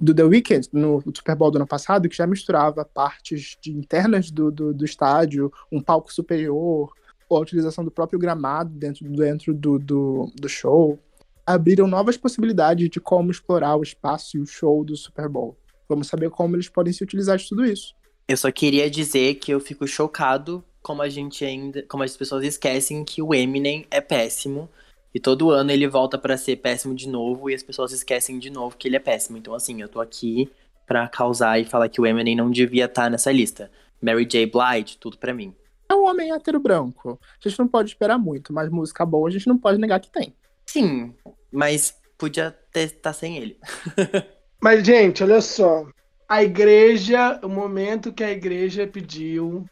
do 0.00 0.14
The 0.14 0.24
Weeknd 0.24 0.68
no 0.72 1.02
Super 1.14 1.36
Bowl 1.36 1.50
do 1.50 1.58
ano 1.58 1.66
passado, 1.66 2.08
que 2.08 2.16
já 2.16 2.26
misturava 2.26 2.84
partes 2.84 3.56
de, 3.60 3.70
internas 3.72 4.30
do, 4.30 4.50
do, 4.50 4.74
do 4.74 4.84
estádio, 4.84 5.52
um 5.70 5.80
palco 5.80 6.12
superior, 6.12 6.92
a 7.36 7.40
utilização 7.40 7.84
do 7.84 7.90
próprio 7.90 8.18
gramado 8.18 8.70
dentro, 8.70 9.08
dentro 9.08 9.54
do, 9.54 9.78
do, 9.78 10.32
do 10.34 10.48
show, 10.48 10.98
abriram 11.46 11.86
novas 11.86 12.16
possibilidades 12.16 12.90
de 12.90 13.00
como 13.00 13.30
explorar 13.30 13.76
o 13.76 13.82
espaço 13.82 14.36
e 14.36 14.40
o 14.40 14.46
show 14.46 14.84
do 14.84 14.96
Super 14.96 15.28
Bowl. 15.28 15.56
Vamos 15.88 16.06
saber 16.06 16.30
como 16.30 16.54
eles 16.54 16.68
podem 16.68 16.92
se 16.92 17.02
utilizar 17.02 17.38
de 17.38 17.48
tudo 17.48 17.64
isso. 17.64 17.94
Eu 18.28 18.36
só 18.36 18.52
queria 18.52 18.90
dizer 18.90 19.36
que 19.36 19.50
eu 19.50 19.58
fico 19.58 19.86
chocado 19.86 20.62
como 20.82 21.00
a 21.00 21.08
gente 21.08 21.44
ainda, 21.44 21.82
como 21.84 22.02
as 22.02 22.16
pessoas 22.16 22.44
esquecem 22.44 23.04
que 23.04 23.22
o 23.22 23.34
Eminem 23.34 23.86
é 23.90 24.00
péssimo 24.00 24.68
e 25.14 25.18
todo 25.18 25.50
ano 25.50 25.70
ele 25.70 25.88
volta 25.88 26.18
para 26.18 26.36
ser 26.36 26.56
péssimo 26.56 26.94
de 26.94 27.08
novo 27.08 27.48
e 27.48 27.54
as 27.54 27.62
pessoas 27.62 27.92
esquecem 27.92 28.38
de 28.38 28.50
novo 28.50 28.76
que 28.76 28.86
ele 28.86 28.96
é 28.96 29.00
péssimo. 29.00 29.38
Então 29.38 29.54
assim, 29.54 29.80
eu 29.80 29.88
tô 29.88 30.00
aqui 30.00 30.50
para 30.86 31.08
causar 31.08 31.58
e 31.58 31.64
falar 31.64 31.88
que 31.88 32.00
o 32.00 32.06
Eminem 32.06 32.36
não 32.36 32.50
devia 32.50 32.84
estar 32.84 33.04
tá 33.04 33.10
nessa 33.10 33.32
lista. 33.32 33.70
Mary 34.00 34.26
J. 34.26 34.46
Blige, 34.46 34.98
tudo 34.98 35.18
para 35.18 35.34
mim. 35.34 35.54
É 35.88 35.94
um 35.94 36.04
homem 36.04 36.32
hétero 36.32 36.60
branco. 36.60 37.18
A 37.22 37.48
gente 37.48 37.58
não 37.58 37.66
pode 37.66 37.90
esperar 37.90 38.18
muito, 38.18 38.52
mas 38.52 38.68
música 38.68 39.06
boa 39.06 39.28
a 39.28 39.32
gente 39.32 39.48
não 39.48 39.56
pode 39.56 39.78
negar 39.78 40.00
que 40.00 40.10
tem. 40.10 40.34
Sim, 40.66 41.14
mas 41.50 41.96
podia 42.18 42.54
estar 42.74 43.00
tá 43.00 43.12
sem 43.12 43.36
ele. 43.38 43.58
mas, 44.60 44.84
gente, 44.84 45.22
olha 45.22 45.40
só. 45.40 45.86
A 46.28 46.42
igreja, 46.42 47.40
o 47.42 47.48
momento 47.48 48.12
que 48.12 48.22
a 48.22 48.30
igreja 48.30 48.86
pediu, 48.86 49.64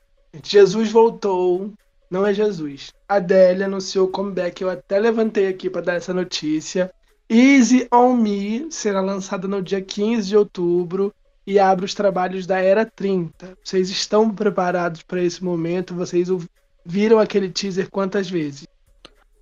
Jesus 0.43 0.91
voltou, 0.91 1.71
não 2.11 2.27
é 2.27 2.33
Jesus. 2.33 2.93
Adele 3.07 3.65
anunciou 3.65 4.07
o 4.07 4.11
comeback, 4.11 4.63
eu 4.63 4.71
até 4.71 4.99
levantei 4.99 5.49
aqui 5.49 5.69
para 5.69 5.83
dar 5.83 5.95
essa 5.97 6.15
notícia. 6.15 6.91
Easy 7.29 7.87
on 7.93 8.15
Me 8.15 8.71
será 8.71 9.01
lançada 9.01 9.47
no 9.47 9.61
dia 9.61 9.83
15 9.83 10.29
de 10.29 10.37
outubro 10.37 11.13
e 11.47 11.59
abre 11.59 11.85
os 11.85 11.95
trabalhos 11.95 12.47
da 12.47 12.59
Era 12.59 12.85
30. 12.85 13.57
Vocês 13.63 13.89
estão 13.89 14.35
preparados 14.35 15.03
para 15.03 15.23
esse 15.23 15.45
momento? 15.45 15.95
Vocês 15.95 16.29
viram 16.85 17.19
aquele 17.19 17.51
teaser 17.51 17.89
quantas 17.89 18.29
vezes? 18.29 18.67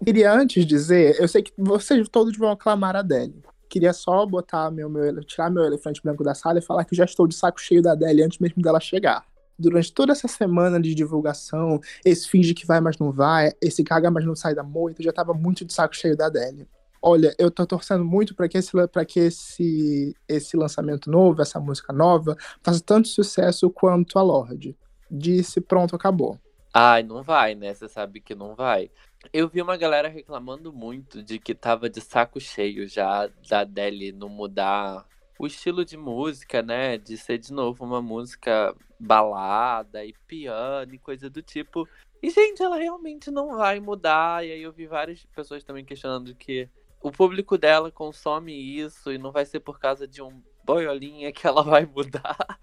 Queria 0.05 0.33
antes 0.33 0.67
dizer, 0.67 1.19
eu 1.19 1.27
sei 1.27 1.43
que 1.43 1.53
vocês 1.57 2.07
todos 2.09 2.37
vão 2.37 2.51
aclamar 2.51 2.95
a 2.95 2.99
Adele. 2.99 3.43
Queria 3.71 3.93
só 3.93 4.27
botar 4.27 4.71
meu, 4.71 4.89
meu, 4.89 5.25
tirar 5.25 5.51
meu 5.51 5.65
elefante 5.65 6.03
branco 6.03 6.23
da 6.23 6.35
sala 6.35 6.59
e 6.59 6.63
falar 6.63 6.85
que 6.85 6.95
já 6.95 7.05
estou 7.05 7.27
de 7.27 7.35
saco 7.35 7.61
cheio 7.61 7.81
da 7.81 7.93
Adele 7.93 8.23
antes 8.23 8.39
mesmo 8.39 8.63
dela 8.63 8.79
chegar. 8.79 9.25
Durante 9.59 9.93
toda 9.93 10.13
essa 10.13 10.29
semana 10.29 10.81
de 10.81 10.95
divulgação, 10.95 11.81
esse 12.05 12.29
finge 12.29 12.53
que 12.55 12.67
vai, 12.67 12.81
mas 12.81 12.99
não 12.99 13.13
vai, 13.13 13.53
esse 13.63 13.83
caga, 13.83 14.11
mas 14.11 14.25
não 14.25 14.35
sai 14.35 14.55
da 14.55 14.63
moita, 14.63 15.03
já 15.03 15.11
estava 15.11 15.33
muito 15.33 15.65
de 15.65 15.73
saco 15.73 15.97
cheio 15.97 16.17
da 16.17 16.27
Adele. 16.27 16.69
Olha, 17.07 17.35
eu 17.39 17.51
tô 17.51 17.67
torcendo 17.67 18.03
muito 18.03 18.35
para 18.35 18.49
que, 18.49 18.57
esse, 18.57 18.73
pra 18.89 19.05
que 19.05 19.21
esse, 19.21 20.17
esse 20.27 20.57
lançamento 20.57 21.11
novo, 21.11 21.43
essa 21.43 21.61
música 21.61 21.93
nova, 21.93 22.35
faça 22.63 22.83
tanto 22.83 23.09
sucesso 23.09 23.69
quanto 23.69 24.19
a 24.19 24.23
Lorde. 24.23 24.75
Disse, 25.11 25.61
pronto, 25.61 25.95
acabou. 25.95 26.41
Ai, 26.73 27.03
não 27.03 27.23
vai, 27.23 27.55
né? 27.55 27.75
Você 27.75 27.91
sabe 27.91 28.23
que 28.23 28.35
não 28.35 28.55
vai. 28.55 28.91
Eu 29.35 29.51
vi 29.51 29.61
uma 29.61 29.77
galera 29.77 30.09
reclamando 30.09 30.73
muito 30.73 31.23
de 31.23 31.39
que 31.39 31.55
tava 31.55 31.91
de 31.91 32.01
saco 32.01 32.41
cheio 32.41 32.89
já 32.89 33.29
da 33.51 33.61
Adele 33.61 34.11
não 34.11 34.31
mudar 34.31 35.07
o 35.39 35.47
estilo 35.47 35.85
de 35.85 35.99
música, 35.99 36.63
né? 36.63 36.97
De 36.97 37.19
ser 37.19 37.37
de 37.37 37.53
novo 37.53 37.85
uma 37.85 38.01
música 38.01 38.75
balada 38.99 40.03
e 40.03 40.15
piano 40.27 40.95
e 40.95 40.99
coisa 40.99 41.29
do 41.29 41.43
tipo. 41.43 41.87
E, 42.23 42.31
gente, 42.31 42.63
ela 42.63 42.79
realmente 42.79 43.31
não 43.31 43.59
vai 43.59 43.79
mudar. 43.79 44.43
E 44.43 44.53
aí 44.53 44.63
eu 44.63 44.73
vi 44.73 44.87
várias 44.87 45.23
pessoas 45.37 45.63
também 45.63 45.85
questionando 45.85 46.35
que 46.35 46.67
o 47.05 47.13
público 47.13 47.59
dela 47.59 47.93
consome 47.93 48.55
isso 48.55 49.13
e 49.13 49.19
não 49.19 49.31
vai 49.31 49.45
ser 49.45 49.61
por 49.61 49.79
causa 49.79 50.09
de 50.09 50.23
um 50.23 50.43
boiolinha 50.65 51.31
que 51.31 51.47
ela 51.47 51.61
vai 51.63 51.85
mudar, 51.85 52.59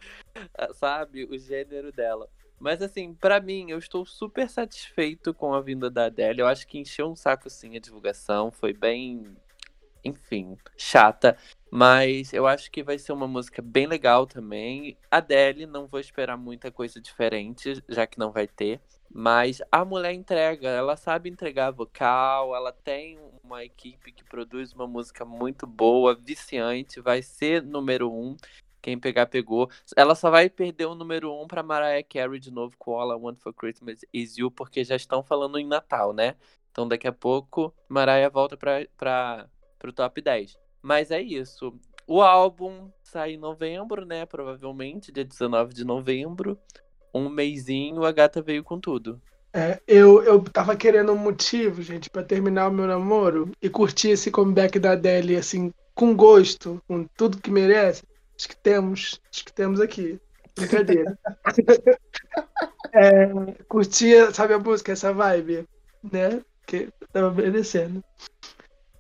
sabe? 0.74 1.26
O 1.26 1.38
gênero 1.38 1.92
dela. 1.92 2.28
Mas 2.60 2.82
assim, 2.82 3.14
para 3.14 3.40
mim, 3.40 3.70
eu 3.70 3.78
estou 3.78 4.04
super 4.04 4.50
satisfeito 4.50 5.32
com 5.32 5.54
a 5.54 5.62
vinda 5.62 5.92
da 5.92 6.06
Adele. 6.06 6.42
Eu 6.42 6.48
acho 6.48 6.68
que 6.68 6.80
encheu 6.80 7.12
um 7.12 7.16
saco 7.16 7.52
sim 7.52 7.78
a 7.78 7.80
divulgação, 7.80 8.50
foi 8.50 8.74
bem, 8.74 9.38
enfim, 10.04 10.58
chata. 10.76 11.38
Mas 11.70 12.34
eu 12.34 12.48
acho 12.48 12.72
que 12.72 12.82
vai 12.82 12.98
ser 12.98 13.14
uma 13.14 13.28
música 13.28 13.62
bem 13.62 13.86
legal 13.86 14.26
também. 14.26 14.98
Adele, 15.12 15.68
não 15.68 15.86
vou 15.86 16.00
esperar 16.00 16.36
muita 16.36 16.72
coisa 16.72 17.00
diferente, 17.00 17.84
já 17.88 18.08
que 18.08 18.18
não 18.18 18.32
vai 18.32 18.48
ter. 18.48 18.82
Mas 19.14 19.62
a 19.70 19.84
mulher 19.84 20.14
entrega, 20.14 20.70
ela 20.70 20.96
sabe 20.96 21.30
entregar 21.30 21.72
vocal, 21.72 22.56
ela 22.56 22.72
tem 22.72 23.20
uma 23.44 23.64
equipe 23.64 24.12
que 24.14 24.24
produz 24.24 24.72
uma 24.72 24.88
música 24.88 25.26
muito 25.26 25.68
boa, 25.68 26.16
viciante, 26.16 27.02
vai 27.02 27.22
ser 27.22 27.62
número 27.62 28.10
um. 28.10 28.38
Quem 28.82 28.98
pegar, 28.98 29.28
pegou. 29.28 29.70
Ela 29.96 30.16
só 30.16 30.32
vai 30.32 30.50
perder 30.50 30.86
o 30.86 30.96
número 30.96 31.32
um 31.32 31.46
pra 31.46 31.62
Mariah 31.62 32.04
Carey 32.04 32.40
de 32.40 32.50
novo 32.52 32.76
com 32.80 33.00
All 33.00 33.12
I 33.12 33.22
Want 33.22 33.38
for 33.40 33.54
Christmas 33.54 34.04
Is 34.14 34.38
You, 34.38 34.50
porque 34.50 34.84
já 34.84 34.96
estão 34.96 35.22
falando 35.22 35.60
em 35.60 35.68
Natal, 35.68 36.14
né? 36.14 36.36
Então 36.72 36.88
daqui 36.88 37.08
a 37.08 37.12
pouco 37.12 37.74
Mariah 37.90 38.30
volta 38.30 38.58
pra, 38.58 38.88
pra, 38.98 39.48
pro 39.78 39.94
top 39.94 40.22
10. 40.22 40.58
Mas 40.82 41.12
é 41.12 41.22
isso. 41.22 41.78
O 42.08 42.22
álbum 42.22 42.90
sai 43.04 43.34
em 43.34 43.38
novembro, 43.38 44.06
né? 44.06 44.26
Provavelmente, 44.26 45.12
dia 45.12 45.24
19 45.24 45.74
de 45.74 45.86
novembro. 45.86 46.58
Um 47.14 47.30
mêsinho, 47.30 48.04
a 48.06 48.12
gata 48.12 48.42
veio 48.42 48.64
com 48.64 48.80
tudo. 48.80 49.22
É, 49.54 49.82
eu, 49.86 50.24
eu 50.24 50.42
tava 50.44 50.76
querendo 50.76 51.12
um 51.12 51.18
motivo, 51.18 51.82
gente, 51.82 52.10
para 52.10 52.24
terminar 52.24 52.70
o 52.70 52.74
meu 52.74 52.88
namoro 52.88 53.52
e 53.62 53.70
curtir 53.70 54.12
esse 54.12 54.32
comeback 54.32 54.80
da 54.80 54.94
Adele, 54.94 55.36
assim, 55.36 55.74
com 55.94 56.16
gosto, 56.16 56.82
com 56.88 57.06
tudo 57.18 57.38
que 57.38 57.52
merece. 57.52 58.04
Acho 58.38 58.48
que 58.48 58.56
temos, 58.56 59.22
acho 59.32 59.46
que 59.46 59.54
temos 59.54 59.82
aqui. 59.82 60.20
Brincadeira. 60.56 61.18
é, 62.94 63.28
curtir, 63.68 64.34
sabe 64.34 64.54
a 64.54 64.60
música, 64.60 64.94
essa 64.94 65.14
vibe, 65.14 65.68
né? 66.12 66.42
Que 66.66 66.90
tava 67.12 67.32
merecendo. 67.32 68.04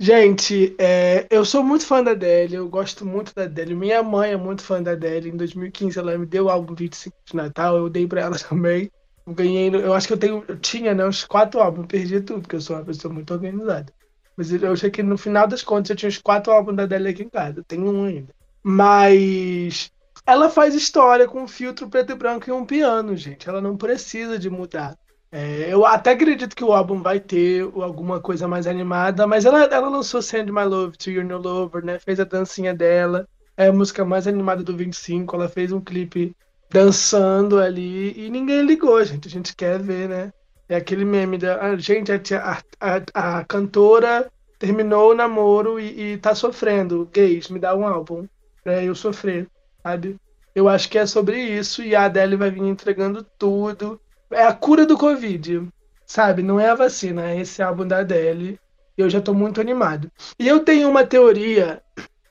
Gente, 0.03 0.75
é, 0.79 1.27
eu 1.29 1.45
sou 1.45 1.63
muito 1.63 1.85
fã 1.85 2.03
da 2.03 2.09
Adele, 2.09 2.55
eu 2.55 2.67
gosto 2.67 3.05
muito 3.05 3.35
da 3.35 3.43
Adele. 3.43 3.75
Minha 3.75 4.01
mãe 4.01 4.31
é 4.31 4.35
muito 4.35 4.63
fã 4.63 4.81
da 4.81 4.93
Adele. 4.93 5.29
Em 5.29 5.37
2015 5.37 5.99
ela 5.99 6.17
me 6.17 6.25
deu 6.25 6.45
o 6.45 6.49
álbum 6.49 6.73
25 6.73 7.15
de 7.23 7.35
Natal, 7.35 7.77
eu 7.77 7.87
dei 7.87 8.07
pra 8.07 8.21
ela 8.21 8.35
também. 8.49 8.89
Eu 9.27 9.33
ganhei, 9.35 9.69
eu 9.69 9.93
acho 9.93 10.07
que 10.07 10.13
eu 10.13 10.17
tenho, 10.17 10.43
eu 10.47 10.59
tinha, 10.59 10.95
né, 10.95 11.05
uns 11.05 11.23
quatro 11.23 11.61
álbuns, 11.61 11.85
perdi 11.85 12.19
tudo, 12.19 12.41
porque 12.41 12.55
eu 12.55 12.61
sou 12.61 12.77
uma 12.77 12.83
pessoa 12.83 13.13
muito 13.13 13.31
organizada. 13.31 13.93
Mas 14.35 14.51
eu 14.51 14.73
achei 14.73 14.89
que 14.89 15.03
no 15.03 15.19
final 15.19 15.47
das 15.47 15.61
contas 15.61 15.91
eu 15.91 15.95
tinha 15.95 16.09
uns 16.09 16.17
quatro 16.17 16.51
álbuns 16.51 16.77
da 16.77 16.83
Adele 16.83 17.09
aqui 17.09 17.21
em 17.21 17.29
casa, 17.29 17.59
eu 17.59 17.63
tenho 17.63 17.85
um 17.85 18.05
ainda. 18.05 18.33
Mas 18.63 19.91
ela 20.25 20.49
faz 20.49 20.73
história 20.73 21.27
com 21.27 21.43
um 21.43 21.47
filtro 21.47 21.87
preto 21.87 22.13
e 22.13 22.15
branco 22.15 22.49
e 22.49 22.51
um 22.51 22.65
piano, 22.65 23.15
gente. 23.15 23.47
Ela 23.47 23.61
não 23.61 23.77
precisa 23.77 24.39
de 24.39 24.49
mudar. 24.49 24.97
É, 25.31 25.73
eu 25.73 25.85
até 25.85 26.11
acredito 26.11 26.53
que 26.55 26.63
o 26.63 26.73
álbum 26.73 27.01
vai 27.01 27.17
ter 27.19 27.63
alguma 27.81 28.19
coisa 28.19 28.47
mais 28.49 28.67
animada, 28.67 29.25
mas 29.25 29.45
ela, 29.45 29.63
ela 29.63 29.87
lançou 29.87 30.21
Send 30.21 30.51
My 30.51 30.65
Love 30.65 30.97
to 30.97 31.09
Your 31.09 31.23
New 31.23 31.37
Lover, 31.37 31.85
né? 31.85 31.97
Fez 31.99 32.19
a 32.19 32.25
dancinha 32.25 32.73
dela. 32.73 33.27
É 33.55 33.67
a 33.67 33.73
música 33.73 34.03
mais 34.03 34.27
animada 34.27 34.61
do 34.61 34.75
25. 34.75 35.35
Ela 35.35 35.47
fez 35.47 35.71
um 35.71 35.79
clipe 35.79 36.35
dançando 36.69 37.59
ali 37.59 38.13
e 38.17 38.29
ninguém 38.29 38.63
ligou, 38.63 39.03
gente. 39.05 39.27
A 39.27 39.31
gente 39.31 39.55
quer 39.55 39.81
ver, 39.81 40.09
né? 40.09 40.33
É 40.67 40.75
aquele 40.75 41.05
meme 41.05 41.37
da. 41.37 41.61
A, 41.61 41.77
gente, 41.77 42.11
a, 42.33 42.57
a, 42.79 43.39
a 43.39 43.45
cantora 43.45 44.29
terminou 44.59 45.11
o 45.11 45.15
namoro 45.15 45.79
e, 45.79 46.13
e 46.13 46.17
tá 46.17 46.35
sofrendo. 46.35 47.09
Gays, 47.11 47.47
me 47.47 47.59
dá 47.59 47.73
um 47.73 47.87
álbum 47.87 48.27
pra 48.63 48.83
eu 48.83 48.93
sofrer, 48.93 49.47
sabe? 49.81 50.17
Eu 50.53 50.67
acho 50.67 50.89
que 50.89 50.97
é 50.97 51.05
sobre 51.05 51.41
isso 51.41 51.81
e 51.81 51.95
a 51.95 52.05
Adele 52.05 52.35
vai 52.35 52.51
vir 52.51 52.63
entregando 52.63 53.25
tudo 53.37 53.99
é 54.31 54.43
a 54.43 54.53
cura 54.53 54.85
do 54.85 54.97
Covid, 54.97 55.67
sabe? 56.05 56.41
Não 56.41 56.59
é 56.59 56.69
a 56.69 56.75
vacina, 56.75 57.29
é 57.29 57.39
esse 57.39 57.61
álbum 57.61 57.87
da 57.87 57.99
Adele. 57.99 58.59
Eu 58.97 59.09
já 59.09 59.21
tô 59.21 59.33
muito 59.33 59.61
animado. 59.61 60.11
E 60.37 60.47
eu 60.47 60.59
tenho 60.59 60.89
uma 60.89 61.05
teoria, 61.05 61.81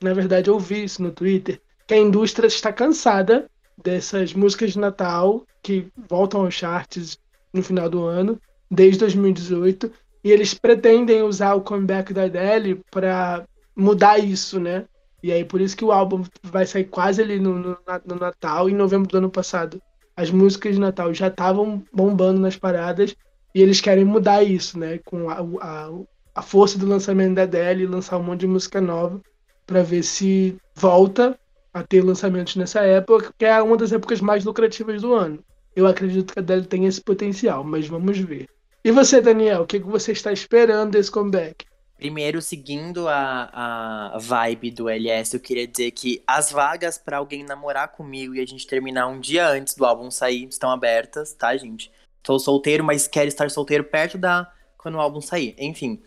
na 0.01 0.13
verdade 0.13 0.49
eu 0.49 0.59
vi 0.59 0.83
isso 0.83 1.01
no 1.01 1.11
Twitter, 1.11 1.59
que 1.87 1.93
a 1.93 1.97
indústria 1.97 2.47
está 2.47 2.71
cansada 2.71 3.49
dessas 3.81 4.33
músicas 4.33 4.73
de 4.73 4.79
Natal 4.79 5.43
que 5.61 5.87
voltam 6.09 6.41
aos 6.41 6.53
charts 6.53 7.19
no 7.53 7.61
final 7.61 7.89
do 7.89 8.05
ano, 8.05 8.39
desde 8.69 8.99
2018, 8.99 9.91
e 10.23 10.31
eles 10.31 10.53
pretendem 10.53 11.23
usar 11.23 11.55
o 11.55 11.61
comeback 11.61 12.13
da 12.13 12.23
Adele 12.23 12.81
para 12.89 13.45
mudar 13.75 14.17
isso, 14.17 14.59
né? 14.59 14.85
E 15.21 15.31
aí 15.31 15.43
por 15.43 15.59
isso 15.59 15.75
que 15.75 15.85
o 15.85 15.91
álbum 15.91 16.23
vai 16.43 16.65
sair 16.65 16.85
quase 16.85 17.21
ali 17.21 17.39
no, 17.39 17.57
no, 17.57 17.77
no 18.05 18.15
Natal, 18.15 18.69
em 18.69 18.75
novembro 18.75 19.09
do 19.09 19.17
ano 19.17 19.29
passado 19.29 19.81
as 20.15 20.29
músicas 20.31 20.75
de 20.75 20.81
Natal 20.81 21.13
já 21.13 21.27
estavam 21.27 21.83
bombando 21.93 22.39
nas 22.39 22.55
paradas 22.55 23.15
e 23.53 23.61
eles 23.61 23.81
querem 23.81 24.05
mudar 24.05 24.43
isso, 24.43 24.77
né? 24.77 24.99
Com 25.05 25.29
a, 25.29 25.39
a, 25.61 25.89
a 26.35 26.41
força 26.41 26.77
do 26.77 26.85
lançamento 26.85 27.35
da 27.35 27.43
Adele, 27.43 27.85
lançar 27.85 28.17
um 28.17 28.23
monte 28.23 28.41
de 28.41 28.47
música 28.47 28.79
nova 28.79 29.21
para 29.65 29.83
ver 29.83 30.03
se 30.03 30.57
volta 30.75 31.37
a 31.73 31.83
ter 31.83 32.03
lançamentos 32.03 32.55
nessa 32.55 32.81
época, 32.81 33.33
que 33.37 33.45
é 33.45 33.61
uma 33.61 33.77
das 33.77 33.91
épocas 33.91 34.19
mais 34.19 34.43
lucrativas 34.43 35.01
do 35.01 35.13
ano. 35.13 35.39
Eu 35.75 35.87
acredito 35.87 36.33
que 36.33 36.39
a 36.39 36.41
Adele 36.41 36.65
tem 36.65 36.85
esse 36.85 37.01
potencial, 37.01 37.63
mas 37.63 37.87
vamos 37.87 38.17
ver. 38.17 38.47
E 38.83 38.91
você, 38.91 39.21
Daniel, 39.21 39.61
o 39.61 39.65
que 39.65 39.79
você 39.79 40.11
está 40.11 40.33
esperando 40.33 40.91
desse 40.91 41.11
comeback? 41.11 41.65
Primeiro, 42.01 42.41
seguindo 42.41 43.07
a, 43.07 44.11
a 44.15 44.17
vibe 44.17 44.71
do 44.71 44.89
LS, 44.89 45.35
eu 45.35 45.39
queria 45.39 45.67
dizer 45.67 45.91
que 45.91 46.23
as 46.25 46.51
vagas 46.51 46.97
para 46.97 47.17
alguém 47.17 47.43
namorar 47.43 47.89
comigo 47.89 48.33
e 48.33 48.39
a 48.39 48.45
gente 48.47 48.65
terminar 48.65 49.05
um 49.05 49.19
dia 49.19 49.47
antes 49.47 49.75
do 49.75 49.85
álbum 49.85 50.09
sair 50.09 50.47
estão 50.47 50.71
abertas, 50.71 51.31
tá, 51.35 51.55
gente? 51.55 51.91
Sou 52.25 52.39
solteiro, 52.39 52.83
mas 52.83 53.07
quero 53.07 53.27
estar 53.27 53.51
solteiro 53.51 53.83
perto 53.83 54.17
da 54.17 54.51
quando 54.79 54.95
o 54.95 54.99
álbum 54.99 55.21
sair. 55.21 55.53
Enfim. 55.59 56.01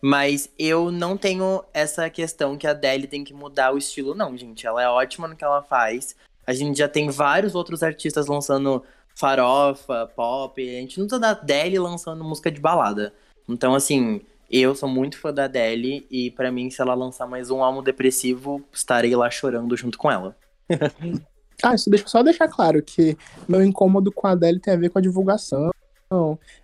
Mas 0.00 0.48
eu 0.56 0.92
não 0.92 1.16
tenho 1.16 1.64
essa 1.74 2.08
questão 2.08 2.56
que 2.56 2.68
a 2.68 2.70
Adele 2.70 3.08
tem 3.08 3.24
que 3.24 3.34
mudar 3.34 3.74
o 3.74 3.78
estilo, 3.78 4.14
não, 4.14 4.36
gente. 4.36 4.68
Ela 4.68 4.84
é 4.84 4.88
ótima 4.88 5.26
no 5.26 5.34
que 5.34 5.42
ela 5.42 5.64
faz. 5.64 6.14
A 6.46 6.54
gente 6.54 6.78
já 6.78 6.88
tem 6.88 7.10
vários 7.10 7.56
outros 7.56 7.82
artistas 7.82 8.28
lançando 8.28 8.84
farofa, 9.16 10.06
pop. 10.14 10.62
A 10.62 10.80
gente 10.80 11.00
não 11.00 11.08
tá 11.08 11.18
da 11.18 11.30
Adele 11.30 11.80
lançando 11.80 12.22
música 12.22 12.52
de 12.52 12.60
balada. 12.60 13.12
Então, 13.48 13.74
assim, 13.74 14.20
eu 14.50 14.74
sou 14.74 14.88
muito 14.88 15.16
fã 15.16 15.32
da 15.32 15.44
Adele 15.44 16.06
e 16.10 16.30
para 16.32 16.50
mim, 16.50 16.70
se 16.70 16.82
ela 16.82 16.94
lançar 16.94 17.26
mais 17.26 17.50
um 17.50 17.62
álbum 17.62 17.82
depressivo, 17.82 18.62
estarei 18.72 19.14
lá 19.14 19.30
chorando 19.30 19.76
junto 19.76 19.96
com 19.96 20.10
ela. 20.10 20.36
ah, 21.62 21.74
isso 21.74 21.88
deixa 21.88 22.08
só 22.08 22.22
deixar 22.22 22.48
claro 22.48 22.82
que 22.82 23.16
meu 23.48 23.62
incômodo 23.62 24.10
com 24.10 24.26
a 24.26 24.32
Adele 24.32 24.58
tem 24.58 24.74
a 24.74 24.76
ver 24.76 24.88
com 24.88 24.98
a 24.98 25.02
divulgação, 25.02 25.70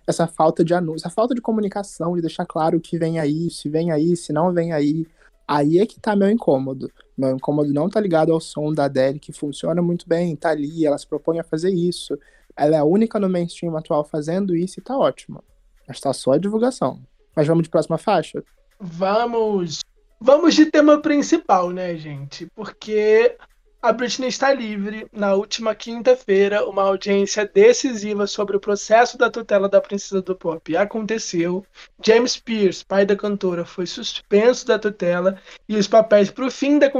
essa 0.05 0.27
falta 0.27 0.63
de 0.65 0.73
anúncio, 0.73 1.07
essa 1.07 1.09
falta 1.09 1.33
de 1.33 1.39
comunicação, 1.39 2.15
de 2.15 2.21
deixar 2.21 2.45
claro 2.45 2.81
que 2.81 2.97
vem 2.97 3.19
aí, 3.19 3.49
se 3.49 3.69
vem 3.69 3.91
aí, 3.91 4.17
se 4.17 4.33
não 4.33 4.51
vem 4.51 4.73
aí. 4.73 5.07
Aí 5.47 5.79
é 5.79 5.85
que 5.85 5.97
tá 5.97 6.13
meu 6.13 6.29
incômodo. 6.29 6.91
Meu 7.17 7.31
incômodo 7.31 7.73
não 7.73 7.89
tá 7.89 8.01
ligado 8.01 8.33
ao 8.33 8.41
som 8.41 8.73
da 8.73 8.85
Adele, 8.85 9.19
que 9.19 9.31
funciona 9.31 9.81
muito 9.81 10.05
bem, 10.07 10.35
tá 10.35 10.49
ali, 10.49 10.85
ela 10.85 10.97
se 10.97 11.07
propõe 11.07 11.39
a 11.39 11.43
fazer 11.43 11.71
isso. 11.71 12.19
Ela 12.57 12.75
é 12.75 12.79
a 12.79 12.83
única 12.83 13.17
no 13.17 13.29
mainstream 13.29 13.77
atual 13.77 14.03
fazendo 14.03 14.53
isso 14.53 14.79
e 14.79 14.83
tá 14.83 14.97
ótimo. 14.97 15.41
Mas 15.87 16.01
tá 16.01 16.11
só 16.11 16.33
a 16.33 16.37
divulgação. 16.37 16.99
Mas 17.37 17.45
vamos 17.45 17.65
de 17.65 17.69
próxima 17.69 17.99
faixa? 17.99 18.43
Vamos. 18.79 19.81
Vamos 20.19 20.55
de 20.55 20.65
tema 20.65 20.99
principal, 20.99 21.69
né, 21.69 21.95
gente? 21.95 22.47
Porque 22.55 23.37
a 23.79 23.91
Britney 23.91 24.29
está 24.29 24.51
livre. 24.51 25.05
Na 25.13 25.35
última 25.35 25.75
quinta-feira, 25.75 26.67
uma 26.67 26.81
audiência 26.81 27.45
decisiva 27.45 28.25
sobre 28.25 28.57
o 28.57 28.59
processo 28.59 29.19
da 29.19 29.29
tutela 29.29 29.69
da 29.69 29.79
princesa 29.79 30.19
do 30.19 30.35
pop 30.35 30.75
aconteceu. 30.75 31.63
James 32.03 32.37
Pierce, 32.37 32.83
pai 32.83 33.05
da 33.05 33.15
cantora, 33.15 33.63
foi 33.63 33.85
suspenso 33.85 34.65
da 34.65 34.79
tutela 34.79 35.39
e 35.69 35.75
os 35.75 35.87
papéis 35.87 36.31
para 36.31 36.47
o 36.47 36.49
fim 36.49 36.79
da 36.79 36.91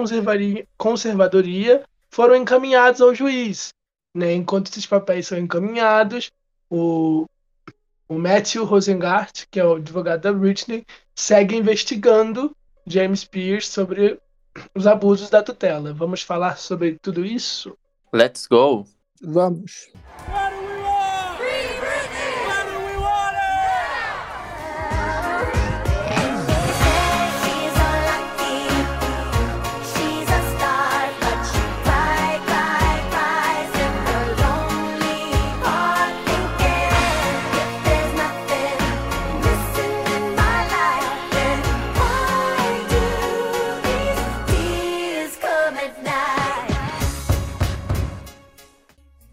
conservadoria 0.78 1.84
foram 2.12 2.36
encaminhados 2.36 3.02
ao 3.02 3.15
juiz. 3.15 3.69
Né? 4.15 4.36
Enquanto 4.36 4.67
esses 4.67 4.86
papéis 4.86 5.26
são 5.26 5.39
encaminhados, 5.39 6.32
o 6.69 7.26
o 8.07 8.17
Matthew 8.17 8.63
Rosengart, 8.63 9.45
que 9.51 9.59
é 9.59 9.65
o 9.65 9.75
advogado 9.75 10.21
da 10.21 10.33
Britney, 10.33 10.85
segue 11.15 11.55
investigando 11.55 12.55
James 12.85 13.23
Pierce 13.23 13.69
sobre 13.69 14.19
os 14.73 14.87
abusos 14.87 15.29
da 15.29 15.43
tutela. 15.43 15.93
Vamos 15.93 16.21
falar 16.21 16.57
sobre 16.57 16.97
tudo 17.01 17.25
isso? 17.25 17.77
Let's 18.13 18.47
go! 18.47 18.85
Vamos. 19.21 19.89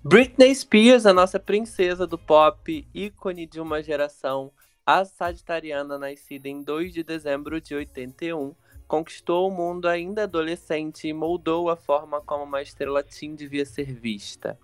Britney 0.06 0.54
Spears, 0.54 1.06
a 1.06 1.14
nossa 1.14 1.40
princesa 1.40 2.06
do 2.06 2.18
pop, 2.18 2.86
ícone 2.92 3.46
de 3.46 3.58
uma 3.58 3.82
geração, 3.82 4.52
a 4.84 5.02
sagitariana 5.02 5.96
nascida 5.96 6.46
em 6.46 6.62
2 6.62 6.92
de 6.92 7.02
dezembro 7.02 7.58
de 7.58 7.74
81, 7.74 8.54
conquistou 8.86 9.48
o 9.48 9.50
mundo 9.50 9.88
ainda 9.88 10.24
adolescente 10.24 11.08
e 11.08 11.12
moldou 11.14 11.70
a 11.70 11.76
forma 11.76 12.20
como 12.20 12.44
uma 12.44 12.60
estrela 12.60 13.02
teen 13.02 13.34
devia 13.34 13.64
ser 13.64 13.94
vista, 13.94 14.58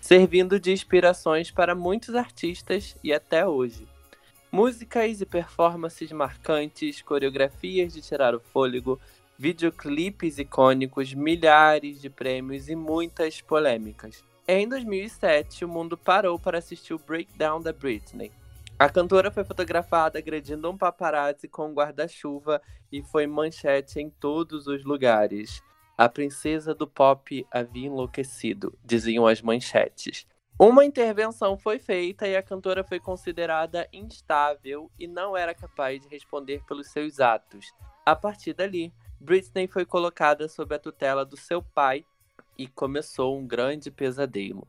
servindo 0.00 0.60
de 0.60 0.70
inspirações 0.70 1.50
para 1.50 1.74
muitos 1.74 2.14
artistas 2.14 2.96
e 3.02 3.12
até 3.12 3.44
hoje. 3.44 3.88
Músicas 4.52 5.20
e 5.20 5.26
performances 5.26 6.12
marcantes, 6.12 7.02
coreografias 7.02 7.92
de 7.92 8.00
tirar 8.00 8.32
o 8.32 8.38
fôlego, 8.38 9.00
videoclipes 9.36 10.38
icônicos, 10.38 11.12
milhares 11.12 12.00
de 12.00 12.08
prêmios 12.08 12.68
e 12.68 12.76
muitas 12.76 13.40
polêmicas. 13.40 14.22
Em 14.46 14.68
2007, 14.68 15.64
o 15.64 15.68
mundo 15.68 15.96
parou 15.96 16.38
para 16.38 16.58
assistir 16.58 16.92
o 16.92 16.98
Breakdown 16.98 17.62
da 17.62 17.72
Britney. 17.72 18.30
A 18.78 18.90
cantora 18.90 19.30
foi 19.30 19.42
fotografada 19.42 20.18
agredindo 20.18 20.70
um 20.70 20.76
paparazzi 20.76 21.48
com 21.48 21.70
um 21.70 21.72
guarda-chuva 21.72 22.60
e 22.92 23.02
foi 23.02 23.26
manchete 23.26 24.00
em 24.00 24.10
todos 24.10 24.66
os 24.66 24.84
lugares. 24.84 25.62
A 25.96 26.10
princesa 26.10 26.74
do 26.74 26.86
pop 26.86 27.46
havia 27.50 27.86
enlouquecido, 27.86 28.78
diziam 28.84 29.26
as 29.26 29.40
manchetes. 29.40 30.26
Uma 30.58 30.84
intervenção 30.84 31.56
foi 31.56 31.78
feita 31.78 32.28
e 32.28 32.36
a 32.36 32.42
cantora 32.42 32.84
foi 32.84 33.00
considerada 33.00 33.88
instável 33.94 34.90
e 34.98 35.06
não 35.08 35.34
era 35.34 35.54
capaz 35.54 36.02
de 36.02 36.08
responder 36.08 36.62
pelos 36.66 36.88
seus 36.88 37.18
atos. 37.18 37.72
A 38.04 38.14
partir 38.14 38.52
dali, 38.52 38.92
Britney 39.18 39.66
foi 39.66 39.86
colocada 39.86 40.46
sob 40.50 40.74
a 40.74 40.78
tutela 40.78 41.24
do 41.24 41.36
seu 41.36 41.62
pai 41.62 42.04
e 42.56 42.66
começou 42.66 43.38
um 43.38 43.46
grande 43.46 43.90
pesadelo. 43.90 44.66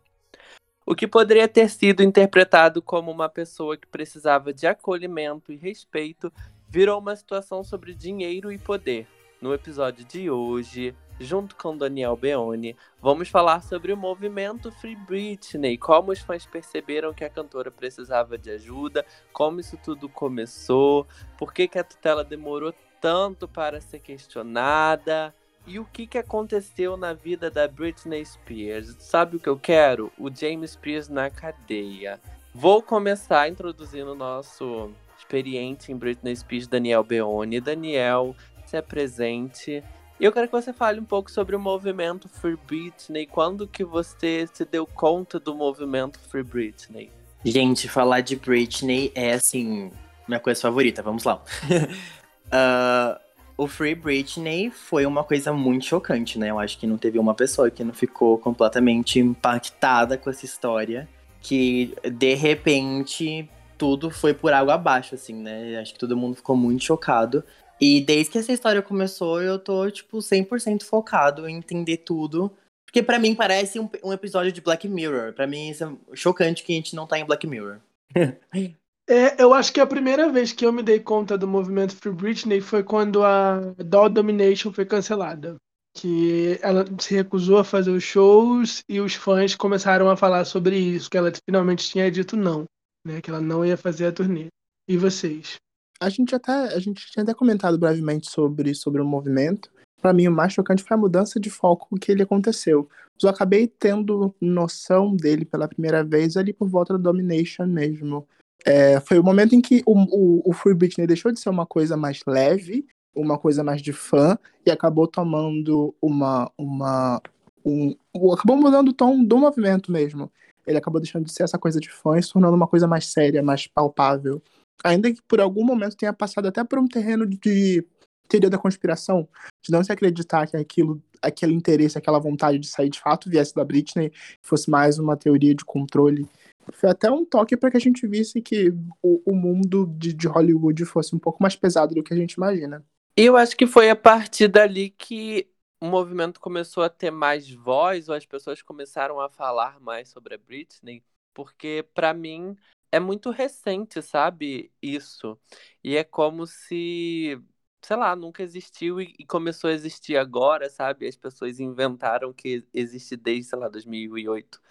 O 0.85 0.93
que 0.93 1.07
poderia 1.07 1.47
ter 1.47 1.69
sido 1.69 2.03
interpretado 2.03 2.81
como 2.81 3.11
uma 3.11 3.27
pessoa 3.27 3.75
que 3.75 3.87
precisava 3.87 4.53
de 4.53 4.67
acolhimento 4.67 5.51
e 5.51 5.55
respeito 5.55 6.31
virou 6.69 6.99
uma 6.99 7.15
situação 7.15 7.63
sobre 7.63 7.95
dinheiro 7.95 8.51
e 8.51 8.57
poder. 8.57 9.07
No 9.41 9.53
episódio 9.53 10.05
de 10.05 10.29
hoje, 10.29 10.95
junto 11.19 11.55
com 11.55 11.77
Daniel 11.77 12.15
Beoni, 12.15 12.75
vamos 13.01 13.29
falar 13.29 13.61
sobre 13.63 13.93
o 13.93 13.97
movimento 13.97 14.71
Free 14.71 14.95
Britney, 14.95 15.77
como 15.77 16.11
os 16.11 16.19
fãs 16.19 16.45
perceberam 16.45 17.13
que 17.13 17.23
a 17.23 17.29
cantora 17.29 17.71
precisava 17.71 18.37
de 18.37 18.51
ajuda, 18.51 19.05
como 19.31 19.59
isso 19.59 19.77
tudo 19.83 20.09
começou, 20.09 21.07
por 21.37 21.53
que, 21.53 21.67
que 21.67 21.79
a 21.79 21.83
tutela 21.83 22.23
demorou 22.23 22.73
tanto 23.01 23.47
para 23.47 23.79
ser 23.81 23.99
questionada. 23.99 25.33
E 25.67 25.79
o 25.79 25.85
que, 25.85 26.05
que 26.05 26.17
aconteceu 26.17 26.95
na 26.95 27.13
vida 27.13 27.49
da 27.49 27.67
Britney 27.67 28.23
Spears? 28.23 28.95
Sabe 28.99 29.37
o 29.37 29.39
que 29.39 29.49
eu 29.49 29.57
quero? 29.57 30.11
O 30.17 30.29
James 30.33 30.71
Spears 30.71 31.09
na 31.09 31.29
cadeia. 31.29 32.19
Vou 32.53 32.83
começar 32.83 33.49
introduzindo 33.49 34.11
o 34.11 34.15
nosso 34.15 34.91
experiente 35.17 35.91
em 35.91 35.95
Britney 35.95 36.35
Spears, 36.35 36.67
Daniel 36.67 37.03
Beoni. 37.03 37.59
Daniel, 37.59 38.35
se 38.65 38.77
apresente. 38.77 39.83
Eu 40.19 40.31
quero 40.31 40.47
que 40.47 40.53
você 40.53 40.71
fale 40.71 40.99
um 40.99 41.05
pouco 41.05 41.31
sobre 41.31 41.55
o 41.55 41.59
movimento 41.59 42.29
Free 42.29 42.57
Britney. 42.67 43.25
Quando 43.25 43.67
que 43.67 43.83
você 43.83 44.47
se 44.53 44.63
deu 44.65 44.85
conta 44.85 45.39
do 45.39 45.55
movimento 45.55 46.19
Free 46.19 46.43
Britney? 46.43 47.11
Gente, 47.43 47.89
falar 47.89 48.21
de 48.21 48.35
Britney 48.35 49.11
é 49.13 49.33
assim, 49.33 49.91
minha 50.27 50.39
coisa 50.39 50.61
favorita, 50.61 51.01
vamos 51.01 51.23
lá. 51.23 51.41
Ah, 52.51 53.19
o 53.57 53.67
Free 53.67 53.95
Britney 53.95 54.69
foi 54.69 55.05
uma 55.05 55.23
coisa 55.23 55.53
muito 55.53 55.85
chocante, 55.85 56.37
né? 56.37 56.49
Eu 56.49 56.59
acho 56.59 56.77
que 56.77 56.85
não 56.85 56.97
teve 56.97 57.17
uma 57.17 57.33
pessoa 57.33 57.71
que 57.71 57.83
não 57.83 57.93
ficou 57.93 58.37
completamente 58.37 59.19
impactada 59.19 60.17
com 60.17 60.29
essa 60.29 60.45
história. 60.45 61.07
Que 61.41 61.93
de 62.03 62.33
repente 62.33 63.49
tudo 63.77 64.09
foi 64.09 64.33
por 64.33 64.51
água 64.51 64.73
abaixo, 64.73 65.15
assim, 65.15 65.35
né? 65.35 65.77
Acho 65.77 65.93
que 65.93 65.99
todo 65.99 66.17
mundo 66.17 66.35
ficou 66.35 66.55
muito 66.57 66.83
chocado. 66.83 67.43
E 67.79 68.01
desde 68.01 68.31
que 68.31 68.37
essa 68.37 68.51
história 68.51 68.81
começou, 68.81 69.41
eu 69.41 69.59
tô, 69.59 69.89
tipo, 69.89 70.17
100% 70.17 70.83
focado 70.83 71.47
em 71.47 71.57
entender 71.57 71.97
tudo. 71.97 72.51
Porque 72.85 73.03
pra 73.03 73.19
mim 73.19 73.35
parece 73.35 73.79
um, 73.79 73.89
um 74.03 74.13
episódio 74.13 74.51
de 74.51 74.61
Black 74.61 74.87
Mirror. 74.87 75.33
Pra 75.33 75.45
mim 75.45 75.69
isso 75.69 75.83
é 75.83 76.15
chocante 76.15 76.63
que 76.63 76.73
a 76.73 76.75
gente 76.75 76.95
não 76.95 77.05
tá 77.05 77.19
em 77.19 77.25
Black 77.25 77.45
Mirror. 77.45 77.79
É, 79.07 79.41
eu 79.41 79.53
acho 79.53 79.71
que 79.71 79.79
a 79.79 79.85
primeira 79.85 80.31
vez 80.31 80.51
que 80.51 80.65
eu 80.65 80.73
me 80.73 80.81
dei 80.81 80.99
conta 80.99 81.37
do 81.37 81.47
movimento 81.47 81.95
Free 81.95 82.11
Britney 82.11 82.59
foi 82.59 82.83
quando 82.83 83.23
a 83.23 83.59
Doll 83.77 84.09
Domination 84.09 84.71
foi 84.73 84.85
cancelada. 84.85 85.57
Que 85.93 86.59
ela 86.61 86.83
se 86.99 87.13
recusou 87.13 87.59
a 87.59 87.63
fazer 87.63 87.91
os 87.91 88.03
shows 88.03 88.83
e 88.89 88.99
os 88.99 89.13
fãs 89.13 89.55
começaram 89.55 90.09
a 90.09 90.17
falar 90.17 90.43
sobre 90.43 90.77
isso, 90.77 91.09
que 91.09 91.17
ela 91.17 91.31
finalmente 91.47 91.87
tinha 91.89 92.11
dito 92.11 92.35
não, 92.35 92.65
né? 93.05 93.21
Que 93.21 93.29
ela 93.29 93.39
não 93.39 93.63
ia 93.63 93.77
fazer 93.77 94.07
a 94.07 94.11
turnê. 94.11 94.47
E 94.89 94.97
vocês? 94.97 95.55
A 96.01 96.09
gente 96.09 96.35
até 96.35 96.51
a 96.51 96.79
gente 96.79 97.09
tinha 97.11 97.23
até 97.23 97.33
comentado 97.33 97.77
brevemente 97.77 98.29
sobre, 98.29 98.73
sobre 98.75 99.01
o 99.01 99.05
movimento. 99.05 99.71
Pra 100.01 100.13
mim, 100.13 100.27
o 100.27 100.31
mais 100.31 100.51
chocante 100.51 100.83
foi 100.83 100.95
a 100.95 100.99
mudança 100.99 101.39
de 101.39 101.49
foco 101.49 101.97
que 101.97 102.11
ele 102.11 102.23
aconteceu. 102.23 102.89
Eu 103.21 103.29
acabei 103.29 103.67
tendo 103.67 104.35
noção 104.41 105.15
dele 105.15 105.45
pela 105.45 105.67
primeira 105.67 106.03
vez 106.03 106.35
ali 106.35 106.51
por 106.51 106.67
volta 106.67 106.93
da 106.93 106.99
Domination 106.99 107.65
mesmo. 107.65 108.27
É, 108.63 108.99
foi 108.99 109.19
o 109.19 109.23
momento 109.23 109.55
em 109.55 109.61
que 109.61 109.83
o, 109.85 109.93
o, 109.93 110.49
o 110.49 110.53
Free 110.53 110.73
Britney 110.73 111.07
deixou 111.07 111.31
de 111.31 111.39
ser 111.39 111.49
uma 111.49 111.65
coisa 111.65 111.97
mais 111.97 112.19
leve, 112.25 112.85
uma 113.15 113.37
coisa 113.37 113.63
mais 113.63 113.81
de 113.81 113.93
fã, 113.93 114.37
e 114.65 114.71
acabou 114.71 115.07
tomando 115.07 115.95
uma. 116.01 116.51
uma 116.57 117.21
um, 117.65 117.95
acabou 118.33 118.57
mudando 118.57 118.89
o 118.89 118.93
tom 118.93 119.23
do 119.23 119.37
movimento 119.37 119.91
mesmo. 119.91 120.31
Ele 120.65 120.77
acabou 120.77 120.99
deixando 120.99 121.25
de 121.25 121.31
ser 121.31 121.43
essa 121.43 121.57
coisa 121.57 121.79
de 121.79 121.89
fã 121.89 122.17
e 122.17 122.23
se 122.23 122.31
tornando 122.31 122.55
uma 122.55 122.67
coisa 122.67 122.87
mais 122.87 123.07
séria, 123.07 123.41
mais 123.41 123.67
palpável. 123.67 124.41
Ainda 124.83 125.11
que 125.11 125.21
por 125.27 125.39
algum 125.39 125.63
momento 125.63 125.95
tenha 125.95 126.13
passado 126.13 126.47
até 126.47 126.63
por 126.63 126.79
um 126.79 126.87
terreno 126.87 127.25
de 127.25 127.85
teoria 128.27 128.49
da 128.49 128.57
conspiração, 128.57 129.27
de 129.63 129.71
não 129.71 129.83
se 129.83 129.91
acreditar 129.91 130.47
que 130.47 130.57
aquilo, 130.57 131.01
aquele 131.21 131.53
interesse, 131.53 131.97
aquela 131.97 132.19
vontade 132.19 132.59
de 132.59 132.67
sair 132.67 132.89
de 132.89 132.99
fato 132.99 133.29
viesse 133.29 133.53
da 133.53 133.63
Britney, 133.63 134.11
fosse 134.41 134.69
mais 134.69 134.97
uma 134.99 135.15
teoria 135.15 135.53
de 135.53 135.63
controle. 135.63 136.27
Foi 136.73 136.89
até 136.89 137.09
um 137.11 137.25
toque 137.25 137.55
para 137.55 137.71
que 137.71 137.77
a 137.77 137.79
gente 137.79 138.07
visse 138.07 138.41
que 138.41 138.69
o, 139.01 139.21
o 139.31 139.35
mundo 139.35 139.85
de, 139.97 140.13
de 140.13 140.27
Hollywood 140.27 140.85
fosse 140.85 141.15
um 141.15 141.19
pouco 141.19 141.41
mais 141.41 141.55
pesado 141.55 141.93
do 141.93 142.03
que 142.03 142.13
a 142.13 142.17
gente 142.17 142.33
imagina. 142.33 142.85
Eu 143.15 143.37
acho 143.37 143.55
que 143.55 143.65
foi 143.65 143.89
a 143.89 143.95
partir 143.95 144.47
dali 144.47 144.89
que 144.89 145.49
o 145.79 145.85
movimento 145.85 146.39
começou 146.39 146.83
a 146.83 146.89
ter 146.89 147.11
mais 147.11 147.49
voz, 147.49 148.09
ou 148.09 148.15
as 148.15 148.25
pessoas 148.25 148.61
começaram 148.61 149.19
a 149.19 149.29
falar 149.29 149.79
mais 149.79 150.09
sobre 150.09 150.35
a 150.35 150.37
Britney, 150.37 151.03
porque 151.33 151.87
pra 151.93 152.13
mim 152.13 152.57
é 152.91 152.99
muito 152.99 153.29
recente, 153.29 154.01
sabe? 154.01 154.71
Isso. 154.81 155.39
E 155.83 155.95
é 155.95 156.03
como 156.03 156.47
se, 156.47 157.39
sei 157.81 157.95
lá, 157.97 158.15
nunca 158.15 158.41
existiu 158.41 159.01
e, 159.01 159.13
e 159.19 159.25
começou 159.25 159.69
a 159.69 159.73
existir 159.73 160.17
agora, 160.17 160.69
sabe? 160.69 161.07
As 161.07 161.15
pessoas 161.15 161.59
inventaram 161.59 162.33
que 162.33 162.65
existe 162.73 163.15
desde, 163.15 163.49
sei 163.49 163.59
lá, 163.59 163.69
2008. 163.69 164.61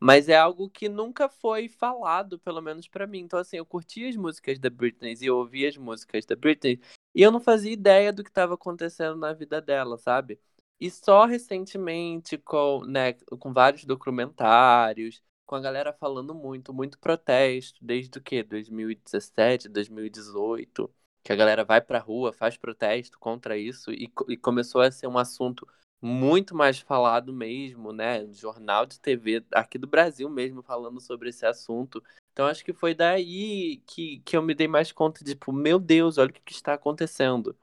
Mas 0.00 0.28
é 0.28 0.36
algo 0.36 0.68
que 0.68 0.88
nunca 0.88 1.28
foi 1.28 1.68
falado, 1.68 2.38
pelo 2.38 2.60
menos 2.60 2.88
pra 2.88 3.06
mim. 3.06 3.20
Então, 3.20 3.38
assim, 3.38 3.56
eu 3.56 3.66
curtia 3.66 4.08
as 4.08 4.16
músicas 4.16 4.58
da 4.58 4.70
Britney 4.70 5.14
e 5.20 5.26
eu 5.26 5.36
ouvia 5.36 5.68
as 5.68 5.76
músicas 5.76 6.24
da 6.26 6.36
Britney 6.36 6.80
e 7.14 7.22
eu 7.22 7.30
não 7.30 7.40
fazia 7.40 7.72
ideia 7.72 8.12
do 8.12 8.22
que 8.24 8.30
estava 8.30 8.54
acontecendo 8.54 9.16
na 9.16 9.32
vida 9.32 9.60
dela, 9.60 9.98
sabe? 9.98 10.40
E 10.80 10.90
só 10.90 11.26
recentemente, 11.26 12.36
com, 12.38 12.84
né, 12.86 13.12
com 13.38 13.52
vários 13.52 13.84
documentários, 13.84 15.22
com 15.46 15.54
a 15.54 15.60
galera 15.60 15.92
falando 15.92 16.34
muito, 16.34 16.72
muito 16.72 16.98
protesto, 16.98 17.84
desde 17.84 18.18
o 18.18 18.22
quê? 18.22 18.42
2017, 18.42 19.68
2018, 19.68 20.92
que 21.22 21.32
a 21.32 21.36
galera 21.36 21.64
vai 21.64 21.80
pra 21.80 21.98
rua, 21.98 22.32
faz 22.32 22.56
protesto 22.56 23.18
contra 23.18 23.56
isso, 23.56 23.92
e, 23.92 24.10
e 24.28 24.36
começou 24.36 24.80
a 24.80 24.90
ser 24.90 25.06
um 25.06 25.18
assunto 25.18 25.68
muito 26.02 26.54
mais 26.54 26.80
falado 26.80 27.32
mesmo, 27.32 27.92
né? 27.92 28.26
Jornal 28.32 28.84
de 28.84 28.98
TV 28.98 29.44
aqui 29.52 29.78
do 29.78 29.86
Brasil 29.86 30.28
mesmo 30.28 30.62
falando 30.62 31.00
sobre 31.00 31.30
esse 31.30 31.46
assunto. 31.46 32.02
Então 32.32 32.46
acho 32.46 32.64
que 32.64 32.72
foi 32.72 32.94
daí 32.94 33.82
que, 33.86 34.20
que 34.24 34.36
eu 34.36 34.42
me 34.42 34.54
dei 34.54 34.66
mais 34.66 34.90
conta 34.90 35.24
de, 35.24 35.32
tipo, 35.34 35.52
meu 35.52 35.78
Deus, 35.78 36.18
olha 36.18 36.30
o 36.30 36.32
que, 36.32 36.42
que 36.42 36.52
está 36.52 36.74
acontecendo. 36.74 37.56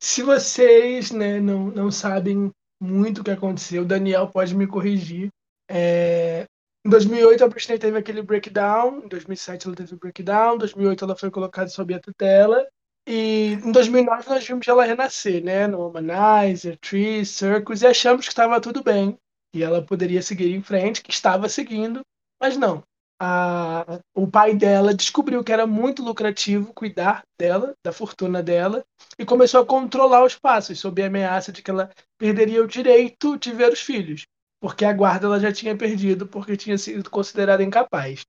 Se 0.00 0.22
vocês 0.22 1.10
né, 1.10 1.40
não, 1.40 1.66
não 1.66 1.90
sabem 1.90 2.50
muito 2.80 3.20
o 3.20 3.24
que 3.24 3.30
aconteceu, 3.30 3.82
o 3.82 3.86
Daniel 3.86 4.28
pode 4.28 4.54
me 4.56 4.66
corrigir. 4.66 5.28
É, 5.68 6.44
Em 6.86 6.90
2008 6.90 7.44
a 7.44 7.48
Britney 7.48 7.78
teve 7.78 7.98
aquele 7.98 8.22
breakdown, 8.22 9.04
em 9.04 9.08
2007 9.08 9.66
ela 9.66 9.76
teve 9.76 9.94
o 9.94 9.98
breakdown, 9.98 10.54
em 10.54 10.58
2008 10.58 11.04
ela 11.04 11.16
foi 11.16 11.30
colocada 11.30 11.68
sob 11.68 11.92
a 11.92 12.00
tutela, 12.00 12.64
e 13.08 13.54
em 13.54 13.72
2009 13.72 14.28
nós 14.28 14.46
vimos 14.46 14.68
ela 14.68 14.84
renascer, 14.84 15.42
né, 15.42 15.66
no 15.66 15.78
Womanizer, 15.80 16.78
Tree, 16.78 17.24
Circus, 17.24 17.82
e 17.82 17.86
achamos 17.86 18.26
que 18.26 18.32
estava 18.32 18.60
tudo 18.60 18.82
bem, 18.82 19.16
e 19.54 19.62
ela 19.62 19.82
poderia 19.82 20.22
seguir 20.22 20.54
em 20.54 20.62
frente, 20.62 21.02
que 21.02 21.10
estava 21.10 21.48
seguindo, 21.48 22.02
mas 22.40 22.56
não. 22.56 22.82
A- 23.20 23.98
o 24.14 24.28
pai 24.28 24.54
dela 24.54 24.94
descobriu 24.94 25.42
que 25.42 25.52
era 25.52 25.66
muito 25.66 26.04
lucrativo 26.04 26.72
cuidar 26.72 27.22
dela, 27.38 27.74
da 27.84 27.92
fortuna 27.92 28.42
dela, 28.42 28.84
e 29.18 29.24
começou 29.24 29.60
a 29.62 29.66
controlar 29.66 30.24
os 30.24 30.36
passos, 30.36 30.78
sob 30.78 31.02
a 31.02 31.06
ameaça 31.06 31.50
de 31.50 31.62
que 31.62 31.70
ela 31.70 31.90
perderia 32.18 32.62
o 32.62 32.68
direito 32.68 33.36
de 33.38 33.52
ver 33.52 33.72
os 33.72 33.80
filhos, 33.80 34.26
porque 34.60 34.84
a 34.84 34.92
guarda 34.92 35.26
ela 35.26 35.40
já 35.40 35.52
tinha 35.52 35.76
perdido 35.76 36.26
porque 36.28 36.56
tinha 36.56 36.78
sido 36.78 37.10
considerada 37.10 37.62
incapaz. 37.64 38.24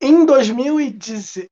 Em 0.00 0.24
2010 0.26 1.48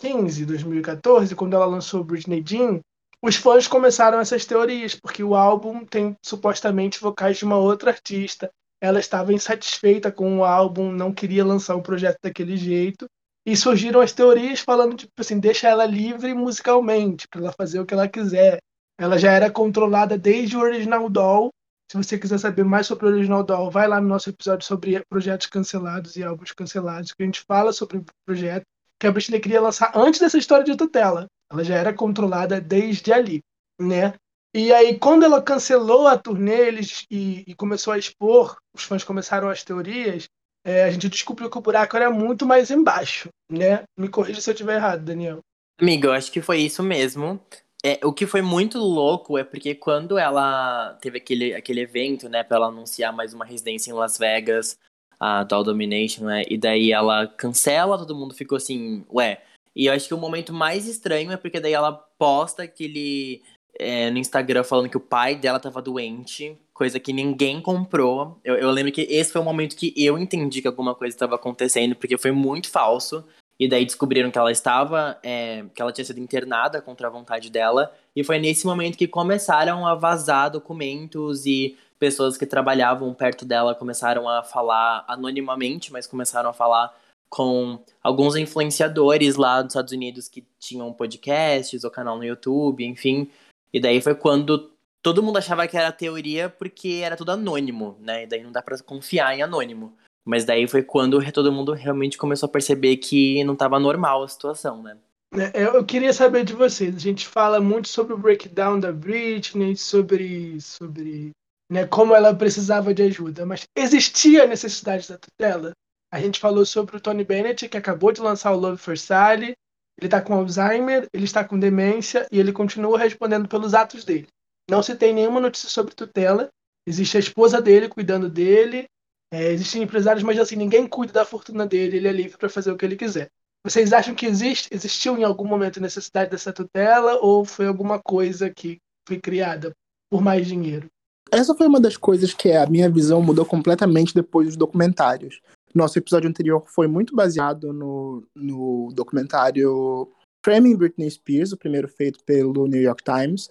2015, 0.00 0.44
2014, 0.44 1.34
quando 1.34 1.54
ela 1.54 1.64
lançou 1.64 2.04
Britney 2.04 2.42
Jean, 2.46 2.80
os 3.22 3.36
fãs 3.36 3.66
começaram 3.66 4.20
essas 4.20 4.44
teorias, 4.44 4.94
porque 4.94 5.24
o 5.24 5.34
álbum 5.34 5.84
tem 5.84 6.14
supostamente 6.22 7.00
vocais 7.00 7.38
de 7.38 7.44
uma 7.44 7.56
outra 7.56 7.90
artista. 7.90 8.50
Ela 8.80 9.00
estava 9.00 9.32
insatisfeita 9.32 10.12
com 10.12 10.38
o 10.38 10.44
álbum, 10.44 10.92
não 10.92 11.12
queria 11.12 11.44
lançar 11.44 11.74
o 11.76 11.82
projeto 11.82 12.18
daquele 12.22 12.56
jeito. 12.56 13.06
E 13.44 13.56
surgiram 13.56 14.00
as 14.00 14.12
teorias 14.12 14.60
falando, 14.60 14.96
tipo 14.96 15.12
assim, 15.18 15.38
deixa 15.38 15.68
ela 15.68 15.86
livre 15.86 16.34
musicalmente, 16.34 17.26
para 17.28 17.40
ela 17.40 17.52
fazer 17.52 17.80
o 17.80 17.86
que 17.86 17.94
ela 17.94 18.08
quiser. 18.08 18.58
Ela 18.98 19.18
já 19.18 19.32
era 19.32 19.50
controlada 19.50 20.18
desde 20.18 20.56
o 20.56 20.60
Original 20.60 21.08
Doll. 21.08 21.50
Se 21.90 21.96
você 21.96 22.18
quiser 22.18 22.38
saber 22.38 22.64
mais 22.64 22.86
sobre 22.86 23.06
o 23.06 23.08
Original 23.08 23.44
Doll, 23.44 23.70
vai 23.70 23.88
lá 23.88 24.00
no 24.00 24.08
nosso 24.08 24.28
episódio 24.28 24.66
sobre 24.66 25.02
projetos 25.08 25.46
cancelados 25.46 26.16
e 26.16 26.24
álbuns 26.24 26.52
cancelados, 26.52 27.12
que 27.12 27.22
a 27.22 27.26
gente 27.26 27.44
fala 27.46 27.72
sobre 27.72 27.98
o 27.98 28.04
projeto 28.26 28.66
que 28.98 29.06
a 29.06 29.12
Britney 29.12 29.40
queria 29.40 29.60
lançar 29.60 29.92
antes 29.94 30.20
dessa 30.20 30.38
história 30.38 30.64
de 30.64 30.76
tutela. 30.76 31.26
Ela 31.50 31.64
já 31.64 31.76
era 31.76 31.92
controlada 31.92 32.60
desde 32.60 33.12
ali, 33.12 33.40
né? 33.80 34.14
E 34.54 34.72
aí, 34.72 34.98
quando 34.98 35.24
ela 35.24 35.42
cancelou 35.42 36.06
a 36.06 36.16
turnê 36.16 36.66
eles, 36.68 37.04
e, 37.10 37.44
e 37.46 37.54
começou 37.54 37.92
a 37.92 37.98
expor, 37.98 38.56
os 38.74 38.84
fãs 38.84 39.04
começaram 39.04 39.50
as 39.50 39.62
teorias, 39.62 40.28
é, 40.64 40.84
a 40.84 40.90
gente 40.90 41.08
descobriu 41.08 41.50
que 41.50 41.58
o 41.58 41.60
buraco 41.60 41.96
era 41.96 42.10
muito 42.10 42.46
mais 42.46 42.70
embaixo, 42.70 43.28
né? 43.50 43.84
Me 43.96 44.08
corrija 44.08 44.40
se 44.40 44.48
eu 44.48 44.54
estiver 44.54 44.76
errado, 44.76 45.04
Daniel. 45.04 45.40
Amiga, 45.78 46.08
eu 46.08 46.12
acho 46.12 46.32
que 46.32 46.40
foi 46.40 46.60
isso 46.60 46.82
mesmo. 46.82 47.38
É, 47.84 48.00
o 48.04 48.12
que 48.12 48.26
foi 48.26 48.40
muito 48.40 48.78
louco 48.78 49.36
é 49.36 49.44
porque 49.44 49.74
quando 49.74 50.18
ela 50.18 50.94
teve 51.00 51.18
aquele, 51.18 51.54
aquele 51.54 51.82
evento, 51.82 52.28
né, 52.28 52.42
pra 52.42 52.56
ela 52.56 52.66
anunciar 52.68 53.12
mais 53.12 53.34
uma 53.34 53.44
residência 53.44 53.90
em 53.90 53.94
Las 53.94 54.16
Vegas, 54.16 54.78
a 55.18 55.42
Doll 55.44 55.64
Domination, 55.64 56.24
né, 56.24 56.44
e 56.48 56.56
daí 56.56 56.92
ela 56.92 57.26
cancela, 57.26 57.98
todo 57.98 58.16
mundo 58.16 58.34
ficou 58.34 58.56
assim, 58.56 59.04
ué. 59.12 59.42
E 59.74 59.86
eu 59.86 59.92
acho 59.92 60.08
que 60.08 60.14
o 60.14 60.18
momento 60.18 60.52
mais 60.52 60.86
estranho 60.86 61.30
é 61.30 61.36
porque 61.36 61.60
daí 61.60 61.74
ela 61.74 61.92
posta 61.92 62.62
aquele 62.62 63.42
é, 63.78 64.10
no 64.10 64.18
Instagram 64.18 64.64
falando 64.64 64.88
que 64.88 64.96
o 64.96 65.00
pai 65.00 65.36
dela 65.36 65.60
tava 65.60 65.82
doente, 65.82 66.56
coisa 66.72 66.98
que 66.98 67.12
ninguém 67.12 67.60
comprou. 67.60 68.38
Eu, 68.44 68.54
eu 68.56 68.70
lembro 68.70 68.92
que 68.92 69.02
esse 69.02 69.32
foi 69.32 69.40
o 69.40 69.44
momento 69.44 69.76
que 69.76 69.92
eu 69.96 70.18
entendi 70.18 70.62
que 70.62 70.68
alguma 70.68 70.94
coisa 70.94 71.14
estava 71.14 71.34
acontecendo, 71.34 71.94
porque 71.94 72.18
foi 72.18 72.32
muito 72.32 72.70
falso. 72.70 73.24
E 73.58 73.66
daí 73.66 73.86
descobriram 73.86 74.30
que 74.30 74.36
ela 74.36 74.52
estava, 74.52 75.18
é, 75.22 75.64
que 75.74 75.80
ela 75.80 75.90
tinha 75.90 76.04
sido 76.04 76.20
internada 76.20 76.82
contra 76.82 77.08
a 77.08 77.10
vontade 77.10 77.50
dela. 77.50 77.90
E 78.14 78.22
foi 78.22 78.38
nesse 78.38 78.66
momento 78.66 78.98
que 78.98 79.08
começaram 79.08 79.86
a 79.86 79.94
vazar 79.94 80.50
documentos 80.50 81.46
e 81.46 81.76
pessoas 81.98 82.36
que 82.36 82.46
trabalhavam 82.46 83.12
perto 83.14 83.44
dela 83.44 83.74
começaram 83.74 84.28
a 84.28 84.42
falar 84.42 85.04
anonimamente, 85.08 85.92
mas 85.92 86.06
começaram 86.06 86.50
a 86.50 86.52
falar 86.52 86.94
com 87.28 87.82
alguns 88.02 88.36
influenciadores 88.36 89.36
lá 89.36 89.62
dos 89.62 89.72
Estados 89.72 89.92
Unidos 89.92 90.28
que 90.28 90.44
tinham 90.58 90.92
podcasts 90.92 91.84
ou 91.84 91.90
canal 91.90 92.16
no 92.16 92.24
YouTube, 92.24 92.84
enfim. 92.84 93.30
E 93.72 93.80
daí 93.80 94.00
foi 94.00 94.14
quando 94.14 94.70
todo 95.02 95.22
mundo 95.22 95.36
achava 95.36 95.66
que 95.66 95.76
era 95.76 95.92
teoria 95.92 96.48
porque 96.48 97.00
era 97.02 97.16
tudo 97.16 97.32
anônimo, 97.32 97.96
né? 98.00 98.24
E 98.24 98.26
daí 98.26 98.42
não 98.42 98.52
dá 98.52 98.62
pra 98.62 98.78
confiar 98.78 99.36
em 99.36 99.42
anônimo. 99.42 99.96
Mas 100.24 100.44
daí 100.44 100.66
foi 100.66 100.82
quando 100.82 101.20
todo 101.32 101.52
mundo 101.52 101.72
realmente 101.72 102.18
começou 102.18 102.48
a 102.48 102.50
perceber 102.50 102.96
que 102.96 103.44
não 103.44 103.54
tava 103.54 103.78
normal 103.78 104.22
a 104.22 104.28
situação, 104.28 104.82
né? 104.82 104.96
É, 105.32 105.64
Eu 105.64 105.84
queria 105.84 106.12
saber 106.12 106.44
de 106.44 106.52
vocês. 106.52 106.94
A 106.94 106.98
gente 106.98 107.26
fala 107.26 107.60
muito 107.60 107.88
sobre 107.88 108.14
o 108.14 108.18
breakdown 108.18 108.80
da 108.80 108.92
Britney, 108.92 109.76
sobre, 109.76 110.60
sobre 110.60 111.30
né, 111.70 111.86
como 111.86 112.14
ela 112.14 112.34
precisava 112.34 112.94
de 112.94 113.02
ajuda, 113.02 113.44
mas 113.44 113.66
existia 113.76 114.44
a 114.44 114.46
necessidade 114.46 115.08
da 115.08 115.18
tutela? 115.18 115.72
A 116.12 116.20
gente 116.20 116.38
falou 116.38 116.64
sobre 116.64 116.96
o 116.96 117.00
Tony 117.00 117.24
Bennett, 117.24 117.68
que 117.68 117.76
acabou 117.76 118.12
de 118.12 118.20
lançar 118.20 118.52
o 118.52 118.58
Love 118.58 118.78
for 118.78 118.96
Sally. 118.96 119.56
Ele 119.98 120.06
está 120.06 120.20
com 120.20 120.34
Alzheimer, 120.34 121.08
ele 121.12 121.24
está 121.24 121.44
com 121.44 121.58
demência 121.58 122.26
e 122.30 122.38
ele 122.38 122.52
continua 122.52 122.98
respondendo 122.98 123.48
pelos 123.48 123.74
atos 123.74 124.04
dele. 124.04 124.28
Não 124.70 124.82
se 124.82 124.94
tem 124.94 125.12
nenhuma 125.12 125.40
notícia 125.40 125.68
sobre 125.68 125.94
tutela. 125.94 126.48
Existe 126.86 127.16
a 127.16 127.20
esposa 127.20 127.60
dele 127.60 127.88
cuidando 127.88 128.28
dele. 128.28 128.86
É, 129.32 129.50
existem 129.50 129.82
empresários, 129.82 130.22
mas 130.22 130.38
assim, 130.38 130.56
ninguém 130.56 130.86
cuida 130.86 131.12
da 131.12 131.24
fortuna 131.24 131.66
dele. 131.66 131.96
Ele 131.96 132.08
é 132.08 132.12
livre 132.12 132.36
para 132.38 132.48
fazer 132.48 132.70
o 132.70 132.76
que 132.76 132.84
ele 132.84 132.96
quiser. 132.96 133.28
Vocês 133.64 133.92
acham 133.92 134.14
que 134.14 134.26
existe, 134.26 134.68
existiu 134.72 135.18
em 135.18 135.24
algum 135.24 135.44
momento 135.44 135.80
necessidade 135.80 136.30
dessa 136.30 136.52
tutela 136.52 137.18
ou 137.20 137.44
foi 137.44 137.66
alguma 137.66 138.00
coisa 138.00 138.48
que 138.48 138.78
foi 139.08 139.18
criada 139.18 139.72
por 140.08 140.22
mais 140.22 140.46
dinheiro? 140.46 140.88
Essa 141.36 141.54
foi 141.54 141.66
uma 141.66 141.78
das 141.78 141.98
coisas 141.98 142.32
que 142.32 142.50
a 142.52 142.64
minha 142.66 142.88
visão 142.88 143.20
mudou 143.20 143.44
completamente 143.44 144.14
depois 144.14 144.48
dos 144.48 144.56
documentários. 144.56 145.42
Nosso 145.74 145.98
episódio 145.98 146.30
anterior 146.30 146.64
foi 146.66 146.88
muito 146.88 147.14
baseado 147.14 147.74
no, 147.74 148.26
no 148.34 148.90
documentário 148.94 150.10
Framing 150.42 150.74
Britney 150.74 151.10
Spears, 151.10 151.52
o 151.52 151.58
primeiro 151.58 151.88
feito 151.88 152.24
pelo 152.24 152.66
New 152.66 152.80
York 152.80 153.04
Times. 153.04 153.50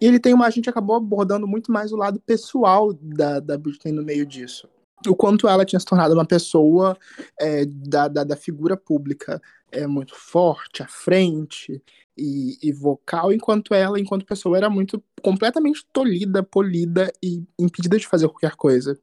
E 0.00 0.06
ele 0.06 0.18
tem 0.18 0.32
uma. 0.32 0.46
A 0.46 0.50
gente 0.50 0.70
acabou 0.70 0.96
abordando 0.96 1.46
muito 1.46 1.70
mais 1.70 1.92
o 1.92 1.96
lado 1.96 2.18
pessoal 2.24 2.94
da, 2.94 3.38
da 3.38 3.58
Britney 3.58 3.92
no 3.92 4.02
meio 4.02 4.24
disso. 4.24 4.66
O 5.06 5.14
quanto 5.14 5.48
ela 5.48 5.64
tinha 5.64 5.78
se 5.78 5.86
tornado 5.86 6.14
uma 6.14 6.24
pessoa 6.24 6.96
é, 7.38 7.64
da, 7.66 8.08
da, 8.08 8.24
da 8.24 8.36
figura 8.36 8.76
pública 8.76 9.40
é, 9.70 9.86
muito 9.86 10.14
forte, 10.14 10.82
à 10.82 10.88
frente 10.88 11.82
e, 12.16 12.58
e 12.62 12.72
vocal, 12.72 13.32
enquanto 13.32 13.74
ela, 13.74 14.00
enquanto 14.00 14.24
pessoa, 14.24 14.56
era 14.56 14.70
muito 14.70 15.02
completamente 15.22 15.84
tolhida, 15.92 16.42
polida 16.42 17.12
e 17.22 17.44
impedida 17.58 17.98
de 17.98 18.06
fazer 18.06 18.28
qualquer 18.28 18.56
coisa. 18.56 18.98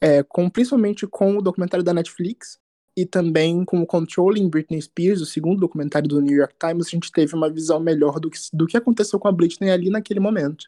É, 0.00 0.22
com, 0.22 0.48
principalmente 0.48 1.06
com 1.06 1.36
o 1.36 1.42
documentário 1.42 1.84
da 1.84 1.94
Netflix 1.94 2.58
e 2.96 3.06
também 3.06 3.64
com 3.64 3.80
o 3.80 3.86
Controlling 3.86 4.48
Britney 4.48 4.80
Spears, 4.82 5.20
o 5.20 5.26
segundo 5.26 5.60
documentário 5.60 6.08
do 6.08 6.20
New 6.20 6.36
York 6.36 6.54
Times, 6.58 6.86
a 6.86 6.90
gente 6.90 7.10
teve 7.10 7.34
uma 7.34 7.50
visão 7.50 7.80
melhor 7.80 8.20
do 8.20 8.30
que, 8.30 8.38
do 8.52 8.66
que 8.66 8.76
aconteceu 8.76 9.18
com 9.18 9.28
a 9.28 9.32
Britney 9.32 9.70
ali 9.70 9.90
naquele 9.90 10.20
momento. 10.20 10.66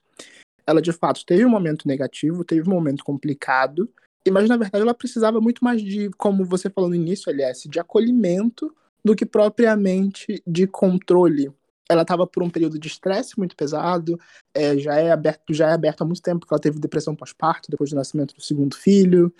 Ela, 0.66 0.80
de 0.80 0.92
fato, 0.92 1.24
teve 1.26 1.44
um 1.44 1.50
momento 1.50 1.86
negativo, 1.86 2.44
teve 2.44 2.68
um 2.68 2.72
momento 2.72 3.04
complicado, 3.04 3.88
mas, 4.30 4.48
na 4.48 4.56
verdade, 4.56 4.82
ela 4.82 4.94
precisava 4.94 5.40
muito 5.40 5.62
mais 5.62 5.82
de, 5.82 6.10
como 6.16 6.44
você 6.44 6.70
falou 6.70 6.88
no 6.88 6.96
início, 6.96 7.30
LS, 7.30 7.68
de 7.68 7.78
acolhimento 7.78 8.74
do 9.04 9.14
que 9.14 9.26
propriamente 9.26 10.42
de 10.46 10.66
controle. 10.66 11.52
Ela 11.88 12.02
estava 12.02 12.26
por 12.26 12.42
um 12.42 12.48
período 12.48 12.78
de 12.78 12.88
estresse 12.88 13.38
muito 13.38 13.54
pesado, 13.54 14.18
é, 14.54 14.78
já, 14.78 14.94
é 14.94 15.12
aberto, 15.12 15.52
já 15.52 15.68
é 15.68 15.72
aberto 15.74 16.00
há 16.00 16.04
muito 16.06 16.22
tempo, 16.22 16.40
porque 16.40 16.54
ela 16.54 16.60
teve 16.60 16.80
depressão 16.80 17.14
pós-parto 17.14 17.70
depois 17.70 17.90
do 17.90 17.96
nascimento 17.96 18.34
do 18.34 18.40
segundo 18.40 18.74
filho, 18.74 19.30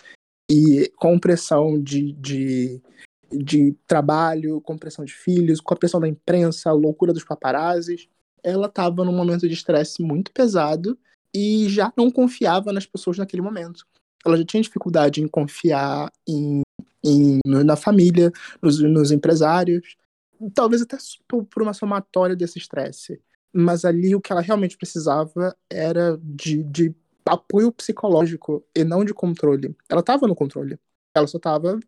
e 0.51 0.93
com 0.97 1.19
pressão 1.19 1.83
de, 1.83 2.13
de, 2.13 2.83
de 3.33 3.75
trabalho, 3.87 4.61
com 4.61 4.77
pressão 4.77 5.05
de 5.05 5.15
filhos, 5.15 5.61
com 5.61 5.73
a 5.73 5.77
pressão 5.77 5.99
da 5.99 6.09
imprensa, 6.09 6.69
a 6.69 6.75
loucura 6.75 7.15
dos 7.15 7.25
paparazzis. 7.25 8.07
Ela 8.43 8.67
estava 8.67 9.03
num 9.05 9.17
momento 9.17 9.49
de 9.49 9.55
estresse 9.55 10.03
muito 10.03 10.31
pesado 10.31 10.99
e 11.35 11.67
já 11.71 11.91
não 11.97 12.11
confiava 12.11 12.73
nas 12.73 12.85
pessoas 12.85 13.17
naquele 13.17 13.41
momento. 13.41 13.87
Ela 14.25 14.37
já 14.37 14.45
tinha 14.45 14.63
dificuldade 14.63 15.23
em 15.23 15.29
confiar 15.29 16.11
em, 16.27 16.63
em, 17.05 17.41
na 17.45 17.77
família, 17.77 18.33
nos, 18.63 18.81
nos 18.81 19.11
empresários, 19.11 19.97
talvez 20.55 20.83
até 20.83 20.97
por, 21.29 21.45
por 21.45 21.63
uma 21.63 21.75
somatória 21.75 22.37
desse 22.37 22.59
estresse. 22.59 23.21
Mas 23.53 23.85
ali 23.85 24.15
o 24.15 24.21
que 24.21 24.33
ela 24.33 24.41
realmente 24.41 24.77
precisava 24.77 25.57
era 25.71 26.19
de, 26.23 26.63
de 26.65 26.95
apoio 27.25 27.73
psicológico 27.73 28.65
e 28.75 28.85
não 28.85 29.05
de 29.05 29.15
controle. 29.15 29.77
Ela 29.89 30.01
estava 30.01 30.27
no 30.27 30.35
controle. 30.35 30.79
Ela 31.15 31.27
só 31.27 31.39
estava 31.39 31.79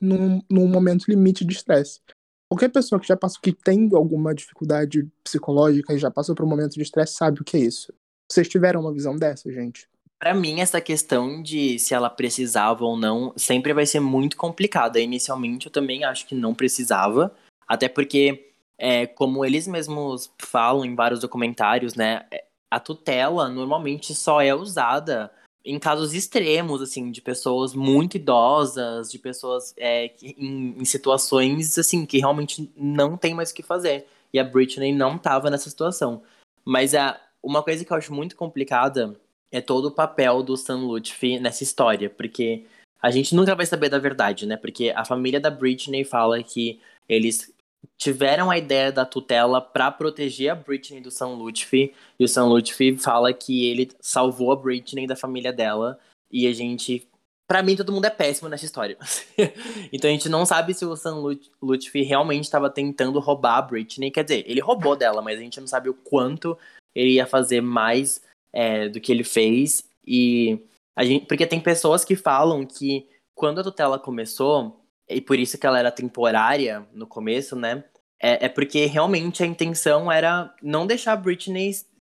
num, 0.00 0.40
num 0.50 0.66
momento 0.66 1.06
limite 1.08 1.44
de 1.44 1.52
estresse. 1.52 2.00
Qualquer 2.48 2.68
pessoa 2.68 3.00
que 3.00 3.06
já 3.06 3.16
passou, 3.16 3.40
que 3.40 3.52
tem 3.52 3.88
alguma 3.92 4.34
dificuldade 4.34 5.08
psicológica 5.22 5.94
e 5.94 5.98
já 5.98 6.10
passou 6.10 6.34
por 6.34 6.44
um 6.44 6.48
momento 6.48 6.72
de 6.72 6.82
estresse 6.82 7.14
sabe 7.14 7.40
o 7.40 7.44
que 7.44 7.56
é 7.56 7.60
isso. 7.60 7.92
Vocês 8.28 8.48
tiveram 8.48 8.80
uma 8.80 8.92
visão 8.92 9.16
dessa, 9.16 9.52
gente? 9.52 9.88
Pra 10.20 10.34
mim, 10.34 10.60
essa 10.60 10.80
questão 10.80 11.42
de 11.42 11.78
se 11.78 11.94
ela 11.94 12.10
precisava 12.10 12.84
ou 12.84 12.96
não 12.96 13.32
sempre 13.36 13.72
vai 13.72 13.86
ser 13.86 14.00
muito 14.00 14.36
complicada. 14.36 15.00
Inicialmente, 15.00 15.66
eu 15.66 15.72
também 15.72 16.04
acho 16.04 16.26
que 16.26 16.34
não 16.34 16.54
precisava. 16.54 17.34
Até 17.66 17.88
porque, 17.88 18.52
é, 18.76 19.06
como 19.06 19.44
eles 19.44 19.66
mesmos 19.66 20.30
falam 20.38 20.84
em 20.84 20.94
vários 20.94 21.20
documentários, 21.20 21.94
né? 21.94 22.26
a 22.70 22.78
tutela 22.78 23.48
normalmente 23.48 24.14
só 24.14 24.40
é 24.40 24.54
usada 24.54 25.32
em 25.64 25.78
casos 25.78 26.14
extremos, 26.14 26.80
assim, 26.80 27.10
de 27.10 27.20
pessoas 27.20 27.74
muito 27.74 28.16
idosas, 28.16 29.10
de 29.10 29.18
pessoas 29.18 29.74
é, 29.76 30.10
em, 30.22 30.74
em 30.78 30.84
situações, 30.86 31.76
assim, 31.78 32.06
que 32.06 32.18
realmente 32.18 32.72
não 32.74 33.16
tem 33.16 33.34
mais 33.34 33.50
o 33.50 33.54
que 33.54 33.62
fazer. 33.62 34.06
E 34.32 34.38
a 34.38 34.44
Britney 34.44 34.92
não 34.94 35.18
tava 35.18 35.50
nessa 35.50 35.68
situação. 35.68 36.22
Mas 36.64 36.94
a, 36.94 37.20
uma 37.42 37.62
coisa 37.62 37.84
que 37.84 37.92
eu 37.92 37.96
acho 37.96 38.14
muito 38.14 38.36
complicada 38.36 39.20
é 39.50 39.60
todo 39.60 39.86
o 39.86 39.90
papel 39.90 40.42
do 40.42 40.56
Sam 40.56 40.78
Lutfi 40.78 41.38
nessa 41.38 41.62
história, 41.62 42.08
porque 42.08 42.66
a 43.02 43.10
gente 43.10 43.34
nunca 43.34 43.54
vai 43.54 43.66
saber 43.66 43.88
da 43.88 43.98
verdade, 43.98 44.46
né? 44.46 44.56
Porque 44.56 44.92
a 44.94 45.04
família 45.04 45.40
da 45.40 45.50
Britney 45.50 46.04
fala 46.04 46.42
que 46.42 46.80
eles 47.08 47.52
tiveram 47.96 48.50
a 48.50 48.58
ideia 48.58 48.92
da 48.92 49.04
tutela 49.04 49.60
pra 49.60 49.90
proteger 49.90 50.50
a 50.50 50.54
Britney 50.54 51.00
do 51.00 51.10
Sam 51.10 51.28
Lutfi, 51.28 51.94
e 52.18 52.24
o 52.24 52.28
Sam 52.28 52.46
Lutfi 52.46 52.96
fala 52.96 53.32
que 53.32 53.68
ele 53.68 53.90
salvou 54.00 54.52
a 54.52 54.56
Britney 54.56 55.06
da 55.06 55.16
família 55.16 55.52
dela, 55.52 55.98
e 56.30 56.46
a 56.46 56.52
gente 56.52 57.06
Pra 57.50 57.64
mim, 57.64 57.74
todo 57.74 57.90
mundo 57.90 58.04
é 58.04 58.10
péssimo 58.10 58.48
nessa 58.48 58.64
história. 58.64 58.96
então 59.92 60.08
a 60.08 60.12
gente 60.12 60.28
não 60.28 60.46
sabe 60.46 60.72
se 60.72 60.84
o 60.84 60.94
Sam 60.94 61.16
Lut- 61.16 61.50
Lutfi 61.60 62.02
realmente 62.02 62.44
estava 62.44 62.70
tentando 62.70 63.18
roubar 63.18 63.56
a 63.56 63.62
Britney. 63.62 64.08
Quer 64.12 64.22
dizer, 64.22 64.44
ele 64.48 64.60
roubou 64.60 64.94
dela, 64.94 65.20
mas 65.20 65.36
a 65.36 65.42
gente 65.42 65.58
não 65.58 65.66
sabe 65.66 65.88
o 65.88 65.94
quanto 65.94 66.56
ele 66.94 67.14
ia 67.14 67.26
fazer 67.26 67.60
mais 67.60 68.22
é, 68.52 68.88
do 68.88 69.00
que 69.00 69.12
ele 69.12 69.24
fez. 69.24 69.84
E 70.06 70.58
a 70.96 71.04
gente, 71.04 71.26
porque 71.26 71.46
tem 71.46 71.60
pessoas 71.60 72.04
que 72.04 72.16
falam 72.16 72.66
que 72.66 73.08
quando 73.34 73.60
a 73.60 73.64
tutela 73.64 73.98
começou, 73.98 74.84
e 75.08 75.20
por 75.20 75.38
isso 75.38 75.58
que 75.58 75.66
ela 75.66 75.78
era 75.78 75.90
temporária 75.90 76.86
no 76.92 77.06
começo, 77.06 77.56
né? 77.56 77.84
É, 78.22 78.46
é 78.46 78.48
porque 78.48 78.86
realmente 78.86 79.42
a 79.42 79.46
intenção 79.46 80.12
era 80.12 80.54
não 80.62 80.86
deixar 80.86 81.12
a 81.12 81.16
Britney 81.16 81.72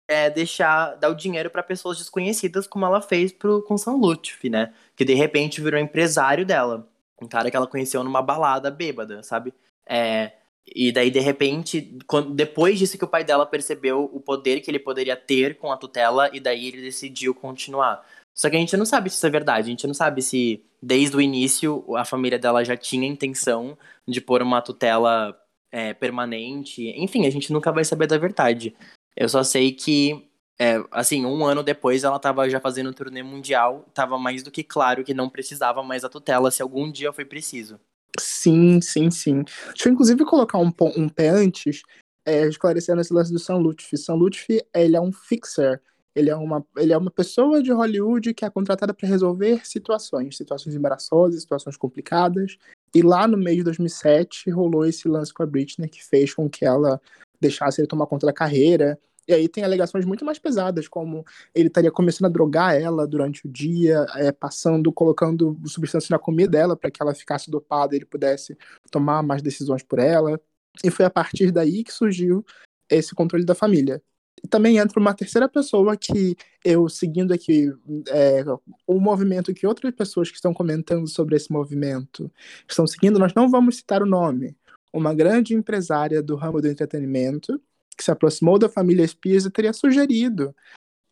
é, 0.06 0.28
deixar 0.28 0.96
dar 0.96 1.08
o 1.08 1.14
dinheiro 1.14 1.50
para 1.50 1.62
pessoas 1.62 1.98
desconhecidas, 1.98 2.66
como 2.66 2.84
ela 2.84 3.00
fez 3.00 3.32
pro, 3.32 3.62
com 3.62 3.78
Sam 3.78 3.94
Lutfi, 3.94 4.50
né? 4.50 4.72
Que 4.94 5.04
de 5.04 5.14
repente 5.14 5.60
virou 5.60 5.80
empresário 5.80 6.44
dela. 6.44 6.88
Um 7.20 7.26
cara 7.26 7.50
que 7.50 7.56
ela 7.56 7.66
conheceu 7.66 8.04
numa 8.04 8.20
balada 8.20 8.70
bêbada, 8.70 9.22
sabe? 9.22 9.54
É, 9.86 10.32
e 10.66 10.90
daí, 10.92 11.10
de 11.10 11.20
repente, 11.20 11.98
quando- 12.06 12.30
depois 12.34 12.78
disso 12.78 12.96
que 12.98 13.04
o 13.04 13.08
pai 13.08 13.24
dela 13.24 13.46
percebeu 13.46 14.10
o 14.12 14.20
poder 14.20 14.60
que 14.60 14.70
ele 14.70 14.78
poderia 14.78 15.16
ter 15.16 15.56
com 15.58 15.70
a 15.70 15.76
tutela, 15.76 16.30
e 16.32 16.40
daí 16.40 16.68
ele 16.68 16.82
decidiu 16.82 17.34
continuar. 17.34 18.04
Só 18.34 18.50
que 18.50 18.56
a 18.56 18.58
gente 18.58 18.76
não 18.76 18.84
sabe 18.86 19.10
se 19.10 19.16
isso 19.16 19.26
é 19.26 19.30
verdade, 19.30 19.68
a 19.68 19.70
gente 19.70 19.86
não 19.86 19.94
sabe 19.94 20.20
se 20.22 20.64
desde 20.82 21.16
o 21.16 21.20
início 21.20 21.84
a 21.96 22.04
família 22.04 22.38
dela 22.38 22.64
já 22.64 22.76
tinha 22.76 23.06
intenção 23.06 23.78
de 24.06 24.20
pôr 24.20 24.42
uma 24.42 24.60
tutela 24.60 25.38
é, 25.70 25.94
permanente. 25.94 26.88
Enfim, 26.96 27.26
a 27.26 27.30
gente 27.30 27.52
nunca 27.52 27.72
vai 27.72 27.84
saber 27.84 28.06
da 28.06 28.18
verdade. 28.18 28.74
Eu 29.16 29.28
só 29.28 29.42
sei 29.44 29.72
que, 29.72 30.28
é, 30.58 30.82
assim, 30.90 31.24
um 31.24 31.44
ano 31.44 31.62
depois 31.62 32.04
ela 32.04 32.18
tava 32.18 32.48
já 32.50 32.60
fazendo 32.60 32.92
turnê 32.92 33.22
mundial, 33.22 33.84
tava 33.94 34.18
mais 34.18 34.42
do 34.42 34.50
que 34.50 34.64
claro 34.64 35.04
que 35.04 35.14
não 35.14 35.28
precisava 35.30 35.82
mais 35.82 36.04
a 36.04 36.08
tutela 36.08 36.50
se 36.50 36.62
algum 36.62 36.90
dia 36.90 37.12
foi 37.12 37.24
preciso. 37.24 37.78
Sim, 38.18 38.80
sim, 38.80 39.10
sim. 39.10 39.42
Deixa 39.42 39.88
eu 39.88 39.92
inclusive 39.92 40.24
colocar 40.24 40.58
um, 40.58 40.72
um 40.96 41.08
pé 41.08 41.28
antes, 41.28 41.82
é, 42.24 42.46
esclarecendo 42.46 43.00
esse 43.00 43.12
lance 43.12 43.32
do 43.32 43.38
Sam 43.38 43.56
Lutfi. 43.56 43.96
Sam 43.96 44.14
Lutfi, 44.14 44.62
ele 44.74 44.96
é 44.96 45.00
um 45.00 45.12
fixer. 45.12 45.80
Ele 46.14 46.30
é 46.30 46.36
uma, 46.36 46.64
ele 46.76 46.92
é 46.92 46.96
uma 46.96 47.10
pessoa 47.10 47.60
de 47.60 47.72
Hollywood 47.72 48.32
que 48.34 48.44
é 48.44 48.50
contratada 48.50 48.94
para 48.94 49.08
resolver 49.08 49.66
situações, 49.66 50.36
situações 50.36 50.74
embaraçosas, 50.74 51.40
situações 51.40 51.76
complicadas. 51.76 52.56
E 52.94 53.02
lá 53.02 53.26
no 53.26 53.36
meio 53.36 53.58
de 53.58 53.64
2007 53.64 54.48
rolou 54.50 54.86
esse 54.86 55.08
lance 55.08 55.34
com 55.34 55.42
a 55.42 55.46
Britney 55.46 55.88
que 55.88 56.04
fez 56.04 56.32
com 56.32 56.48
que 56.48 56.64
ela 56.64 57.00
deixasse 57.40 57.80
ele 57.80 57.88
tomar 57.88 58.06
conta 58.06 58.26
da 58.26 58.32
carreira. 58.32 58.98
E 59.26 59.32
aí 59.32 59.48
tem 59.48 59.64
alegações 59.64 60.04
muito 60.04 60.24
mais 60.24 60.38
pesadas, 60.38 60.86
como 60.86 61.24
ele 61.54 61.68
estaria 61.68 61.90
começando 61.90 62.26
a 62.26 62.32
drogar 62.32 62.74
ela 62.74 63.06
durante 63.06 63.46
o 63.46 63.50
dia, 63.50 64.06
é, 64.16 64.30
passando, 64.32 64.92
colocando 64.92 65.58
substâncias 65.66 66.10
na 66.10 66.18
comida 66.18 66.50
dela 66.50 66.76
para 66.76 66.90
que 66.90 67.02
ela 67.02 67.14
ficasse 67.14 67.50
dopada 67.50 67.94
e 67.94 67.98
ele 67.98 68.04
pudesse 68.04 68.56
tomar 68.90 69.22
mais 69.22 69.42
decisões 69.42 69.82
por 69.82 69.98
ela. 69.98 70.40
E 70.82 70.90
foi 70.90 71.04
a 71.04 71.10
partir 71.10 71.50
daí 71.50 71.82
que 71.82 71.92
surgiu 71.92 72.44
esse 72.90 73.14
controle 73.14 73.44
da 73.44 73.54
família. 73.54 74.02
E 74.42 74.48
também 74.48 74.78
entra 74.78 75.00
uma 75.00 75.14
terceira 75.14 75.48
pessoa 75.48 75.96
que 75.96 76.36
eu, 76.64 76.88
seguindo 76.88 77.32
aqui 77.32 77.72
é, 78.08 78.44
o 78.86 79.00
movimento 79.00 79.54
que 79.54 79.66
outras 79.66 79.94
pessoas 79.94 80.28
que 80.28 80.36
estão 80.36 80.52
comentando 80.52 81.06
sobre 81.08 81.36
esse 81.36 81.50
movimento 81.50 82.30
estão 82.68 82.86
seguindo, 82.86 83.18
nós 83.18 83.32
não 83.34 83.48
vamos 83.48 83.76
citar 83.76 84.02
o 84.02 84.06
nome. 84.06 84.56
Uma 84.92 85.14
grande 85.14 85.54
empresária 85.54 86.22
do 86.22 86.36
ramo 86.36 86.60
do 86.60 86.68
entretenimento 86.68 87.60
que 87.96 88.04
se 88.04 88.10
aproximou 88.10 88.58
da 88.58 88.68
família 88.68 89.06
Spears 89.06 89.44
e 89.44 89.50
teria 89.50 89.72
sugerido 89.72 90.54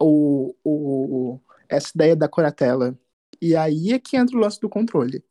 o, 0.01 0.55
o, 0.65 1.41
essa 1.69 1.91
ideia 1.95 2.17
da 2.17 2.29
curatela. 2.29 2.99
E 3.41 3.57
aí 3.57 3.93
é 3.93 3.99
que 3.99 4.17
entra 4.17 4.37
o 4.37 4.41
lance 4.41 4.61
do 4.61 4.69
controle. 4.69 5.23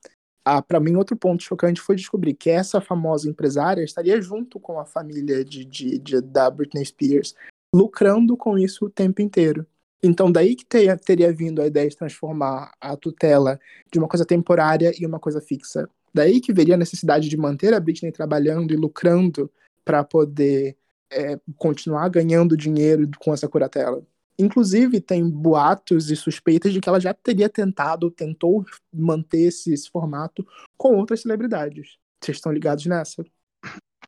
Ah, 0.43 0.61
para 0.61 0.79
mim, 0.79 0.95
outro 0.95 1.15
ponto 1.15 1.43
chocante 1.43 1.79
foi 1.79 1.95
descobrir 1.95 2.33
que 2.33 2.49
essa 2.49 2.81
famosa 2.81 3.29
empresária 3.29 3.83
estaria 3.83 4.19
junto 4.21 4.59
com 4.59 4.79
a 4.79 4.85
família 4.85 5.45
de, 5.45 5.63
de, 5.63 5.99
de- 5.99 6.21
da 6.21 6.49
Britney 6.49 6.83
Spears, 6.83 7.35
lucrando 7.73 8.35
com 8.35 8.57
isso 8.57 8.85
o 8.85 8.89
tempo 8.89 9.21
inteiro. 9.21 9.65
Então, 10.03 10.31
daí 10.31 10.55
que 10.55 10.65
teria, 10.65 10.97
teria 10.97 11.31
vindo 11.31 11.61
a 11.61 11.67
ideia 11.67 11.87
de 11.87 11.95
transformar 11.95 12.71
a 12.81 12.97
tutela 12.97 13.59
de 13.91 13.99
uma 13.99 14.07
coisa 14.07 14.25
temporária 14.25 14.91
em 14.99 15.05
uma 15.05 15.19
coisa 15.19 15.39
fixa. 15.39 15.87
Daí 16.11 16.41
que 16.41 16.51
veria 16.51 16.73
a 16.73 16.77
necessidade 16.77 17.29
de 17.29 17.37
manter 17.37 17.73
a 17.73 17.79
Britney 17.79 18.11
trabalhando 18.11 18.73
e 18.73 18.75
lucrando 18.75 19.49
para 19.85 20.03
poder 20.03 20.75
é, 21.11 21.39
continuar 21.57 22.07
ganhando 22.09 22.57
dinheiro 22.57 23.09
com 23.19 23.33
essa 23.33 23.47
curatela. 23.47 24.01
Inclusive, 24.39 24.99
tem 24.99 25.29
boatos 25.29 26.09
e 26.09 26.15
suspeitas 26.15 26.73
de 26.73 26.79
que 26.79 26.89
ela 26.89 26.99
já 26.99 27.13
teria 27.13 27.49
tentado, 27.49 28.09
tentou 28.09 28.65
manter 28.91 29.47
esse, 29.47 29.73
esse 29.73 29.89
formato 29.89 30.45
com 30.77 30.95
outras 30.95 31.21
celebridades. 31.21 31.97
Vocês 32.19 32.37
estão 32.37 32.51
ligados 32.51 32.85
nessa? 32.85 33.23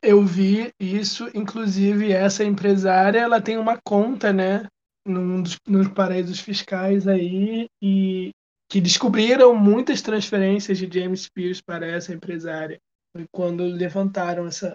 Eu 0.02 0.24
vi 0.24 0.72
isso, 0.80 1.30
inclusive 1.34 2.12
essa 2.12 2.44
empresária, 2.44 3.20
ela 3.20 3.40
tem 3.40 3.56
uma 3.56 3.78
conta, 3.82 4.32
né, 4.32 4.66
num 5.06 5.42
dos, 5.42 5.56
nos 5.66 5.88
paraísos 5.88 6.40
fiscais 6.40 7.06
aí 7.06 7.66
e 7.82 8.30
que 8.68 8.80
descobriram 8.80 9.54
muitas 9.54 10.02
transferências 10.02 10.78
de 10.78 11.00
James 11.00 11.22
Spears 11.22 11.60
para 11.60 11.86
essa 11.86 12.12
empresária. 12.12 12.78
Quando 13.30 13.62
levantaram 13.62 14.46
essa 14.46 14.74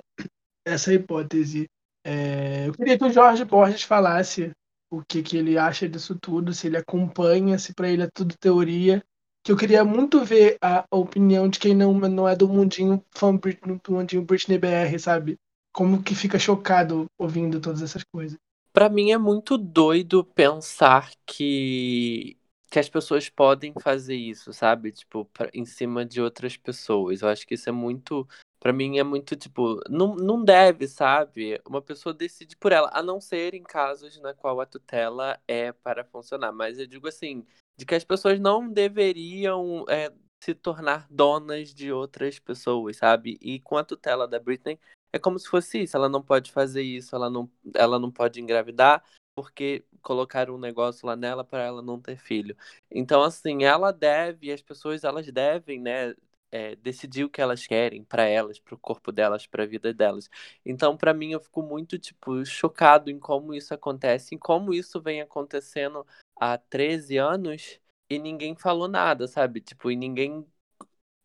essa 0.65 0.93
hipótese. 0.93 1.67
É, 2.11 2.67
eu 2.67 2.73
queria 2.73 2.97
que 2.97 3.03
o 3.05 3.11
Jorge 3.11 3.45
Borges 3.45 3.83
falasse 3.83 4.51
o 4.91 5.03
que, 5.07 5.21
que 5.21 5.37
ele 5.37 5.59
acha 5.59 5.87
disso 5.87 6.17
tudo, 6.19 6.51
se 6.53 6.65
ele 6.65 6.77
acompanha, 6.77 7.59
se 7.59 7.71
para 7.73 7.87
ele 7.87 8.01
é 8.01 8.09
tudo 8.11 8.35
teoria. 8.39 9.03
Que 9.43 9.51
eu 9.51 9.57
queria 9.57 9.85
muito 9.85 10.23
ver 10.25 10.57
a 10.61 10.83
opinião 10.91 11.47
de 11.47 11.59
quem 11.59 11.75
não, 11.75 11.93
não 11.93 12.27
é 12.27 12.35
do 12.35 12.47
mundinho 12.49 13.03
fã 13.15 13.33
do 13.35 13.93
mundinho 13.93 14.25
Britney 14.25 14.57
BR, 14.57 14.99
sabe? 14.99 15.37
Como 15.71 16.01
que 16.01 16.15
fica 16.15 16.39
chocado 16.39 17.05
ouvindo 17.17 17.61
todas 17.61 17.81
essas 17.83 18.03
coisas. 18.11 18.37
Pra 18.73 18.89
mim 18.89 19.11
é 19.11 19.17
muito 19.17 19.57
doido 19.57 20.23
pensar 20.23 21.11
que 21.25 22.35
que 22.71 22.77
as 22.77 22.87
pessoas 22.87 23.27
podem 23.29 23.73
fazer 23.81 24.15
isso, 24.15 24.53
sabe? 24.53 24.91
Tipo, 24.91 25.25
pra- 25.25 25.49
em 25.55 25.65
cima 25.65 26.05
de 26.05 26.21
outras 26.21 26.55
pessoas. 26.55 27.23
Eu 27.23 27.27
acho 27.29 27.47
que 27.47 27.55
isso 27.55 27.67
é 27.67 27.71
muito, 27.71 28.27
Pra 28.59 28.73
mim 28.73 28.97
é 28.97 29.03
muito 29.03 29.35
tipo, 29.35 29.79
não, 29.89 30.15
não 30.15 30.43
deve, 30.43 30.87
sabe? 30.87 31.61
Uma 31.67 31.81
pessoa 31.81 32.13
decide 32.13 32.57
por 32.57 32.71
ela, 32.71 32.89
a 32.93 33.01
não 33.01 33.21
ser 33.21 33.53
em 33.53 33.63
casos 33.63 34.19
na 34.19 34.33
qual 34.33 34.59
a 34.59 34.65
tutela 34.65 35.39
é 35.47 35.71
para 35.71 36.03
funcionar. 36.03 36.51
Mas 36.51 36.77
eu 36.77 36.85
digo 36.85 37.07
assim, 37.07 37.45
de 37.77 37.85
que 37.85 37.95
as 37.95 38.03
pessoas 38.03 38.39
não 38.39 38.69
deveriam 38.69 39.85
é, 39.89 40.11
se 40.43 40.53
tornar 40.53 41.07
donas 41.09 41.73
de 41.73 41.91
outras 41.91 42.37
pessoas, 42.39 42.97
sabe? 42.97 43.37
E 43.41 43.59
com 43.61 43.77
a 43.77 43.83
tutela 43.83 44.27
da 44.27 44.39
Britney 44.39 44.77
é 45.13 45.19
como 45.19 45.39
se 45.39 45.47
fosse 45.47 45.83
isso. 45.83 45.95
Ela 45.95 46.09
não 46.09 46.21
pode 46.21 46.51
fazer 46.51 46.81
isso, 46.81 47.15
ela 47.15 47.29
não, 47.29 47.49
ela 47.75 47.97
não 47.97 48.11
pode 48.11 48.41
engravidar 48.41 49.03
porque 49.35 49.85
colocaram 50.01 50.55
um 50.55 50.59
negócio 50.59 51.07
lá 51.07 51.15
nela 51.15 51.45
para 51.45 51.63
ela 51.63 51.81
não 51.81 51.99
ter 51.99 52.17
filho. 52.17 52.57
Então, 52.91 53.23
assim, 53.23 53.63
ela 53.63 53.91
deve, 53.91 54.51
as 54.51 54.61
pessoas 54.61 55.03
elas 55.05 55.31
devem, 55.31 55.79
né, 55.79 56.13
é, 56.51 56.75
decidir 56.77 57.23
o 57.23 57.29
que 57.29 57.41
elas 57.41 57.65
querem 57.67 58.03
para 58.03 58.23
elas, 58.23 58.59
para 58.59 58.75
o 58.75 58.77
corpo 58.79 59.11
delas, 59.11 59.45
para 59.47 59.63
a 59.63 59.67
vida 59.67 59.93
delas. 59.93 60.29
Então, 60.65 60.97
para 60.97 61.13
mim, 61.13 61.31
eu 61.31 61.39
fico 61.39 61.61
muito 61.61 61.97
tipo 61.99 62.43
chocado 62.45 63.09
em 63.09 63.19
como 63.19 63.53
isso 63.53 63.73
acontece, 63.73 64.35
em 64.35 64.37
como 64.37 64.73
isso 64.73 65.01
vem 65.01 65.21
acontecendo 65.21 66.05
há 66.35 66.57
13 66.57 67.17
anos 67.17 67.79
e 68.09 68.17
ninguém 68.19 68.55
falou 68.55 68.87
nada, 68.87 69.27
sabe? 69.27 69.61
Tipo, 69.61 69.91
e 69.91 69.95
ninguém 69.95 70.45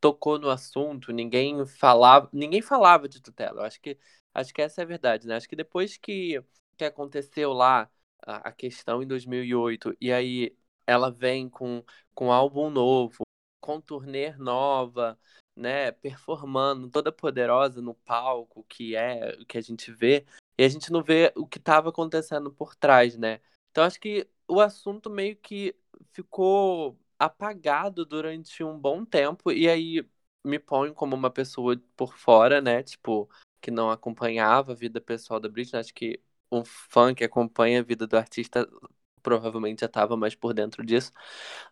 tocou 0.00 0.38
no 0.38 0.50
assunto, 0.50 1.12
ninguém 1.12 1.64
falava, 1.66 2.28
ninguém 2.32 2.60
falava 2.62 3.08
de 3.08 3.20
tutela. 3.22 3.62
Eu 3.62 3.64
acho 3.64 3.80
que 3.80 3.98
acho 4.34 4.52
que 4.52 4.62
essa 4.62 4.82
é 4.82 4.84
a 4.84 4.86
verdade, 4.86 5.26
né? 5.26 5.36
Acho 5.36 5.48
que 5.48 5.56
depois 5.56 5.96
que 5.96 6.42
que 6.76 6.84
aconteceu 6.84 7.52
lá 7.52 7.88
a, 8.26 8.48
a 8.48 8.52
questão 8.52 9.02
em 9.02 9.06
2008 9.06 9.96
e 10.00 10.12
aí 10.12 10.56
ela 10.86 11.10
vem 11.10 11.48
com 11.48 11.82
com 12.14 12.26
um 12.28 12.32
álbum 12.32 12.68
novo, 12.70 13.24
com 13.64 13.80
turnê 13.80 14.32
nova, 14.36 15.18
né, 15.56 15.90
performando 15.90 16.90
toda 16.90 17.10
poderosa 17.10 17.80
no 17.80 17.94
palco, 17.94 18.62
que 18.68 18.94
é 18.94 19.38
o 19.40 19.46
que 19.46 19.56
a 19.56 19.60
gente 19.62 19.90
vê, 19.90 20.26
e 20.58 20.64
a 20.64 20.68
gente 20.68 20.92
não 20.92 21.02
vê 21.02 21.32
o 21.34 21.46
que 21.46 21.56
estava 21.56 21.88
acontecendo 21.88 22.52
por 22.52 22.74
trás, 22.76 23.16
né? 23.16 23.40
Então 23.70 23.82
acho 23.82 23.98
que 23.98 24.28
o 24.46 24.60
assunto 24.60 25.08
meio 25.08 25.34
que 25.36 25.74
ficou 26.12 26.98
apagado 27.18 28.04
durante 28.04 28.62
um 28.62 28.78
bom 28.78 29.02
tempo 29.02 29.50
e 29.50 29.66
aí 29.66 30.06
me 30.44 30.58
ponho 30.58 30.92
como 30.92 31.16
uma 31.16 31.30
pessoa 31.30 31.80
por 31.96 32.14
fora, 32.18 32.60
né? 32.60 32.82
Tipo, 32.82 33.30
que 33.62 33.70
não 33.70 33.90
acompanhava 33.90 34.72
a 34.72 34.74
vida 34.74 35.00
pessoal 35.00 35.40
da 35.40 35.48
Britney. 35.48 35.80
Acho 35.80 35.94
que 35.94 36.20
um 36.52 36.62
fã 36.66 37.14
que 37.14 37.24
acompanha 37.24 37.80
a 37.80 37.82
vida 37.82 38.06
do 38.06 38.16
artista 38.18 38.68
provavelmente 39.24 39.80
já 39.80 39.86
estava 39.86 40.16
mais 40.16 40.36
por 40.36 40.54
dentro 40.54 40.84
disso. 40.86 41.10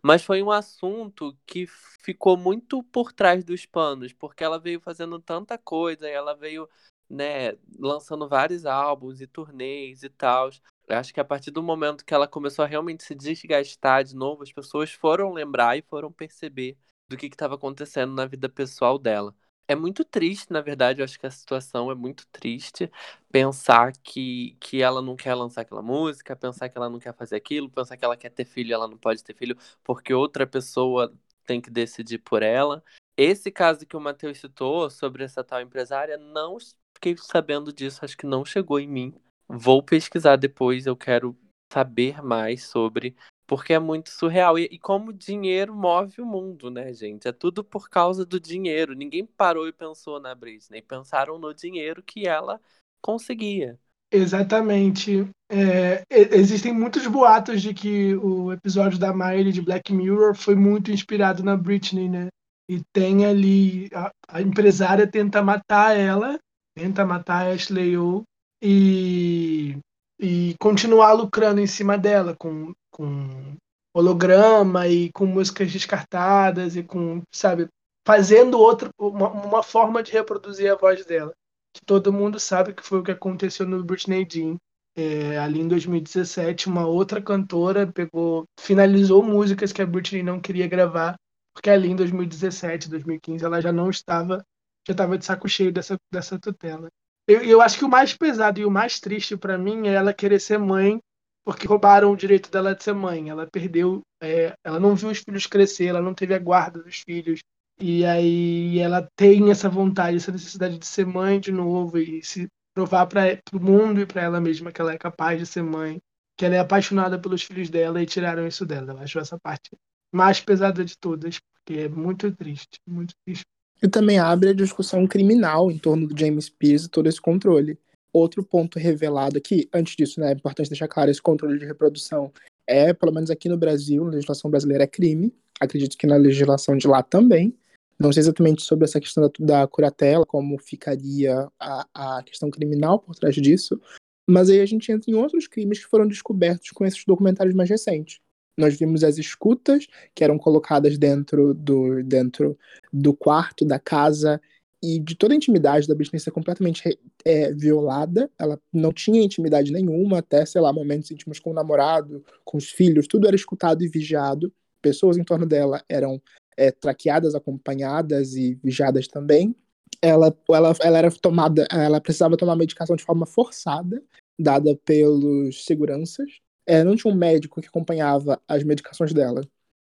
Mas 0.02 0.24
foi 0.24 0.42
um 0.42 0.50
assunto 0.50 1.36
que 1.46 1.66
ficou 2.02 2.36
muito 2.36 2.82
por 2.84 3.12
trás 3.12 3.44
dos 3.44 3.66
panos, 3.66 4.12
porque 4.12 4.42
ela 4.42 4.58
veio 4.58 4.80
fazendo 4.80 5.20
tanta 5.20 5.58
coisa, 5.58 6.08
ela 6.08 6.34
veio, 6.34 6.68
né, 7.08 7.56
lançando 7.78 8.28
vários 8.28 8.66
álbuns 8.66 9.20
e 9.20 9.26
turnês 9.26 10.02
e 10.02 10.08
tal. 10.08 10.50
Acho 10.88 11.14
que 11.14 11.20
a 11.20 11.24
partir 11.24 11.50
do 11.50 11.62
momento 11.62 12.04
que 12.04 12.14
ela 12.14 12.26
começou 12.26 12.64
a 12.64 12.68
realmente 12.68 13.04
se 13.04 13.14
desgastar 13.14 14.04
de 14.04 14.16
novo, 14.16 14.42
as 14.42 14.52
pessoas 14.52 14.92
foram 14.92 15.32
lembrar 15.32 15.76
e 15.78 15.82
foram 15.82 16.10
perceber 16.12 16.76
do 17.08 17.16
que 17.16 17.26
estava 17.26 17.54
acontecendo 17.54 18.12
na 18.14 18.26
vida 18.26 18.48
pessoal 18.48 18.98
dela. 18.98 19.34
É 19.72 19.74
muito 19.74 20.04
triste, 20.04 20.52
na 20.52 20.60
verdade, 20.60 21.00
eu 21.00 21.04
acho 21.04 21.18
que 21.18 21.26
a 21.26 21.30
situação 21.30 21.90
é 21.90 21.94
muito 21.94 22.26
triste. 22.26 22.92
Pensar 23.30 23.94
que, 24.02 24.54
que 24.60 24.82
ela 24.82 25.00
não 25.00 25.16
quer 25.16 25.34
lançar 25.34 25.62
aquela 25.62 25.80
música, 25.80 26.36
pensar 26.36 26.68
que 26.68 26.76
ela 26.76 26.90
não 26.90 26.98
quer 26.98 27.14
fazer 27.14 27.36
aquilo, 27.36 27.70
pensar 27.70 27.96
que 27.96 28.04
ela 28.04 28.14
quer 28.14 28.28
ter 28.28 28.44
filho 28.44 28.74
ela 28.74 28.86
não 28.86 28.98
pode 28.98 29.24
ter 29.24 29.34
filho 29.34 29.56
porque 29.82 30.12
outra 30.12 30.46
pessoa 30.46 31.10
tem 31.46 31.58
que 31.58 31.70
decidir 31.70 32.18
por 32.18 32.42
ela. 32.42 32.84
Esse 33.16 33.50
caso 33.50 33.86
que 33.86 33.96
o 33.96 34.00
Matheus 34.00 34.40
citou 34.40 34.90
sobre 34.90 35.24
essa 35.24 35.42
tal 35.42 35.62
empresária, 35.62 36.18
não 36.18 36.58
fiquei 36.94 37.16
sabendo 37.16 37.72
disso, 37.72 38.04
acho 38.04 38.16
que 38.18 38.26
não 38.26 38.44
chegou 38.44 38.78
em 38.78 38.86
mim. 38.86 39.14
Vou 39.48 39.82
pesquisar 39.82 40.36
depois, 40.36 40.84
eu 40.86 40.94
quero 40.94 41.34
saber 41.72 42.22
mais 42.22 42.64
sobre, 42.64 43.16
porque 43.52 43.74
é 43.74 43.78
muito 43.78 44.08
surreal. 44.08 44.58
E, 44.58 44.66
e 44.72 44.78
como 44.78 45.12
dinheiro 45.12 45.74
move 45.74 46.22
o 46.22 46.24
mundo, 46.24 46.70
né, 46.70 46.90
gente? 46.94 47.28
É 47.28 47.32
tudo 47.32 47.62
por 47.62 47.90
causa 47.90 48.24
do 48.24 48.40
dinheiro. 48.40 48.94
Ninguém 48.94 49.26
parou 49.26 49.68
e 49.68 49.72
pensou 49.74 50.18
na 50.18 50.34
Britney, 50.34 50.80
pensaram 50.80 51.38
no 51.38 51.52
dinheiro 51.52 52.02
que 52.02 52.26
ela 52.26 52.58
conseguia. 53.02 53.78
Exatamente. 54.10 55.28
É, 55.50 56.02
existem 56.10 56.72
muitos 56.72 57.06
boatos 57.06 57.60
de 57.60 57.74
que 57.74 58.14
o 58.16 58.50
episódio 58.54 58.98
da 58.98 59.12
Miley 59.12 59.52
de 59.52 59.60
Black 59.60 59.92
Mirror 59.92 60.34
foi 60.34 60.54
muito 60.54 60.90
inspirado 60.90 61.44
na 61.44 61.54
Britney, 61.54 62.08
né? 62.08 62.28
E 62.70 62.80
tem 62.90 63.26
ali 63.26 63.90
a, 63.92 64.10
a 64.28 64.40
empresária 64.40 65.06
tenta 65.06 65.42
matar 65.42 65.94
ela, 65.94 66.38
tenta 66.74 67.04
matar 67.04 67.48
a 67.48 67.52
Ashley 67.52 67.98
O 67.98 68.22
e, 68.62 69.76
e 70.18 70.54
continuar 70.58 71.12
lucrando 71.12 71.60
em 71.60 71.66
cima 71.66 71.98
dela 71.98 72.34
com, 72.34 72.72
com 72.92 73.56
holograma 73.94 74.86
e 74.88 75.10
com 75.12 75.26
músicas 75.26 75.72
descartadas 75.72 76.76
e 76.76 76.82
com, 76.82 77.22
sabe, 77.32 77.68
fazendo 78.06 78.58
outra 78.58 78.88
uma, 78.98 79.28
uma 79.30 79.62
forma 79.62 80.02
de 80.02 80.12
reproduzir 80.12 80.70
a 80.70 80.76
voz 80.76 81.04
dela 81.04 81.32
que 81.72 81.84
todo 81.84 82.12
mundo 82.12 82.38
sabe 82.38 82.74
que 82.74 82.82
foi 82.82 82.98
o 82.98 83.02
que 83.02 83.10
aconteceu 83.10 83.66
no 83.66 83.82
Britney 83.82 84.26
Jean. 84.30 84.56
É, 84.94 85.38
ali 85.38 85.60
em 85.60 85.68
2017, 85.68 86.68
uma 86.68 86.86
outra 86.86 87.20
cantora 87.20 87.90
pegou, 87.90 88.44
finalizou 88.60 89.22
músicas 89.22 89.72
que 89.72 89.80
a 89.80 89.86
Britney 89.86 90.22
não 90.22 90.38
queria 90.38 90.68
gravar, 90.68 91.16
porque 91.54 91.70
ali 91.70 91.90
em 91.90 91.96
2017, 91.96 92.90
2015, 92.90 93.42
ela 93.42 93.60
já 93.60 93.72
não 93.72 93.88
estava, 93.88 94.44
já 94.86 94.92
estava 94.92 95.16
de 95.16 95.24
saco 95.24 95.48
cheio 95.48 95.72
dessa, 95.72 95.96
dessa 96.12 96.38
tutela. 96.38 96.88
Eu, 97.26 97.42
eu 97.42 97.62
acho 97.62 97.78
que 97.78 97.86
o 97.86 97.88
mais 97.88 98.14
pesado 98.14 98.60
e 98.60 98.66
o 98.66 98.70
mais 98.70 99.00
triste 99.00 99.34
para 99.34 99.56
mim 99.56 99.88
é 99.88 99.94
ela 99.94 100.12
querer 100.12 100.40
ser 100.40 100.58
mãe, 100.58 101.00
porque 101.44 101.66
roubaram 101.66 102.12
o 102.12 102.16
direito 102.16 102.50
dela 102.50 102.74
de 102.74 102.82
ser 102.82 102.94
mãe. 102.94 103.30
Ela 103.30 103.46
perdeu, 103.46 104.02
é, 104.22 104.54
ela 104.64 104.78
não 104.78 104.94
viu 104.94 105.10
os 105.10 105.18
filhos 105.18 105.46
crescer, 105.46 105.86
ela 105.86 106.02
não 106.02 106.14
teve 106.14 106.34
a 106.34 106.38
guarda 106.38 106.82
dos 106.82 106.98
filhos. 106.98 107.40
E 107.80 108.04
aí 108.04 108.78
ela 108.78 109.08
tem 109.16 109.50
essa 109.50 109.68
vontade, 109.68 110.16
essa 110.16 110.30
necessidade 110.30 110.78
de 110.78 110.86
ser 110.86 111.06
mãe 111.06 111.40
de 111.40 111.50
novo 111.50 111.98
e 111.98 112.22
se 112.22 112.46
provar 112.74 113.06
para 113.06 113.40
o 113.52 113.60
mundo 113.60 114.00
e 114.00 114.06
para 114.06 114.22
ela 114.22 114.40
mesma 114.40 114.72
que 114.72 114.80
ela 114.80 114.92
é 114.92 114.98
capaz 114.98 115.38
de 115.38 115.46
ser 115.46 115.62
mãe, 115.62 116.00
que 116.36 116.44
ela 116.44 116.54
é 116.54 116.58
apaixonada 116.58 117.18
pelos 117.18 117.42
filhos 117.42 117.68
dela 117.68 118.02
e 118.02 118.06
tiraram 118.06 118.46
isso 118.46 118.64
dela. 118.64 118.92
Eu 118.92 118.98
acho 118.98 119.18
essa 119.18 119.38
parte 119.38 119.70
mais 120.12 120.40
pesada 120.40 120.84
de 120.84 120.96
todas, 120.96 121.38
porque 121.54 121.80
é 121.80 121.88
muito 121.88 122.30
triste, 122.32 122.78
muito 122.86 123.14
triste. 123.24 123.44
E 123.82 123.88
também 123.88 124.18
abre 124.18 124.50
a 124.50 124.54
discussão 124.54 125.06
criminal 125.06 125.70
em 125.70 125.78
torno 125.78 126.06
do 126.06 126.18
James 126.18 126.44
Spears 126.44 126.84
e 126.84 126.88
todo 126.88 127.08
esse 127.08 127.20
controle. 127.20 127.78
Outro 128.12 128.44
ponto 128.44 128.78
revelado 128.78 129.38
aqui, 129.38 129.68
antes 129.72 129.96
disso, 129.96 130.20
né, 130.20 130.30
é 130.30 130.34
importante 130.34 130.68
deixar 130.68 130.88
claro, 130.88 131.10
esse 131.10 131.22
controle 131.22 131.58
de 131.58 131.64
reprodução 131.64 132.30
é, 132.66 132.92
pelo 132.92 133.12
menos 133.12 133.30
aqui 133.30 133.48
no 133.48 133.56
Brasil, 133.56 134.04
na 134.04 134.12
legislação 134.12 134.50
brasileira 134.50 134.84
é 134.84 134.86
crime, 134.86 135.34
acredito 135.60 135.96
que 135.96 136.06
na 136.06 136.16
legislação 136.16 136.76
de 136.76 136.86
lá 136.86 137.02
também. 137.02 137.56
Não 137.98 138.12
sei 138.12 138.20
exatamente 138.20 138.62
sobre 138.62 138.84
essa 138.84 139.00
questão 139.00 139.30
da, 139.38 139.60
da 139.60 139.66
curatela, 139.66 140.26
como 140.26 140.58
ficaria 140.58 141.48
a, 141.58 141.86
a 141.94 142.22
questão 142.22 142.50
criminal 142.50 142.98
por 142.98 143.14
trás 143.14 143.34
disso, 143.36 143.80
mas 144.28 144.50
aí 144.50 144.60
a 144.60 144.66
gente 144.66 144.90
entra 144.90 145.10
em 145.10 145.14
outros 145.14 145.46
crimes 145.46 145.78
que 145.78 145.90
foram 145.90 146.06
descobertos 146.06 146.70
com 146.70 146.84
esses 146.84 147.04
documentários 147.04 147.54
mais 147.54 147.68
recentes. 147.68 148.20
Nós 148.56 148.76
vimos 148.76 149.02
as 149.02 149.18
escutas 149.18 149.86
que 150.14 150.22
eram 150.22 150.38
colocadas 150.38 150.98
dentro 150.98 151.54
do, 151.54 152.02
dentro 152.02 152.58
do 152.92 153.14
quarto 153.14 153.64
da 153.64 153.78
casa 153.78 154.40
e 154.82 154.98
de 154.98 155.14
toda 155.14 155.32
a 155.32 155.36
intimidade 155.36 155.86
da 155.86 155.94
Britney 155.94 156.18
ser 156.18 156.32
completamente 156.32 156.98
é, 157.24 157.52
violada. 157.52 158.28
Ela 158.38 158.58
não 158.72 158.92
tinha 158.92 159.22
intimidade 159.22 159.70
nenhuma, 159.70 160.18
até, 160.18 160.44
sei 160.44 160.60
lá, 160.60 160.72
momentos 160.72 161.10
íntimos 161.10 161.38
com 161.38 161.50
o 161.50 161.54
namorado, 161.54 162.24
com 162.44 162.58
os 162.58 162.68
filhos, 162.70 163.06
tudo 163.06 163.28
era 163.28 163.36
escutado 163.36 163.82
e 163.84 163.88
vigiado. 163.88 164.52
Pessoas 164.80 165.16
em 165.16 165.22
torno 165.22 165.46
dela 165.46 165.84
eram 165.88 166.20
é, 166.56 166.72
traqueadas, 166.72 167.34
acompanhadas 167.34 168.34
e 168.34 168.58
vigiadas 168.62 169.06
também. 169.06 169.54
Ela, 170.00 170.36
ela, 170.50 170.74
ela 170.80 170.98
era 170.98 171.10
tomada, 171.12 171.64
ela 171.70 172.00
precisava 172.00 172.36
tomar 172.36 172.56
medicação 172.56 172.96
de 172.96 173.04
forma 173.04 173.24
forçada, 173.24 174.02
dada 174.36 174.74
pelos 174.84 175.64
seguranças. 175.64 176.28
É, 176.66 176.82
não 176.82 176.96
tinha 176.96 177.12
um 177.12 177.16
médico 177.16 177.60
que 177.60 177.68
acompanhava 177.68 178.40
as 178.48 178.64
medicações 178.64 179.12
dela. 179.12 179.42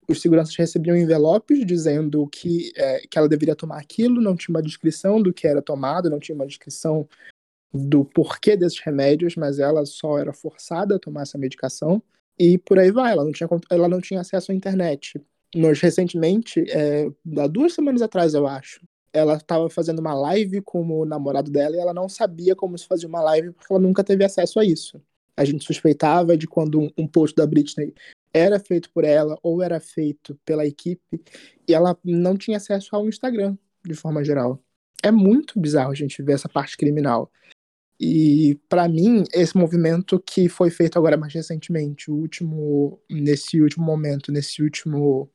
Os 0.09 0.21
seguranças 0.21 0.55
recebiam 0.55 0.97
envelopes 0.97 1.63
dizendo 1.63 2.27
que, 2.27 2.71
é, 2.75 3.01
que 3.07 3.17
ela 3.17 3.29
deveria 3.29 3.55
tomar 3.55 3.77
aquilo, 3.77 4.19
não 4.19 4.35
tinha 4.35 4.55
uma 4.55 4.61
descrição 4.61 5.21
do 5.21 5.31
que 5.31 5.47
era 5.47 5.61
tomado, 5.61 6.09
não 6.09 6.19
tinha 6.19 6.35
uma 6.35 6.47
descrição 6.47 7.07
do 7.71 8.03
porquê 8.03 8.57
desses 8.57 8.79
remédios, 8.79 9.35
mas 9.35 9.59
ela 9.59 9.85
só 9.85 10.17
era 10.17 10.33
forçada 10.33 10.95
a 10.95 10.99
tomar 10.99 11.21
essa 11.21 11.37
medicação 11.37 12.01
e 12.39 12.57
por 12.57 12.79
aí 12.79 12.89
vai. 12.89 13.11
Ela 13.11 13.23
não 13.23 13.31
tinha, 13.31 13.47
ela 13.69 13.87
não 13.87 14.01
tinha 14.01 14.21
acesso 14.21 14.51
à 14.51 14.55
internet. 14.55 15.21
Nós 15.55 15.79
recentemente, 15.79 16.63
é, 16.69 17.07
há 17.37 17.47
duas 17.47 17.73
semanas 17.73 18.01
atrás, 18.01 18.33
eu 18.33 18.47
acho, 18.47 18.81
ela 19.13 19.35
estava 19.35 19.69
fazendo 19.69 19.99
uma 19.99 20.13
live 20.13 20.61
com 20.61 20.81
o 20.81 21.05
namorado 21.05 21.51
dela 21.51 21.75
e 21.75 21.79
ela 21.79 21.93
não 21.93 22.09
sabia 22.09 22.55
como 22.55 22.77
se 22.77 22.87
fazia 22.87 23.07
uma 23.07 23.21
live 23.21 23.51
porque 23.51 23.71
ela 23.71 23.81
nunca 23.81 24.03
teve 24.03 24.23
acesso 24.23 24.59
a 24.59 24.65
isso. 24.65 24.99
A 25.37 25.45
gente 25.45 25.63
suspeitava 25.63 26.35
de 26.35 26.47
quando 26.47 26.79
um, 26.79 26.89
um 26.97 27.07
post 27.07 27.35
da 27.35 27.45
Britney 27.45 27.93
era 28.33 28.59
feito 28.59 28.89
por 28.91 29.03
ela 29.03 29.37
ou 29.41 29.61
era 29.61 29.79
feito 29.79 30.39
pela 30.45 30.65
equipe 30.65 31.21
e 31.67 31.73
ela 31.73 31.97
não 32.03 32.37
tinha 32.37 32.57
acesso 32.57 32.95
ao 32.95 33.07
Instagram, 33.07 33.57
de 33.85 33.93
forma 33.93 34.23
geral. 34.23 34.61
É 35.03 35.11
muito 35.11 35.59
bizarro 35.59 35.91
a 35.91 35.95
gente 35.95 36.21
ver 36.21 36.33
essa 36.33 36.49
parte 36.49 36.77
criminal. 36.77 37.31
E 37.99 38.57
para 38.69 38.87
mim, 38.87 39.23
esse 39.33 39.57
movimento 39.57 40.19
que 40.19 40.47
foi 40.47 40.69
feito 40.69 40.97
agora 40.97 41.17
mais 41.17 41.33
recentemente, 41.33 42.09
o 42.09 42.15
último 42.15 43.01
nesse 43.09 43.61
último 43.61 43.85
momento, 43.85 44.31
nesse 44.31 44.63
último 44.63 45.29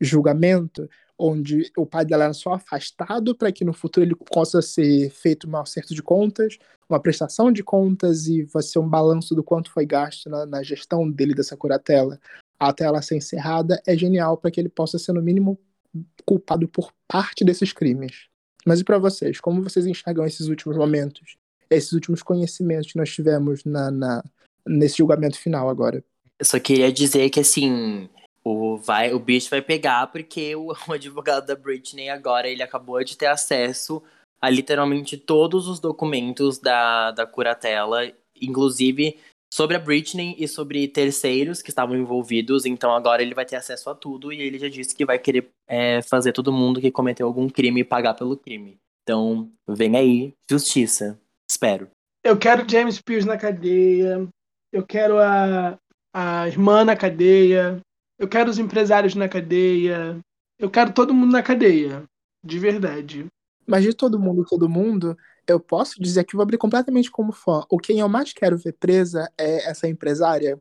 julgamento, 0.00 0.88
onde 1.18 1.70
o 1.76 1.84
pai 1.84 2.04
dela 2.04 2.24
era 2.24 2.32
só 2.32 2.52
afastado 2.52 3.34
para 3.34 3.50
que 3.50 3.64
no 3.64 3.72
futuro 3.72 4.06
ele 4.06 4.14
possa 4.14 4.62
ser 4.62 5.10
feito 5.10 5.48
um 5.48 5.56
acerto 5.56 5.94
de 5.94 6.02
contas, 6.02 6.58
uma 6.88 7.00
prestação 7.00 7.50
de 7.50 7.62
contas 7.62 8.26
e 8.26 8.44
vai 8.44 8.62
ser 8.62 8.78
um 8.78 8.88
balanço 8.88 9.34
do 9.34 9.42
quanto 9.42 9.70
foi 9.72 9.84
gasto 9.84 10.30
na, 10.30 10.46
na 10.46 10.62
gestão 10.62 11.10
dele 11.10 11.34
dessa 11.34 11.56
curatela 11.56 12.18
até 12.58 12.84
ela 12.84 13.00
ser 13.00 13.16
encerrada, 13.16 13.80
é 13.86 13.96
genial 13.96 14.36
para 14.36 14.50
que 14.50 14.60
ele 14.60 14.68
possa 14.68 14.98
ser, 14.98 15.12
no 15.12 15.22
mínimo, 15.22 15.58
culpado 16.24 16.66
por 16.66 16.92
parte 17.06 17.44
desses 17.44 17.72
crimes. 17.72 18.26
Mas 18.66 18.80
e 18.80 18.84
para 18.84 18.98
vocês? 18.98 19.40
Como 19.40 19.62
vocês 19.62 19.86
enxergam 19.86 20.26
esses 20.26 20.48
últimos 20.48 20.76
momentos? 20.76 21.36
Esses 21.70 21.92
últimos 21.92 22.22
conhecimentos 22.22 22.90
que 22.92 22.98
nós 22.98 23.10
tivemos 23.10 23.64
na, 23.64 23.90
na 23.90 24.24
nesse 24.66 24.98
julgamento 24.98 25.38
final 25.38 25.68
agora? 25.68 26.04
Eu 26.38 26.44
só 26.44 26.58
queria 26.58 26.92
dizer 26.92 27.30
que, 27.30 27.40
assim, 27.40 28.08
o, 28.48 28.76
vai, 28.76 29.12
o 29.12 29.18
bicho 29.18 29.50
vai 29.50 29.62
pegar 29.62 30.06
porque 30.08 30.54
o, 30.56 30.72
o 30.88 30.92
advogado 30.92 31.46
da 31.46 31.56
Britney 31.56 32.08
agora 32.08 32.48
ele 32.48 32.62
acabou 32.62 33.02
de 33.02 33.16
ter 33.16 33.26
acesso 33.26 34.02
a 34.40 34.48
literalmente 34.48 35.16
todos 35.16 35.66
os 35.66 35.80
documentos 35.80 36.58
da, 36.58 37.10
da 37.10 37.26
curatela, 37.26 38.10
inclusive 38.40 39.18
sobre 39.52 39.76
a 39.76 39.80
Britney 39.80 40.36
e 40.38 40.46
sobre 40.46 40.86
terceiros 40.88 41.62
que 41.62 41.70
estavam 41.70 41.96
envolvidos. 41.96 42.64
Então 42.66 42.92
agora 42.92 43.22
ele 43.22 43.34
vai 43.34 43.44
ter 43.44 43.56
acesso 43.56 43.90
a 43.90 43.94
tudo 43.94 44.32
e 44.32 44.40
ele 44.40 44.58
já 44.58 44.68
disse 44.68 44.94
que 44.94 45.04
vai 45.04 45.18
querer 45.18 45.48
é, 45.66 46.02
fazer 46.02 46.32
todo 46.32 46.52
mundo 46.52 46.80
que 46.80 46.90
cometeu 46.90 47.26
algum 47.26 47.48
crime 47.48 47.82
pagar 47.82 48.14
pelo 48.14 48.36
crime. 48.36 48.76
Então 49.02 49.50
vem 49.66 49.96
aí, 49.96 50.32
justiça. 50.50 51.18
Espero. 51.50 51.88
Eu 52.22 52.38
quero 52.38 52.68
James 52.68 53.00
Pierce 53.00 53.26
na 53.26 53.38
cadeia. 53.38 54.28
Eu 54.70 54.84
quero 54.84 55.18
a, 55.18 55.78
a 56.14 56.46
irmã 56.46 56.84
na 56.84 56.94
cadeia, 56.94 57.80
eu 58.18 58.28
quero 58.28 58.50
os 58.50 58.58
empresários 58.58 59.14
na 59.14 59.28
cadeia, 59.28 60.18
eu 60.58 60.70
quero 60.70 60.92
todo 60.92 61.14
mundo 61.14 61.32
na 61.32 61.42
cadeia, 61.42 62.04
de 62.44 62.58
verdade. 62.58 63.26
Mas 63.66 63.84
de 63.84 63.94
todo 63.94 64.18
mundo, 64.18 64.44
todo 64.44 64.68
mundo, 64.68 65.16
eu 65.46 65.60
posso 65.60 66.02
dizer 66.02 66.24
que 66.24 66.34
vou 66.34 66.42
abrir 66.42 66.58
completamente 66.58 67.10
como 67.10 67.32
fã. 67.32 67.64
O 67.70 67.78
quem 67.78 68.00
eu 68.00 68.08
mais 68.08 68.32
quero 68.32 68.56
ver 68.56 68.72
presa 68.72 69.30
é 69.38 69.68
essa 69.68 69.86
empresária. 69.86 70.60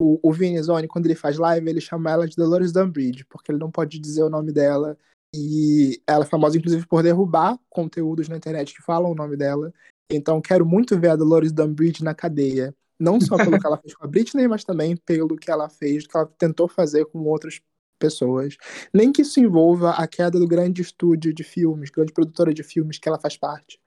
O, 0.00 0.18
o 0.22 0.32
Vini 0.32 0.60
Zone, 0.62 0.88
quando 0.88 1.06
ele 1.06 1.14
faz 1.14 1.38
live, 1.38 1.68
ele 1.68 1.80
chama 1.80 2.10
ela 2.10 2.26
de 2.26 2.36
Dolores 2.36 2.72
Dunbridge, 2.72 3.24
porque 3.26 3.52
ele 3.52 3.58
não 3.58 3.70
pode 3.70 3.98
dizer 3.98 4.22
o 4.22 4.30
nome 4.30 4.52
dela. 4.52 4.96
E 5.34 6.00
ela 6.06 6.24
é 6.24 6.28
famosa, 6.28 6.56
inclusive, 6.56 6.86
por 6.86 7.02
derrubar 7.02 7.58
conteúdos 7.68 8.28
na 8.28 8.36
internet 8.36 8.74
que 8.74 8.82
falam 8.82 9.12
o 9.12 9.14
nome 9.14 9.36
dela. 9.36 9.72
Então, 10.10 10.40
quero 10.40 10.64
muito 10.64 10.98
ver 10.98 11.10
a 11.10 11.16
Dolores 11.16 11.52
Dunbridge 11.52 12.02
na 12.02 12.14
cadeia. 12.14 12.74
Não 12.98 13.20
só 13.20 13.36
pelo 13.36 13.58
que 13.58 13.66
ela 13.66 13.76
fez 13.76 13.94
com 13.94 14.04
a 14.04 14.08
Britney, 14.08 14.48
mas 14.48 14.64
também 14.64 14.96
pelo 14.96 15.36
que 15.36 15.50
ela 15.50 15.68
fez, 15.68 16.06
que 16.06 16.16
ela 16.16 16.26
tentou 16.38 16.66
fazer 16.66 17.04
com 17.06 17.18
outras 17.24 17.60
pessoas. 17.98 18.56
Nem 18.92 19.12
que 19.12 19.22
isso 19.22 19.40
envolva 19.40 19.90
a 19.90 20.06
queda 20.06 20.38
do 20.38 20.46
grande 20.46 20.82
estúdio 20.82 21.32
de 21.32 21.42
filmes, 21.42 21.90
grande 21.90 22.12
produtora 22.12 22.52
de 22.52 22.62
filmes 22.62 22.98
que 22.98 23.08
ela 23.08 23.18
faz 23.18 23.36
parte. 23.36 23.78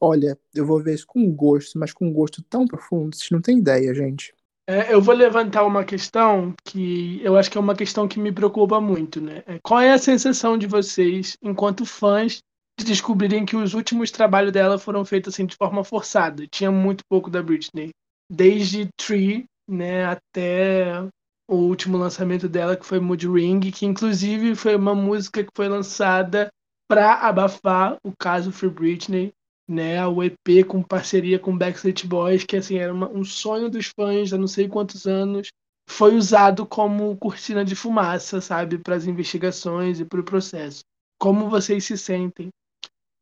Olha, 0.00 0.36
eu 0.54 0.66
vou 0.66 0.82
ver 0.82 0.94
isso 0.94 1.06
com 1.06 1.30
gosto, 1.32 1.78
mas 1.78 1.92
com 1.92 2.06
um 2.06 2.12
gosto 2.12 2.42
tão 2.42 2.66
profundo, 2.66 3.14
vocês 3.14 3.30
não 3.30 3.40
têm 3.40 3.58
ideia, 3.58 3.94
gente. 3.94 4.34
É, 4.66 4.92
eu 4.92 5.00
vou 5.00 5.14
levantar 5.14 5.64
uma 5.64 5.84
questão 5.84 6.54
que 6.64 7.20
eu 7.22 7.36
acho 7.36 7.50
que 7.50 7.58
é 7.58 7.60
uma 7.60 7.74
questão 7.74 8.06
que 8.06 8.18
me 8.18 8.32
preocupa 8.32 8.80
muito, 8.80 9.20
né? 9.20 9.42
É, 9.46 9.58
Qual 9.62 9.80
é 9.80 9.92
a 9.92 9.98
sensação 9.98 10.56
de 10.56 10.66
vocês, 10.66 11.36
enquanto 11.42 11.84
fãs, 11.84 12.38
de 12.78 12.86
descobrirem 12.86 13.44
que 13.44 13.56
os 13.56 13.74
últimos 13.74 14.10
trabalhos 14.10 14.52
dela 14.52 14.78
foram 14.78 15.04
feitos 15.04 15.34
assim 15.34 15.46
de 15.46 15.56
forma 15.56 15.84
forçada? 15.84 16.46
Tinha 16.46 16.70
muito 16.70 17.04
pouco 17.08 17.28
da 17.28 17.42
Britney, 17.42 17.90
desde 18.32 18.88
Tree, 18.96 19.44
né, 19.68 20.06
até 20.06 21.06
o 21.48 21.56
último 21.56 21.98
lançamento 21.98 22.48
dela 22.48 22.76
que 22.76 22.86
foi 22.86 22.98
Mood 22.98 23.28
Ring, 23.28 23.60
que 23.70 23.84
inclusive 23.84 24.54
foi 24.54 24.74
uma 24.74 24.94
música 24.94 25.44
que 25.44 25.50
foi 25.54 25.68
lançada 25.68 26.48
para 26.88 27.14
abafar 27.14 27.98
o 28.02 28.12
caso 28.18 28.50
Free 28.50 28.70
Britney, 28.70 29.32
né, 29.68 30.06
o 30.06 30.22
EP 30.22 30.64
com 30.66 30.82
parceria 30.82 31.38
com 31.38 31.56
Backstreet 31.56 32.06
Boys, 32.06 32.44
que 32.44 32.56
assim 32.56 32.76
era 32.78 32.92
uma- 32.92 33.10
um 33.10 33.22
sonho 33.22 33.68
dos 33.68 33.92
fãs 33.94 34.32
há 34.32 34.38
não 34.38 34.48
sei 34.48 34.66
quantos 34.66 35.06
anos, 35.06 35.48
foi 35.88 36.14
usado 36.16 36.64
como 36.64 37.16
cortina 37.18 37.64
de 37.64 37.74
fumaça, 37.74 38.40
sabe, 38.40 38.78
para 38.78 38.96
as 38.96 39.06
investigações 39.06 40.00
e 40.00 40.04
para 40.04 40.20
o 40.20 40.24
processo. 40.24 40.80
Como 41.20 41.50
vocês 41.50 41.84
se 41.84 41.98
sentem, 41.98 42.48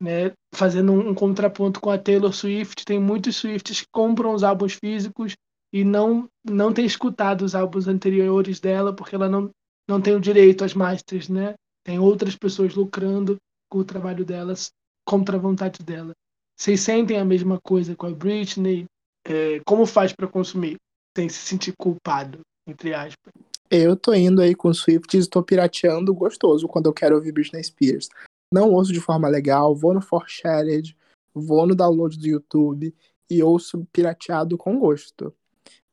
né? 0.01 0.33
Fazendo 0.55 0.93
um, 0.93 1.15
contraponto 1.15 1.81
com 1.81 1.91
a 1.91 1.99
Taylor 1.99 2.33
Swift, 2.33 2.85
tem 2.85 2.99
muitos 2.99 3.37
Swifts 3.37 3.83
que 3.83 3.87
compram 3.93 4.35
os 4.35 4.43
álbuns 4.43 4.75
físicos 4.75 5.37
e 5.73 5.85
não 5.85 6.29
não 6.45 6.73
tem 6.73 6.85
escutado 6.85 7.43
os 7.43 7.55
álbuns 7.55 7.87
anteriores 7.87 8.59
dela 8.59 8.95
porque 8.95 9.15
ela 9.15 9.29
não 9.29 9.51
não 9.89 10.01
tem 10.01 10.15
o 10.15 10.21
direito 10.21 10.65
às 10.65 10.73
masters, 10.73 11.29
né? 11.29 11.55
Tem 11.85 11.99
outras 11.99 12.37
pessoas 12.37 12.75
lucrando 12.75 13.37
com 13.69 13.79
o 13.79 13.85
trabalho 13.85 14.25
delas 14.25 14.71
contra 15.05 15.37
a 15.37 15.41
vontade 15.41 15.83
dela. 15.83 16.13
Vocês 16.57 16.81
sentem 16.81 17.19
a 17.19 17.25
mesma 17.25 17.59
coisa 17.61 17.97
com 17.97 18.07
a 18.07 18.11
Britney? 18.11 18.85
É, 19.27 19.61
como 19.67 19.87
faz 19.87 20.13
para 20.13 20.29
consumir? 20.29 20.77
Sem 21.17 21.29
se 21.29 21.39
sentir 21.39 21.73
culpado, 21.79 22.41
entre 22.67 22.95
aspas. 22.95 23.33
Eu 23.71 23.97
tô 23.97 24.13
indo 24.13 24.41
aí 24.41 24.55
com 24.55 24.73
Swifts 24.73 25.27
e 25.27 25.31
tô 25.31 25.43
pirateando 25.43 26.15
gostoso 26.15 26.69
quando 26.69 26.87
eu 26.87 26.93
quero 26.93 27.17
ouvir 27.17 27.33
Britney 27.33 27.63
Spears. 27.63 28.09
Não 28.53 28.73
ouço 28.73 28.93
de 28.93 29.01
forma 29.01 29.29
legal, 29.29 29.75
vou 29.75 29.95
no 29.95 30.01
Forshared, 30.01 30.97
vou 31.33 31.67
no 31.67 31.75
download 31.75 32.19
do 32.19 32.27
YouTube 32.27 32.95
e 33.31 33.43
ouço 33.43 33.87
pirateado 33.93 34.59
com 34.59 34.79
gosto. 34.79 35.33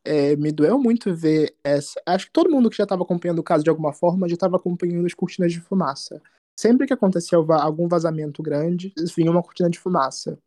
É, 0.03 0.35
me 0.37 0.51
doeu 0.51 0.79
muito 0.79 1.13
ver 1.13 1.53
essa. 1.63 2.01
Acho 2.05 2.27
que 2.27 2.31
todo 2.31 2.49
mundo 2.49 2.69
que 2.69 2.77
já 2.77 2.83
estava 2.83 3.03
acompanhando 3.03 3.39
o 3.39 3.43
caso 3.43 3.63
de 3.63 3.69
alguma 3.69 3.93
forma 3.93 4.27
já 4.27 4.35
estava 4.35 4.55
acompanhando 4.55 5.05
as 5.05 5.13
cortinas 5.13 5.51
de 5.51 5.59
fumaça. 5.59 6.21
Sempre 6.59 6.87
que 6.87 6.93
acontecia 6.93 7.37
algum 7.37 7.87
vazamento 7.87 8.41
grande, 8.41 8.91
vinha 9.15 9.29
uma 9.29 9.43
cortina 9.43 9.69
de 9.69 9.77
fumaça. 9.77 10.39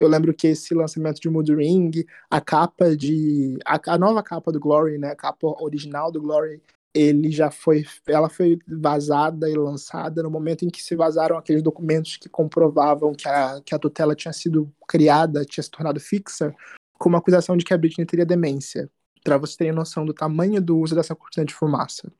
Eu 0.00 0.08
lembro 0.08 0.32
que 0.32 0.46
esse 0.46 0.72
lançamento 0.72 1.20
de 1.20 1.28
Mood 1.28 1.52
Ring, 1.54 1.90
a 2.30 2.40
capa 2.40 2.96
de. 2.96 3.58
A, 3.66 3.94
a 3.94 3.98
nova 3.98 4.22
capa 4.22 4.52
do 4.52 4.60
Glory, 4.60 4.96
né? 4.96 5.10
A 5.10 5.16
capa 5.16 5.46
original 5.60 6.12
do 6.12 6.22
Glory, 6.22 6.62
ele 6.98 7.30
já 7.30 7.50
foi. 7.50 7.84
Ela 8.06 8.28
foi 8.28 8.58
vazada 8.66 9.48
e 9.48 9.54
lançada 9.54 10.22
no 10.22 10.30
momento 10.30 10.64
em 10.64 10.70
que 10.70 10.82
se 10.82 10.96
vazaram 10.96 11.36
aqueles 11.36 11.62
documentos 11.62 12.16
que 12.16 12.28
comprovavam 12.28 13.14
que 13.14 13.28
a, 13.28 13.60
que 13.64 13.74
a 13.74 13.78
tutela 13.78 14.14
tinha 14.14 14.32
sido 14.32 14.72
criada, 14.86 15.44
tinha 15.44 15.62
se 15.62 15.70
tornado 15.70 16.00
fixa, 16.00 16.54
com 16.98 17.08
uma 17.08 17.18
acusação 17.18 17.56
de 17.56 17.64
que 17.64 17.72
a 17.72 17.78
Britney 17.78 18.06
teria 18.06 18.26
demência. 18.26 18.90
Pra 19.22 19.36
vocês 19.36 19.56
terem 19.56 19.72
noção 19.72 20.04
do 20.04 20.14
tamanho 20.14 20.60
do 20.60 20.78
uso 20.78 20.94
dessa 20.94 21.14
cortina 21.14 21.44
de 21.44 21.54
fumaça. 21.54 22.10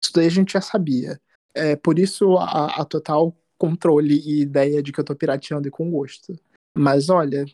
Isso 0.00 0.12
daí 0.14 0.26
a 0.26 0.30
gente 0.30 0.52
já 0.52 0.60
sabia. 0.60 1.20
É, 1.54 1.74
por 1.76 1.98
isso 1.98 2.36
a, 2.36 2.80
a 2.80 2.84
total 2.84 3.36
controle 3.58 4.14
e 4.14 4.40
ideia 4.42 4.82
de 4.82 4.92
que 4.92 5.00
eu 5.00 5.04
tô 5.04 5.14
pirateando 5.14 5.68
e 5.68 5.70
com 5.70 5.90
gosto. 5.90 6.34
Mas 6.76 7.10
olha, 7.10 7.44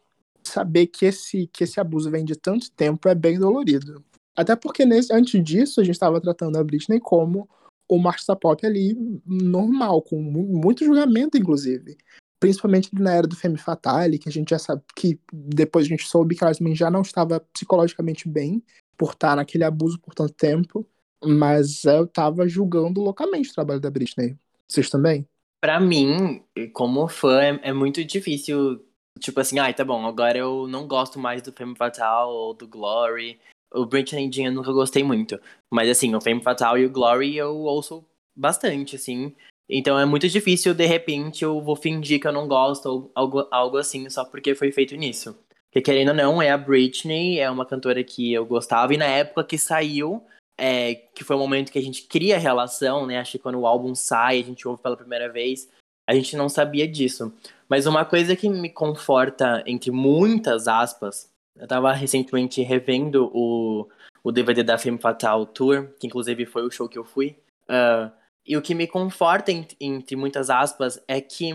saber 0.45 0.87
que 0.87 1.07
esse, 1.07 1.47
que 1.49 1.65
esse 1.65 1.81
abuso 1.81 2.11
vem 2.11 2.25
de 2.25 2.37
tanto 2.37 2.71
tempo 2.71 3.09
é 3.09 3.15
bem 3.15 3.39
dolorido. 3.39 4.05
Até 4.37 4.55
porque 4.55 4.85
nesse, 4.85 5.13
antes 5.13 5.43
disso 5.43 5.81
a 5.81 5.85
gente 5.85 5.95
estava 5.95 6.21
tratando 6.21 6.59
a 6.59 6.65
Britney 6.65 7.01
como 7.01 7.49
uma 7.89 8.11
artista 8.11 8.37
pop 8.37 8.65
ali 8.67 8.97
normal, 9.25 10.03
com 10.03 10.21
mu- 10.21 10.61
muito 10.61 10.85
julgamento, 10.85 11.39
inclusive. 11.39 11.97
Principalmente 12.39 12.91
na 12.95 13.15
era 13.15 13.27
do 13.27 13.37
Femme 13.37 13.57
Fatale, 13.57 14.19
que 14.19 14.29
a 14.29 14.33
gente 14.33 14.51
já 14.51 14.59
sabe 14.59 14.83
que 14.95 15.19
depois 15.33 15.87
a 15.87 15.89
gente 15.89 16.07
soube 16.07 16.37
que 16.37 16.45
ela 16.45 16.55
também 16.55 16.75
já 16.75 16.91
não 16.91 17.01
estava 17.01 17.41
psicologicamente 17.53 18.29
bem 18.29 18.63
por 18.97 19.13
estar 19.13 19.37
naquele 19.37 19.65
abuso 19.65 19.99
por 19.99 20.15
tanto 20.15 20.35
tempo. 20.35 20.87
Mas 21.25 21.85
eu 21.85 22.07
tava 22.07 22.47
julgando 22.47 23.01
loucamente 23.01 23.51
o 23.51 23.55
trabalho 23.55 23.81
da 23.81 23.91
Britney. 23.91 24.37
Vocês 24.71 24.91
também? 24.91 25.27
Pra 25.63 25.81
mim, 25.81 26.45
como 26.75 27.09
fã, 27.09 27.41
é, 27.41 27.71
é 27.71 27.73
muito 27.73 28.05
difícil. 28.05 28.85
Tipo 29.19 29.41
assim, 29.41 29.59
ai, 29.59 29.73
tá 29.73 29.83
bom, 29.83 30.05
agora 30.07 30.37
eu 30.37 30.69
não 30.69 30.87
gosto 30.87 31.19
mais 31.19 31.41
do 31.41 31.53
Femme 31.53 31.75
Fatale 31.75 32.31
ou 32.31 32.53
do 32.53 32.69
Glory. 32.69 33.41
O 33.73 33.85
Britney 33.85 34.31
eu 34.37 34.53
nunca 34.53 34.73
gostei 34.73 35.03
muito. 35.03 35.39
Mas 35.71 35.89
assim, 35.89 36.15
o 36.15 36.21
Femme 36.21 36.43
Fatale 36.43 36.83
e 36.83 36.87
o 36.87 36.91
Glory 36.91 37.37
eu 37.37 37.55
ouço 37.57 38.05
bastante, 38.35 38.97
assim. 38.97 39.35
Então 39.69 39.99
é 39.99 40.05
muito 40.05 40.29
difícil, 40.29 40.75
de 40.75 40.87
repente, 40.87 41.43
eu 41.43 41.61
vou 41.61 41.75
fingir 41.75 42.21
que 42.21 42.29
eu 42.29 42.33
não 42.33 42.47
gosto 42.47 42.87
ou 42.87 43.11
algo, 43.15 43.49
algo 43.51 43.77
assim, 43.77 44.09
só 44.09 44.25
porque 44.25 44.55
foi 44.55 44.71
feito 44.71 44.95
nisso. 44.95 45.37
Porque 45.69 45.83
querendo 45.83 46.11
ou 46.11 46.15
não, 46.15 46.41
é 46.41 46.51
a 46.51 46.59
Britney, 46.59 47.41
é 47.41 47.51
uma 47.51 47.67
cantora 47.67 48.03
que 48.05 48.33
eu 48.33 48.47
gostava, 48.47 48.95
e 48.95 48.97
na 48.97 49.07
época 49.07 49.43
que 49.43 49.59
saiu, 49.59 50.25
é, 50.59 50.95
que 50.95 51.25
foi 51.25 51.37
o 51.37 51.39
momento 51.39 51.73
que 51.73 51.79
a 51.79 51.83
gente 51.83 52.05
cria 52.05 52.39
relação, 52.39 53.07
né? 53.07 53.19
Acho 53.19 53.33
que 53.33 53.39
quando 53.39 53.59
o 53.59 53.67
álbum 53.67 53.95
sai, 53.95 54.41
a 54.41 54.45
gente 54.45 54.67
ouve 54.67 54.81
pela 54.83 54.97
primeira 54.97 55.31
vez, 55.31 55.69
a 56.09 56.15
gente 56.15 56.37
não 56.37 56.49
sabia 56.49 56.87
disso. 56.87 57.33
Mas 57.69 57.87
uma 57.87 58.05
coisa 58.05 58.37
que 58.37 58.49
me 58.49 58.71
conforta, 58.71 59.63
entre 59.67 59.91
muitas 59.91 60.69
aspas, 60.69 61.29
eu 61.59 61.67
tava 61.67 61.93
recentemente 61.93 62.63
revendo 62.63 63.31
o, 63.35 63.89
o 64.23 64.33
DVD 64.33 64.63
da 64.63 64.79
Femme 64.79 64.99
Fatale 64.99 65.47
Tour, 65.47 65.89
que 65.99 66.07
inclusive 66.07 66.47
foi 66.47 66.63
o 66.67 66.71
show 66.71 66.89
que 66.89 66.99
eu 66.99 67.05
fui. 67.05 67.37
ah, 67.69 68.11
e 68.49 68.57
o 68.57 68.63
que 68.63 68.75
me 68.77 68.87
conforta, 68.87 69.51
ent- 69.51 69.75
entre 69.81 70.15
muitas 70.15 70.51
aspas, 70.51 71.03
é 71.09 71.21
que 71.21 71.53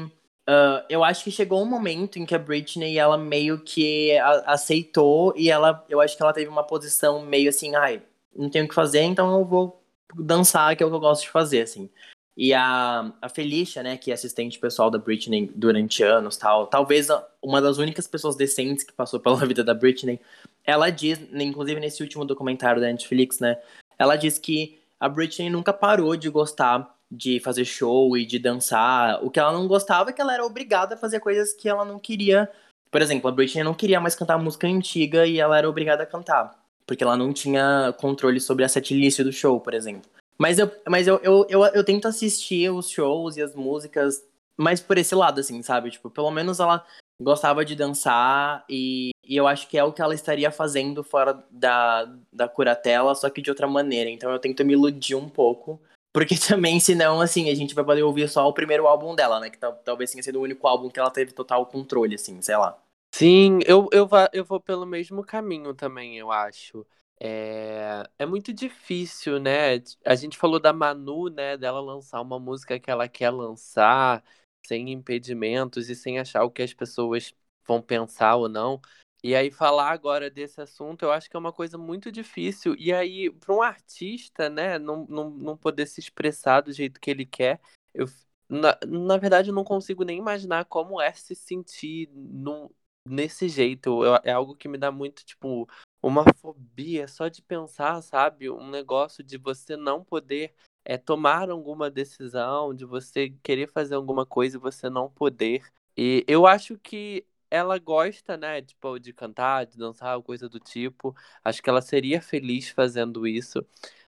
ah, 0.47 0.86
eu 0.89 1.04
acho 1.04 1.24
que 1.24 1.32
chegou 1.32 1.62
um 1.62 1.66
momento 1.66 2.18
em 2.20 2.26
que 2.26 2.36
a 2.36 2.39
Britney, 2.39 2.97
ela 2.97 3.18
meio 3.18 3.60
que 3.64 4.18
a- 4.18 4.43
aceitou 4.54 5.34
e 5.38 5.49
ela, 5.49 5.86
eu 5.89 6.02
acho 6.02 6.18
que 6.18 6.24
ela 6.24 6.34
teve 6.34 6.49
uma 6.49 6.64
posição 6.64 7.22
meio 7.26 7.49
assim, 7.49 7.76
ai, 7.76 8.02
não 8.36 8.49
tenho 8.49 8.66
o 8.66 8.68
que 8.68 8.76
fazer, 8.76 9.02
então 9.04 9.32
eu 9.39 9.45
vou 9.45 9.82
dançar, 10.16 10.76
que 10.76 10.84
é 10.84 10.86
o 10.86 10.89
que 10.89 10.95
eu 10.95 10.99
gosto 10.99 11.22
de 11.24 11.30
fazer, 11.30 11.62
assim. 11.62 11.89
E 12.36 12.53
a, 12.53 13.11
a 13.21 13.29
Felicia, 13.29 13.84
né, 13.84 13.97
que 13.97 14.09
é 14.09 14.13
assistente 14.13 14.57
pessoal 14.57 14.89
da 14.89 14.97
Britney 14.97 15.51
durante 15.53 16.01
anos, 16.01 16.38
tal, 16.38 16.67
talvez 16.67 17.07
uma 17.41 17.61
das 17.61 17.77
únicas 17.77 18.07
pessoas 18.07 18.36
decentes 18.36 18.84
que 18.84 18.93
passou 18.93 19.19
pela 19.19 19.36
vida 19.45 19.63
da 19.63 19.73
Britney, 19.73 20.19
ela 20.63 20.89
diz, 20.89 21.19
né, 21.29 21.43
inclusive 21.43 21.79
nesse 21.79 22.01
último 22.01 22.23
documentário 22.23 22.79
da 22.79 22.88
Netflix, 22.88 23.39
né, 23.39 23.57
ela 23.99 24.15
diz 24.15 24.38
que 24.38 24.79
a 24.99 25.09
Britney 25.09 25.49
nunca 25.49 25.73
parou 25.73 26.15
de 26.15 26.29
gostar 26.29 26.95
de 27.11 27.41
fazer 27.41 27.65
show 27.65 28.15
e 28.15 28.25
de 28.25 28.39
dançar. 28.39 29.23
O 29.23 29.29
que 29.29 29.39
ela 29.39 29.51
não 29.51 29.67
gostava 29.67 30.11
é 30.11 30.13
que 30.13 30.21
ela 30.21 30.34
era 30.34 30.45
obrigada 30.45 30.95
a 30.95 30.97
fazer 30.97 31.19
coisas 31.19 31.53
que 31.53 31.67
ela 31.67 31.84
não 31.84 31.99
queria. 31.99 32.49
Por 32.89 33.01
exemplo, 33.01 33.27
a 33.27 33.32
Britney 33.34 33.63
não 33.63 33.73
queria 33.73 33.99
mais 33.99 34.15
cantar 34.15 34.38
música 34.38 34.67
antiga 34.67 35.25
e 35.25 35.39
ela 35.39 35.57
era 35.57 35.69
obrigada 35.69 36.03
a 36.03 36.05
cantar. 36.05 36.57
Porque 36.88 37.03
ela 37.03 37.17
não 37.17 37.34
tinha 37.34 37.93
controle 37.99 38.39
sobre 38.39 38.63
a 38.63 38.69
setlist 38.69 39.19
do 39.21 39.34
show, 39.34 39.59
por 39.59 39.73
exemplo. 39.73 40.09
Mas 40.38 40.57
eu, 40.59 40.71
mas 40.88 41.07
eu, 41.07 41.19
eu, 41.23 41.45
eu, 41.49 41.65
eu 41.65 41.84
tento 41.84 42.07
assistir 42.07 42.69
os 42.71 42.89
shows 42.89 43.38
e 43.38 43.41
as 43.41 43.55
músicas 43.55 44.25
mais 44.57 44.79
por 44.82 44.97
esse 44.97 45.13
lado, 45.15 45.39
assim, 45.39 45.61
sabe? 45.61 45.91
Tipo, 45.91 46.09
pelo 46.09 46.32
menos 46.32 46.59
ela 46.59 46.86
gostava 47.21 47.63
de 47.63 47.75
dançar 47.75 48.65
e, 48.69 49.11
e 49.23 49.36
eu 49.38 49.47
acho 49.47 49.67
que 49.67 49.77
é 49.77 49.84
o 49.84 49.93
que 49.93 50.01
ela 50.01 50.13
estaria 50.15 50.51
fazendo 50.51 51.03
fora 51.03 51.43
da, 51.51 52.05
da 52.34 52.47
curatela, 52.47 53.13
só 53.15 53.29
que 53.29 53.41
de 53.41 53.49
outra 53.49 53.67
maneira. 53.67 54.09
Então 54.09 54.32
eu 54.32 54.39
tento 54.39 54.65
me 54.65 54.73
iludir 54.73 55.15
um 55.15 55.29
pouco. 55.29 55.79
Porque 56.13 56.36
também, 56.38 56.79
senão, 56.79 57.21
assim, 57.21 57.49
a 57.49 57.55
gente 57.55 57.73
vai 57.75 57.84
poder 57.86 58.03
ouvir 58.03 58.27
só 58.27 58.47
o 58.47 58.53
primeiro 58.53 58.88
álbum 58.88 59.15
dela, 59.15 59.39
né? 59.39 59.49
Que 59.49 59.57
tal- 59.57 59.73
talvez 59.84 60.11
tenha 60.11 60.23
sido 60.23 60.39
o 60.39 60.43
único 60.43 60.67
álbum 60.67 60.89
que 60.89 60.99
ela 60.99 61.11
teve 61.11 61.32
total 61.34 61.65
controle, 61.67 62.15
assim, 62.15 62.41
sei 62.41 62.57
lá. 62.57 62.77
Sim, 63.13 63.59
eu, 63.65 63.88
eu, 63.91 64.07
eu 64.34 64.43
vou 64.45 64.59
pelo 64.59 64.86
mesmo 64.86 65.23
caminho 65.23 65.73
também, 65.73 66.17
eu 66.17 66.32
acho. 66.32 66.86
É, 67.24 68.03
é 68.17 68.26
muito 68.26 68.51
difícil, 68.51 69.39
né? 69.39 69.76
A 70.05 70.15
gente 70.15 70.38
falou 70.38 70.59
da 70.59 70.74
Manu, 70.74 71.30
né? 71.30 71.55
Dela 71.57 71.80
lançar 71.80 72.19
uma 72.22 72.39
música 72.39 72.80
que 72.80 72.89
ela 72.89 73.07
quer 73.07 73.30
lançar, 73.30 74.24
sem 74.65 74.91
impedimentos 74.91 75.88
e 75.89 75.95
sem 75.95 76.19
achar 76.19 76.43
o 76.43 76.49
que 76.51 76.63
as 76.63 76.74
pessoas 76.74 77.34
vão 77.67 77.80
pensar 77.82 78.36
ou 78.38 78.49
não. 78.49 78.82
E 79.24 79.36
aí, 79.36 79.51
falar 79.51 79.91
agora 79.91 80.32
desse 80.32 80.59
assunto, 80.61 81.03
eu 81.03 81.11
acho 81.11 81.30
que 81.30 81.36
é 81.36 81.39
uma 81.39 81.53
coisa 81.53 81.78
muito 81.78 82.11
difícil. 82.11 82.76
E 82.80 82.91
aí, 82.91 83.30
para 83.30 83.53
um 83.53 83.61
artista, 83.61 84.49
né, 84.49 84.80
não, 84.80 85.05
não, 85.07 85.30
não 85.30 85.55
poder 85.57 85.86
se 85.86 85.99
expressar 85.99 86.61
do 86.61 86.72
jeito 86.74 86.99
que 86.99 87.11
ele 87.11 87.24
quer, 87.26 87.61
eu, 87.93 88.07
na, 88.49 88.76
na 88.88 89.17
verdade, 89.17 89.49
eu 89.49 89.53
não 89.55 89.63
consigo 89.63 90.03
nem 90.03 90.17
imaginar 90.17 90.65
como 90.65 90.99
é 90.99 91.13
se 91.13 91.36
sentir 91.36 92.09
num, 92.13 92.67
nesse 93.07 93.47
jeito. 93.47 94.03
Eu- 94.03 94.15
é 94.24 94.32
algo 94.32 94.55
que 94.55 94.67
me 94.67 94.78
dá 94.78 94.91
muito, 94.91 95.24
tipo, 95.24 95.67
uma 96.02 96.24
fobia 96.36 97.08
só 97.08 97.28
de 97.28 97.41
pensar, 97.41 98.02
sabe? 98.02 98.49
Um 98.49 98.70
negócio 98.70 99.24
de 99.24 99.38
você 99.38 99.76
não 99.78 100.04
poder 100.04 100.54
é, 100.84 100.97
tomar 100.97 101.49
alguma 101.49 101.89
decisão, 101.91 102.74
de 102.74 102.86
você 102.86 103.30
querer 103.43 103.68
fazer 103.70 103.95
alguma 103.95 104.26
coisa 104.26 104.58
e 104.58 104.60
você 104.60 104.89
não 104.89 105.10
poder. 105.10 105.64
E 105.95 106.24
eu 106.28 106.47
acho 106.47 106.78
que 106.80 107.26
ela 107.49 107.78
gosta, 107.78 108.38
né, 108.38 108.62
tipo, 108.62 108.97
de 108.99 109.14
cantar, 109.14 109.66
de 109.66 109.78
dançar, 109.78 110.22
coisa 110.24 110.47
do 110.49 110.60
tipo. 110.60 111.16
Acho 111.43 111.62
que 111.62 111.70
ela 111.70 111.82
seria 111.82 112.22
feliz 112.22 112.70
fazendo 112.70 113.28
isso. 113.28 113.66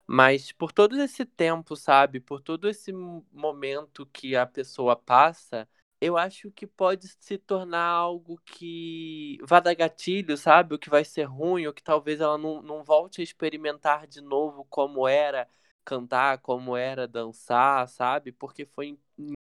Mas 0.08 0.52
por 0.52 0.72
todo 0.72 1.00
esse 1.02 1.26
tempo, 1.26 1.76
sabe? 1.76 2.20
Por 2.20 2.42
todo 2.42 2.68
esse 2.70 2.92
mo- 2.92 3.26
momento 3.32 4.06
que 4.08 4.36
a 4.36 4.46
pessoa 4.46 4.96
passa, 4.96 5.68
eu 6.02 6.18
acho 6.18 6.52
que 6.52 6.66
pode 6.68 7.08
se 7.20 7.38
tornar 7.38 7.86
algo 7.86 8.40
que 8.46 9.38
vá 9.44 9.60
dar 9.60 9.76
gatilho, 9.76 10.36
sabe? 10.38 10.76
O 10.76 10.80
que 10.80 10.90
vai 10.90 11.06
ser 11.06 11.24
ruim, 11.26 11.68
ou 11.68 11.74
que 11.74 11.84
talvez 11.84 12.20
ela 12.20 12.38
não, 12.38 12.62
não 12.62 12.84
volte 12.84 13.22
a 13.22 13.24
experimentar 13.24 14.08
de 14.08 14.20
novo 14.22 14.66
como 14.66 15.08
era 15.08 15.48
cantar, 15.86 16.40
como 16.40 16.76
era 16.76 17.08
dançar, 17.08 17.88
sabe? 17.88 18.32
Porque 18.32 18.66
foi 18.66 18.98
imp- 19.18 19.36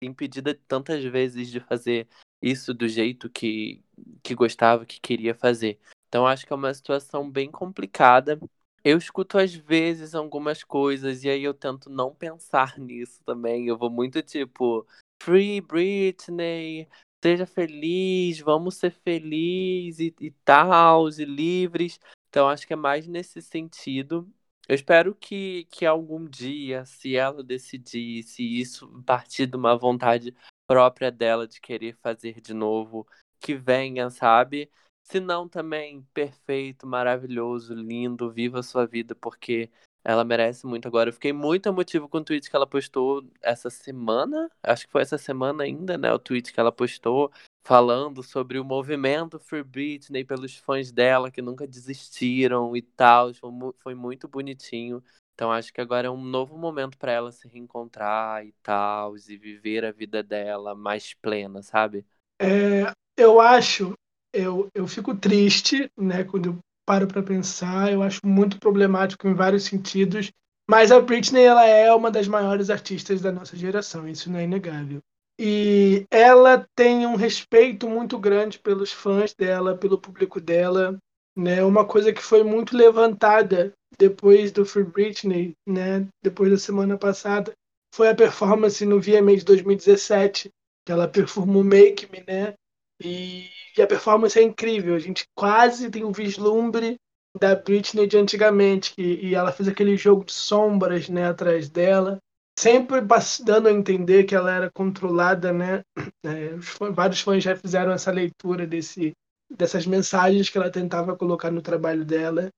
impedida 0.00 0.54
tantas 0.68 1.04
vezes 1.04 1.48
de 1.50 1.60
fazer 1.60 2.08
isso 2.40 2.72
do 2.72 2.88
jeito 2.88 3.28
que, 3.28 3.82
que 4.22 4.34
gostava, 4.34 4.86
que 4.86 5.00
queria 5.00 5.34
fazer. 5.34 5.78
Então 6.08 6.26
acho 6.26 6.46
que 6.46 6.52
é 6.52 6.56
uma 6.56 6.72
situação 6.72 7.30
bem 7.30 7.50
complicada. 7.50 8.38
Eu 8.84 8.96
escuto 8.96 9.36
às 9.38 9.52
vezes 9.54 10.14
algumas 10.14 10.62
coisas 10.62 11.24
e 11.24 11.28
aí 11.28 11.42
eu 11.42 11.52
tento 11.52 11.90
não 11.90 12.14
pensar 12.14 12.78
nisso 12.78 13.22
também. 13.24 13.66
Eu 13.66 13.76
vou 13.76 13.90
muito 13.90 14.22
tipo, 14.22 14.86
Free 15.22 15.60
Britney, 15.60 16.88
seja 17.22 17.46
feliz, 17.46 18.40
vamos 18.40 18.76
ser 18.76 18.90
felizes 18.90 20.14
e, 20.20 20.26
e 20.26 20.30
tal, 20.44 21.08
e 21.08 21.24
livres. 21.24 22.00
Então 22.28 22.48
acho 22.48 22.66
que 22.66 22.72
é 22.72 22.76
mais 22.76 23.06
nesse 23.06 23.42
sentido. 23.42 24.30
Eu 24.68 24.74
espero 24.74 25.14
que, 25.14 25.66
que 25.70 25.86
algum 25.86 26.26
dia, 26.26 26.84
se 26.84 27.16
ela 27.16 27.42
decidir, 27.42 28.22
se 28.22 28.42
isso 28.42 28.86
partir 29.04 29.46
de 29.46 29.56
uma 29.56 29.76
vontade 29.76 30.34
própria 30.66 31.10
dela 31.10 31.48
de 31.48 31.60
querer 31.60 31.96
fazer 31.96 32.40
de 32.40 32.52
novo, 32.52 33.06
que 33.40 33.54
venha, 33.54 34.10
sabe? 34.10 34.70
Se 35.02 35.20
não, 35.20 35.48
também 35.48 36.02
perfeito, 36.12 36.86
maravilhoso, 36.86 37.74
lindo, 37.74 38.30
viva 38.30 38.58
a 38.60 38.62
sua 38.62 38.86
vida, 38.86 39.14
porque 39.14 39.70
ela 40.04 40.24
merece 40.24 40.66
muito 40.66 40.86
agora. 40.88 41.08
Eu 41.10 41.12
fiquei 41.12 41.32
muito 41.32 41.68
emotivo 41.68 42.08
com 42.08 42.18
o 42.18 42.24
tweet 42.24 42.48
que 42.48 42.56
ela 42.56 42.66
postou 42.66 43.24
essa 43.42 43.70
semana, 43.70 44.50
acho 44.62 44.86
que 44.86 44.92
foi 44.92 45.02
essa 45.02 45.18
semana 45.18 45.64
ainda, 45.64 45.98
né? 45.98 46.12
O 46.12 46.18
tweet 46.18 46.52
que 46.52 46.60
ela 46.60 46.72
postou 46.72 47.30
falando 47.62 48.22
sobre 48.22 48.58
o 48.58 48.64
movimento 48.64 49.38
Free 49.38 49.62
Britney 49.62 50.24
pelos 50.24 50.56
fãs 50.56 50.90
dela 50.90 51.30
que 51.30 51.42
nunca 51.42 51.66
desistiram 51.66 52.74
e 52.76 52.82
tal. 52.82 53.32
Foi, 53.34 53.50
mu- 53.50 53.74
foi 53.80 53.94
muito 53.94 54.26
bonitinho. 54.28 55.02
Então 55.34 55.52
acho 55.52 55.72
que 55.72 55.80
agora 55.80 56.08
é 56.08 56.10
um 56.10 56.22
novo 56.22 56.56
momento 56.58 56.98
para 56.98 57.12
ela 57.12 57.30
se 57.30 57.46
reencontrar 57.48 58.44
e 58.44 58.52
tal, 58.62 59.16
e 59.16 59.36
viver 59.36 59.84
a 59.84 59.92
vida 59.92 60.22
dela 60.22 60.74
mais 60.74 61.14
plena, 61.14 61.62
sabe? 61.62 62.04
É, 62.40 62.92
eu 63.16 63.40
acho, 63.40 63.92
eu, 64.32 64.68
eu 64.74 64.86
fico 64.86 65.16
triste, 65.16 65.90
né, 65.96 66.24
quando 66.24 66.50
eu 66.50 66.58
paro 66.88 67.06
para 67.06 67.22
pensar, 67.22 67.92
eu 67.92 68.02
acho 68.02 68.20
muito 68.24 68.58
problemático 68.58 69.28
em 69.28 69.34
vários 69.34 69.64
sentidos, 69.64 70.32
mas 70.66 70.90
a 70.90 70.98
Britney, 70.98 71.42
ela 71.42 71.66
é 71.66 71.92
uma 71.92 72.10
das 72.10 72.26
maiores 72.26 72.70
artistas 72.70 73.20
da 73.20 73.30
nossa 73.30 73.54
geração, 73.54 74.08
isso 74.08 74.32
não 74.32 74.38
é 74.38 74.44
inegável. 74.44 75.00
E 75.38 76.06
ela 76.10 76.66
tem 76.74 77.06
um 77.06 77.14
respeito 77.14 77.86
muito 77.90 78.18
grande 78.18 78.58
pelos 78.58 78.90
fãs 78.90 79.34
dela, 79.34 79.76
pelo 79.76 79.98
público 79.98 80.40
dela, 80.40 80.96
né, 81.36 81.62
uma 81.62 81.84
coisa 81.84 82.10
que 82.10 82.22
foi 82.22 82.42
muito 82.42 82.74
levantada 82.74 83.74
depois 83.98 84.50
do 84.50 84.64
Free 84.64 84.84
Britney, 84.84 85.52
né, 85.68 86.08
depois 86.22 86.50
da 86.50 86.56
semana 86.56 86.96
passada, 86.96 87.52
foi 87.94 88.08
a 88.08 88.14
performance 88.14 88.84
no 88.86 88.98
VMA 88.98 89.36
de 89.36 89.44
2017, 89.44 90.48
que 90.86 90.92
ela 90.92 91.06
performou 91.06 91.62
Make 91.62 92.10
Me, 92.10 92.24
né? 92.26 92.54
E, 93.02 93.48
e 93.76 93.82
a 93.82 93.86
performance 93.86 94.38
é 94.38 94.42
incrível. 94.42 94.94
A 94.94 94.98
gente 94.98 95.24
quase 95.34 95.90
tem 95.90 96.04
um 96.04 96.12
vislumbre 96.12 96.96
da 97.38 97.54
Britney 97.54 98.06
de 98.06 98.16
antigamente, 98.16 98.94
que, 98.94 99.02
e 99.02 99.34
ela 99.34 99.52
fez 99.52 99.68
aquele 99.68 99.96
jogo 99.96 100.24
de 100.24 100.32
sombras, 100.32 101.08
né, 101.08 101.26
atrás 101.26 101.68
dela, 101.68 102.18
sempre 102.58 103.00
dando 103.44 103.68
a 103.68 103.72
entender 103.72 104.24
que 104.24 104.34
ela 104.34 104.52
era 104.52 104.70
controlada, 104.70 105.52
né? 105.52 105.82
É, 106.24 106.54
os 106.54 106.94
vários 106.94 107.20
fãs 107.20 107.42
já 107.42 107.56
fizeram 107.56 107.92
essa 107.92 108.10
leitura 108.10 108.66
desse, 108.66 109.12
dessas 109.56 109.86
mensagens 109.86 110.50
que 110.50 110.58
ela 110.58 110.70
tentava 110.70 111.16
colocar 111.16 111.50
no 111.50 111.62
trabalho 111.62 112.04
dela. 112.04 112.50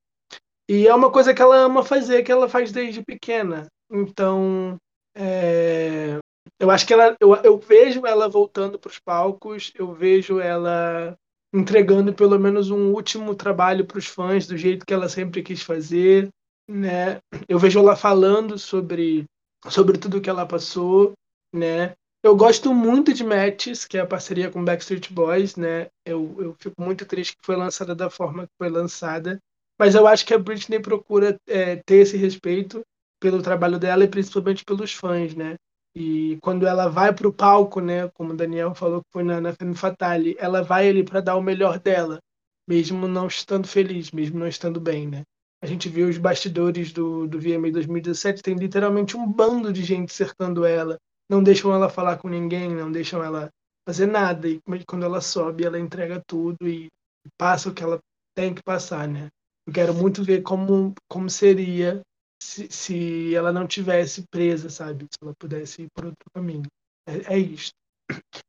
E 0.68 0.88
é 0.88 0.95
uma 0.95 1.12
coisa 1.12 1.34
que 1.34 1.43
ela 1.43 1.57
ama 1.57 1.84
fazer, 1.84 2.22
que 2.22 2.32
ela 2.32 2.49
faz 2.49 2.72
desde 2.72 3.03
pequena. 3.05 3.66
Então, 3.93 4.76
é, 5.14 6.18
eu 6.61 6.70
acho 6.70 6.86
que 6.86 6.92
ela, 6.92 7.16
eu, 7.18 7.34
eu 7.36 7.58
vejo 7.58 8.06
ela 8.06 8.28
voltando 8.28 8.78
para 8.78 8.90
os 8.90 8.98
palcos, 8.98 9.72
eu 9.74 9.94
vejo 9.94 10.38
ela 10.38 11.16
entregando 11.52 12.12
pelo 12.12 12.38
menos 12.38 12.70
um 12.70 12.92
último 12.92 13.34
trabalho 13.34 13.86
para 13.86 13.98
os 13.98 14.06
fãs 14.06 14.46
do 14.46 14.56
jeito 14.56 14.84
que 14.84 14.92
ela 14.92 15.08
sempre 15.08 15.42
quis 15.42 15.62
fazer, 15.62 16.28
né? 16.68 17.18
Eu 17.48 17.58
vejo 17.58 17.78
ela 17.78 17.96
falando 17.96 18.58
sobre 18.58 19.24
sobre 19.68 19.98
tudo 19.98 20.20
que 20.20 20.28
ela 20.28 20.46
passou, 20.46 21.14
né? 21.52 21.94
Eu 22.22 22.36
gosto 22.36 22.74
muito 22.74 23.14
de 23.14 23.24
Matches, 23.24 23.86
que 23.86 23.96
é 23.96 24.00
a 24.02 24.06
parceria 24.06 24.50
com 24.50 24.62
Backstreet 24.62 25.11
Boys, 25.11 25.56
né? 25.56 25.88
Eu, 26.04 26.36
eu 26.38 26.56
fico 26.61 26.74
muito 26.78 27.06
triste 27.06 27.36
que 27.36 27.44
foi 27.46 27.56
lançada 27.56 27.94
da 27.94 28.11
forma 28.11 28.46
que 28.46 28.52
foi 28.58 28.68
lançada, 28.68 29.38
mas 29.78 29.94
eu 29.94 30.06
acho 30.06 30.26
que 30.26 30.34
a 30.34 30.38
Britney 30.38 30.78
procura 30.78 31.38
é, 31.48 31.76
ter 31.76 31.96
esse 31.96 32.18
respeito 32.18 32.82
pelo 33.18 33.42
trabalho 33.42 33.78
dela 33.78 34.04
e 34.04 34.08
principalmente 34.08 34.62
pelos 34.62 34.92
fãs, 34.92 35.34
né? 35.34 35.56
E 35.95 36.38
quando 36.41 36.66
ela 36.66 36.88
vai 36.88 37.12
para 37.12 37.26
o 37.26 37.32
palco, 37.32 37.80
né, 37.80 38.09
como 38.11 38.32
o 38.32 38.36
Daniel 38.36 38.74
falou 38.74 39.01
que 39.01 39.11
foi 39.12 39.24
na, 39.24 39.41
na 39.41 39.53
Femme 39.53 39.74
Fatale, 39.74 40.36
ela 40.38 40.62
vai 40.62 40.88
ali 40.88 41.03
para 41.03 41.20
dar 41.20 41.36
o 41.36 41.43
melhor 41.43 41.80
dela, 41.80 42.20
mesmo 42.68 43.09
não 43.09 43.26
estando 43.26 43.66
feliz, 43.66 44.12
mesmo 44.12 44.38
não 44.38 44.47
estando 44.47 44.80
bem, 44.80 45.09
né? 45.09 45.22
A 45.62 45.66
gente 45.66 45.88
viu 45.88 46.09
os 46.09 46.16
bastidores 46.16 46.93
do, 46.93 47.26
do 47.26 47.38
VMA 47.38 47.70
2017, 47.72 48.43
tem 48.43 48.55
literalmente 48.55 49.16
um 49.16 49.30
bando 49.30 49.72
de 49.72 49.82
gente 49.82 50.12
cercando 50.12 50.64
ela, 50.64 50.97
não 51.28 51.43
deixam 51.43 51.72
ela 51.74 51.88
falar 51.88 52.16
com 52.18 52.28
ninguém, 52.28 52.74
não 52.74 52.91
deixam 52.91 53.22
ela 53.22 53.51
fazer 53.86 54.07
nada, 54.07 54.49
e 54.49 54.61
quando 54.86 55.05
ela 55.05 55.20
sobe, 55.20 55.64
ela 55.64 55.78
entrega 55.78 56.22
tudo 56.26 56.68
e 56.68 56.88
passa 57.36 57.68
o 57.68 57.74
que 57.74 57.82
ela 57.82 57.99
tem 58.34 58.55
que 58.55 58.62
passar, 58.62 59.09
né? 59.09 59.28
Eu 59.66 59.72
quero 59.72 59.95
muito 59.95 60.22
ver 60.24 60.43
como, 60.43 60.95
como 61.09 61.28
seria 61.28 62.01
se, 62.43 63.34
ela 63.34 63.53
não 63.53 63.66
tivesse 63.66 64.24
presa, 64.30 64.70
sabe? 64.70 65.05
Se 65.05 65.18
ela 65.22 65.34
pudesse 65.38 65.82
ir 65.82 65.88
por 65.95 66.07
outro 66.07 66.30
caminho. 66.34 66.66
É, 67.07 67.34
é 67.34 67.38
isso. 67.38 67.70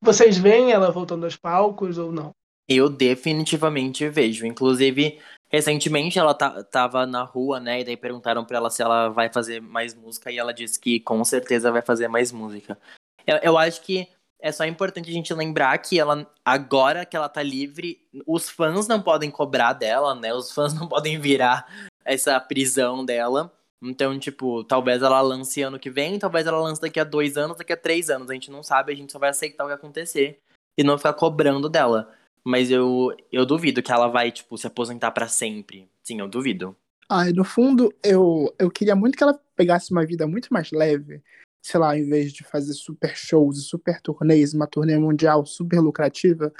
Vocês 0.01 0.37
veem 0.37 0.71
ela 0.71 0.91
voltando 0.91 1.25
aos 1.25 1.35
palcos 1.35 1.97
ou 1.97 2.11
não? 2.11 2.31
Eu 2.67 2.89
definitivamente 2.89 4.07
vejo. 4.07 4.45
Inclusive, 4.45 5.19
recentemente 5.51 6.17
ela 6.17 6.33
ta- 6.33 6.63
tava 6.63 7.05
na 7.05 7.23
rua, 7.23 7.59
né? 7.59 7.81
E 7.81 7.83
daí 7.83 7.97
perguntaram 7.97 8.45
pra 8.45 8.57
ela 8.57 8.69
se 8.69 8.81
ela 8.81 9.09
vai 9.09 9.31
fazer 9.31 9.61
mais 9.61 9.93
música. 9.93 10.31
E 10.31 10.37
ela 10.37 10.53
disse 10.53 10.79
que 10.79 10.99
com 10.99 11.23
certeza 11.23 11.71
vai 11.71 11.81
fazer 11.81 12.07
mais 12.07 12.31
música. 12.31 12.79
Eu, 13.27 13.37
eu 13.37 13.57
acho 13.57 13.81
que 13.81 14.07
é 14.39 14.51
só 14.51 14.65
importante 14.65 15.09
a 15.09 15.13
gente 15.13 15.33
lembrar 15.33 15.77
que 15.77 15.99
ela, 15.99 16.27
agora 16.43 17.05
que 17.05 17.15
ela 17.15 17.29
tá 17.29 17.43
livre, 17.43 17.99
os 18.25 18.49
fãs 18.49 18.87
não 18.87 19.01
podem 19.01 19.29
cobrar 19.29 19.73
dela, 19.73 20.15
né? 20.15 20.33
Os 20.33 20.51
fãs 20.51 20.73
não 20.79 20.87
podem 20.87 21.19
virar 21.19 21.67
essa 22.03 22.39
prisão 22.39 23.05
dela. 23.05 23.53
Então, 23.83 24.17
tipo, 24.19 24.63
talvez 24.63 25.01
ela 25.01 25.21
lance 25.21 25.61
ano 25.61 25.79
que 25.79 25.89
vem, 25.89 26.19
talvez 26.19 26.45
ela 26.45 26.59
lance 26.59 26.79
daqui 26.79 26.99
a 26.99 27.03
dois 27.03 27.35
anos, 27.35 27.57
daqui 27.57 27.73
a 27.73 27.77
três 27.77 28.09
anos. 28.09 28.29
A 28.29 28.33
gente 28.33 28.51
não 28.51 28.61
sabe, 28.61 28.91
a 28.91 28.95
gente 28.95 29.11
só 29.11 29.17
vai 29.17 29.29
aceitar 29.29 29.63
o 29.63 29.67
que 29.67 29.73
acontecer 29.73 30.37
e 30.77 30.83
não 30.83 30.97
ficar 30.97 31.13
cobrando 31.13 31.67
dela. 31.67 32.13
Mas 32.43 32.69
eu, 32.69 33.15
eu 33.31 33.45
duvido 33.45 33.81
que 33.81 33.91
ela 33.91 34.07
vai, 34.07 34.31
tipo, 34.31 34.57
se 34.57 34.67
aposentar 34.67 35.11
pra 35.11 35.27
sempre. 35.27 35.89
Sim, 36.03 36.19
eu 36.19 36.27
duvido. 36.27 36.75
Ai, 37.09 37.33
no 37.33 37.43
fundo, 37.43 37.93
eu, 38.03 38.53
eu 38.57 38.69
queria 38.69 38.95
muito 38.95 39.17
que 39.17 39.23
ela 39.23 39.39
pegasse 39.55 39.91
uma 39.91 40.05
vida 40.05 40.27
muito 40.27 40.53
mais 40.53 40.71
leve. 40.71 41.21
Sei 41.63 41.79
lá, 41.79 41.97
em 41.97 42.07
vez 42.07 42.31
de 42.31 42.43
fazer 42.43 42.73
super 42.73 43.15
shows 43.15 43.57
e 43.57 43.61
super 43.61 43.99
turnês, 44.01 44.53
uma 44.53 44.67
turnê 44.67 44.97
mundial 44.97 45.45
super 45.45 45.79
lucrativa, 45.79 46.51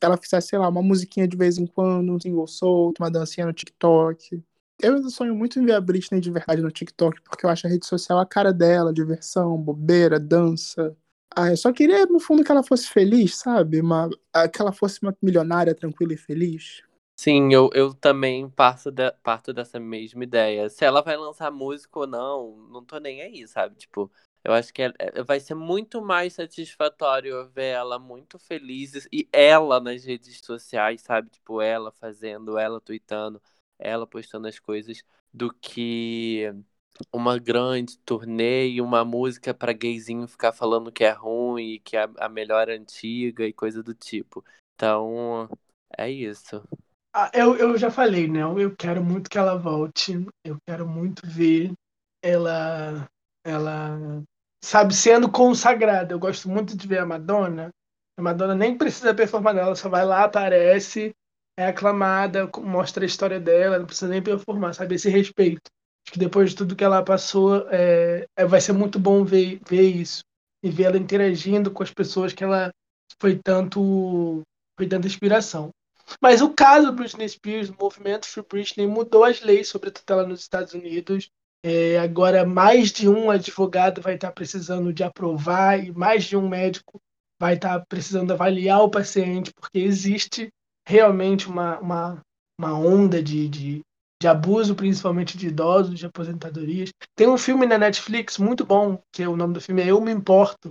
ela 0.00 0.16
fizesse, 0.16 0.48
sei 0.48 0.58
lá, 0.58 0.68
uma 0.68 0.82
musiquinha 0.82 1.28
de 1.28 1.36
vez 1.36 1.58
em 1.58 1.66
quando, 1.66 2.12
um 2.12 2.20
single 2.20 2.46
solto, 2.46 3.00
uma 3.00 3.10
dancinha 3.10 3.46
no 3.46 3.52
TikTok. 3.52 4.42
Eu 4.82 5.08
sonho 5.10 5.34
muito 5.34 5.58
em 5.58 5.64
ver 5.64 5.72
a 5.74 5.80
Britney 5.80 6.20
de 6.20 6.30
verdade 6.30 6.62
no 6.62 6.70
TikTok, 6.70 7.20
porque 7.22 7.44
eu 7.44 7.50
acho 7.50 7.66
a 7.66 7.70
rede 7.70 7.86
social 7.86 8.18
a 8.18 8.26
cara 8.26 8.52
dela, 8.52 8.92
diversão, 8.92 9.56
bobeira, 9.58 10.18
dança. 10.18 10.96
Ah, 11.36 11.50
eu 11.50 11.56
só 11.56 11.72
queria, 11.72 12.06
no 12.06 12.18
fundo, 12.18 12.42
que 12.42 12.50
ela 12.50 12.62
fosse 12.62 12.88
feliz, 12.88 13.36
sabe? 13.36 13.80
Uma, 13.80 14.08
ah, 14.32 14.48
que 14.48 14.60
ela 14.60 14.72
fosse 14.72 15.00
uma 15.02 15.16
milionária 15.22 15.74
tranquila 15.74 16.14
e 16.14 16.16
feliz. 16.16 16.82
Sim, 17.16 17.52
eu, 17.52 17.68
eu 17.74 17.92
também 17.92 18.48
parto, 18.48 18.90
de, 18.90 19.12
parto 19.22 19.52
dessa 19.52 19.78
mesma 19.78 20.24
ideia. 20.24 20.70
Se 20.70 20.84
ela 20.86 21.02
vai 21.02 21.16
lançar 21.18 21.50
música 21.50 21.98
ou 21.98 22.06
não, 22.06 22.56
não 22.70 22.82
tô 22.84 22.98
nem 22.98 23.20
aí, 23.20 23.46
sabe? 23.46 23.76
Tipo, 23.76 24.10
eu 24.42 24.52
acho 24.54 24.72
que 24.72 24.80
é- 24.82 24.92
é- 24.98 25.22
vai 25.22 25.38
ser 25.38 25.54
muito 25.54 26.00
mais 26.00 26.32
satisfatório 26.32 27.46
ver 27.50 27.66
ela 27.74 27.98
muito 27.98 28.38
feliz 28.38 29.06
e 29.12 29.28
ela 29.32 29.78
nas 29.80 30.02
redes 30.04 30.40
sociais, 30.42 31.02
sabe? 31.02 31.28
Tipo, 31.28 31.60
ela 31.60 31.92
fazendo, 31.92 32.56
ela 32.58 32.80
tweetando, 32.80 33.40
ela 33.80 34.06
postando 34.06 34.46
as 34.46 34.58
coisas, 34.58 35.02
do 35.32 35.52
que 35.52 36.52
uma 37.12 37.38
grande 37.38 37.98
turnê 37.98 38.68
e 38.68 38.80
uma 38.80 39.04
música 39.04 39.54
pra 39.54 39.72
gayzinho 39.72 40.28
ficar 40.28 40.52
falando 40.52 40.92
que 40.92 41.04
é 41.04 41.10
ruim 41.10 41.74
e 41.74 41.78
que 41.78 41.96
é 41.96 42.08
a 42.18 42.28
melhor 42.28 42.68
antiga 42.68 43.44
e 43.44 43.52
coisa 43.52 43.82
do 43.82 43.94
tipo. 43.94 44.44
Então, 44.74 45.48
é 45.96 46.10
isso. 46.10 46.62
Ah, 47.14 47.30
eu, 47.34 47.56
eu 47.56 47.76
já 47.76 47.90
falei, 47.90 48.28
né? 48.28 48.40
Eu 48.42 48.74
quero 48.76 49.02
muito 49.02 49.28
que 49.28 49.38
ela 49.38 49.56
volte. 49.56 50.24
Eu 50.44 50.56
quero 50.66 50.86
muito 50.86 51.26
ver 51.26 51.72
ela, 52.22 53.08
ela, 53.44 54.22
sabe, 54.62 54.94
sendo 54.94 55.30
consagrada. 55.30 56.14
Eu 56.14 56.18
gosto 56.18 56.48
muito 56.48 56.76
de 56.76 56.86
ver 56.86 56.98
a 56.98 57.06
Madonna. 57.06 57.70
A 58.16 58.22
Madonna 58.22 58.54
nem 58.54 58.76
precisa 58.76 59.14
performar 59.14 59.54
nela, 59.54 59.68
ela 59.68 59.76
só 59.76 59.88
vai 59.88 60.04
lá, 60.04 60.24
aparece, 60.24 61.14
é 61.60 61.66
aclamada, 61.66 62.50
mostra 62.62 63.04
a 63.04 63.06
história 63.06 63.38
dela, 63.38 63.78
não 63.78 63.84
precisa 63.84 64.08
nem 64.08 64.22
performar, 64.22 64.72
sabe? 64.74 64.94
Esse 64.94 65.10
respeito. 65.10 65.70
Acho 66.06 66.14
que 66.14 66.18
depois 66.18 66.50
de 66.50 66.56
tudo 66.56 66.74
que 66.74 66.82
ela 66.82 67.04
passou, 67.04 67.68
é, 67.70 68.26
é- 68.34 68.46
vai 68.46 68.62
ser 68.62 68.72
muito 68.72 68.98
bom 68.98 69.22
ver, 69.24 69.60
ver 69.68 69.82
isso. 69.82 70.22
E 70.62 70.70
ver 70.70 70.84
ela 70.84 70.96
interagindo 70.96 71.70
com 71.70 71.82
as 71.82 71.92
pessoas 71.92 72.32
que 72.32 72.42
ela 72.42 72.70
foi 73.20 73.38
tanto, 73.38 74.40
foi 74.78 74.88
tanta 74.88 75.06
inspiração. 75.06 75.68
Mas 76.20 76.40
o 76.40 76.54
caso 76.54 76.92
Britney 76.92 77.28
Spears, 77.28 77.68
o 77.68 77.76
movimento 77.78 78.26
Free 78.26 78.44
Britney 78.48 78.86
mudou 78.86 79.22
as 79.22 79.42
leis 79.42 79.68
sobre 79.68 79.90
tutela 79.90 80.26
nos 80.26 80.40
Estados 80.40 80.72
Unidos. 80.72 81.28
É, 81.62 81.98
agora, 81.98 82.42
mais 82.46 82.90
de 82.90 83.06
um 83.06 83.30
advogado 83.30 84.00
vai 84.00 84.14
estar 84.14 84.32
precisando 84.32 84.94
de 84.94 85.04
aprovar 85.04 85.78
e 85.78 85.92
mais 85.92 86.24
de 86.24 86.38
um 86.38 86.48
médico 86.48 86.98
vai 87.38 87.54
estar 87.54 87.84
precisando 87.86 88.32
avaliar 88.32 88.80
o 88.80 88.90
paciente, 88.90 89.52
porque 89.52 89.78
existe 89.78 90.50
realmente 90.86 91.48
uma, 91.48 91.78
uma, 91.78 92.20
uma 92.58 92.74
onda 92.74 93.22
de, 93.22 93.48
de, 93.48 93.80
de 94.20 94.28
abuso, 94.28 94.74
principalmente 94.74 95.36
de 95.36 95.48
idosos, 95.48 95.98
de 95.98 96.06
aposentadorias. 96.06 96.90
Tem 97.14 97.28
um 97.28 97.38
filme 97.38 97.66
na 97.66 97.78
Netflix 97.78 98.38
muito 98.38 98.64
bom, 98.64 99.00
que 99.12 99.22
é 99.22 99.28
o 99.28 99.36
nome 99.36 99.54
do 99.54 99.60
filme 99.60 99.82
é 99.82 99.86
Eu 99.86 100.00
Me 100.00 100.10
Importo, 100.10 100.70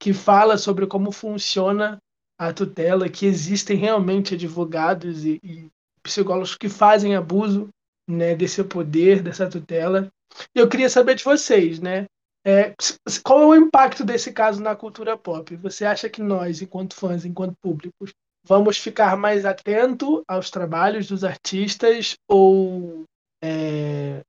que 0.00 0.12
fala 0.12 0.56
sobre 0.56 0.86
como 0.86 1.12
funciona 1.12 1.98
a 2.38 2.52
tutela, 2.52 3.08
que 3.08 3.26
existem 3.26 3.76
realmente 3.76 4.34
advogados 4.34 5.24
e, 5.24 5.38
e 5.42 5.70
psicólogos 6.02 6.56
que 6.56 6.68
fazem 6.68 7.14
abuso 7.14 7.68
né, 8.08 8.34
desse 8.34 8.64
poder, 8.64 9.22
dessa 9.22 9.48
tutela. 9.48 10.10
E 10.54 10.58
eu 10.58 10.68
queria 10.68 10.88
saber 10.88 11.14
de 11.16 11.24
vocês, 11.24 11.80
né? 11.80 12.06
É, 12.44 12.74
qual 13.22 13.42
é 13.42 13.46
o 13.46 13.54
impacto 13.54 14.04
desse 14.04 14.32
caso 14.32 14.62
na 14.62 14.74
cultura 14.74 15.16
pop? 15.16 15.54
Você 15.56 15.84
acha 15.84 16.08
que 16.08 16.22
nós, 16.22 16.62
enquanto 16.62 16.94
fãs, 16.94 17.24
enquanto 17.26 17.54
públicos, 17.60 18.12
vamos 18.44 18.78
ficar 18.78 19.16
mais 19.16 19.44
atento 19.44 20.22
aos 20.28 20.50
trabalhos 20.50 21.06
dos 21.06 21.24
artistas 21.24 22.14
ou 22.28 23.04
é, 23.42 24.20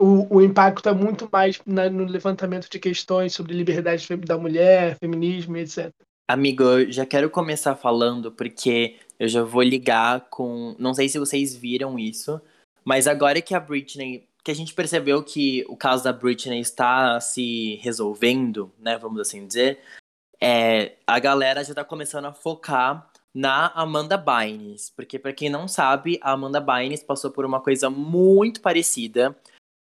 o, 0.00 0.36
o 0.36 0.42
impacto 0.42 0.88
é 0.88 0.92
muito 0.92 1.28
mais 1.30 1.60
na- 1.64 1.90
no 1.90 2.04
levantamento 2.04 2.68
de 2.68 2.78
questões 2.78 3.32
sobre 3.32 3.54
liberdade 3.54 4.06
da 4.16 4.38
mulher, 4.38 4.96
feminismo 4.98 5.56
etc. 5.56 5.90
Amigo, 6.28 6.62
eu 6.62 6.90
já 6.90 7.04
quero 7.04 7.28
começar 7.28 7.76
falando 7.76 8.32
porque 8.32 8.96
eu 9.18 9.28
já 9.28 9.42
vou 9.42 9.62
ligar 9.62 10.22
com. 10.30 10.74
Não 10.78 10.94
sei 10.94 11.08
se 11.08 11.18
vocês 11.18 11.54
viram 11.54 11.98
isso, 11.98 12.40
mas 12.84 13.06
agora 13.06 13.42
que 13.42 13.54
a 13.54 13.60
Britney. 13.60 14.26
Que 14.42 14.50
a 14.50 14.54
gente 14.54 14.74
percebeu 14.74 15.22
que 15.22 15.64
o 15.68 15.76
caso 15.76 16.04
da 16.04 16.12
Britney 16.12 16.60
está 16.60 17.18
se 17.18 17.76
resolvendo, 17.76 18.70
né? 18.78 18.98
Vamos 18.98 19.18
assim 19.20 19.46
dizer. 19.46 19.78
É, 20.38 20.96
a 21.06 21.18
galera 21.18 21.64
já 21.64 21.72
tá 21.72 21.82
começando 21.82 22.26
a 22.26 22.32
focar 22.32 23.10
na 23.34 23.68
Amanda 23.68 24.16
Bynes. 24.16 24.90
Porque, 24.90 25.18
pra 25.18 25.32
quem 25.32 25.50
não 25.50 25.66
sabe, 25.66 26.18
a 26.22 26.32
Amanda 26.32 26.60
Bynes 26.60 27.02
passou 27.02 27.30
por 27.30 27.44
uma 27.44 27.60
coisa 27.60 27.90
muito 27.90 28.60
parecida. 28.60 29.36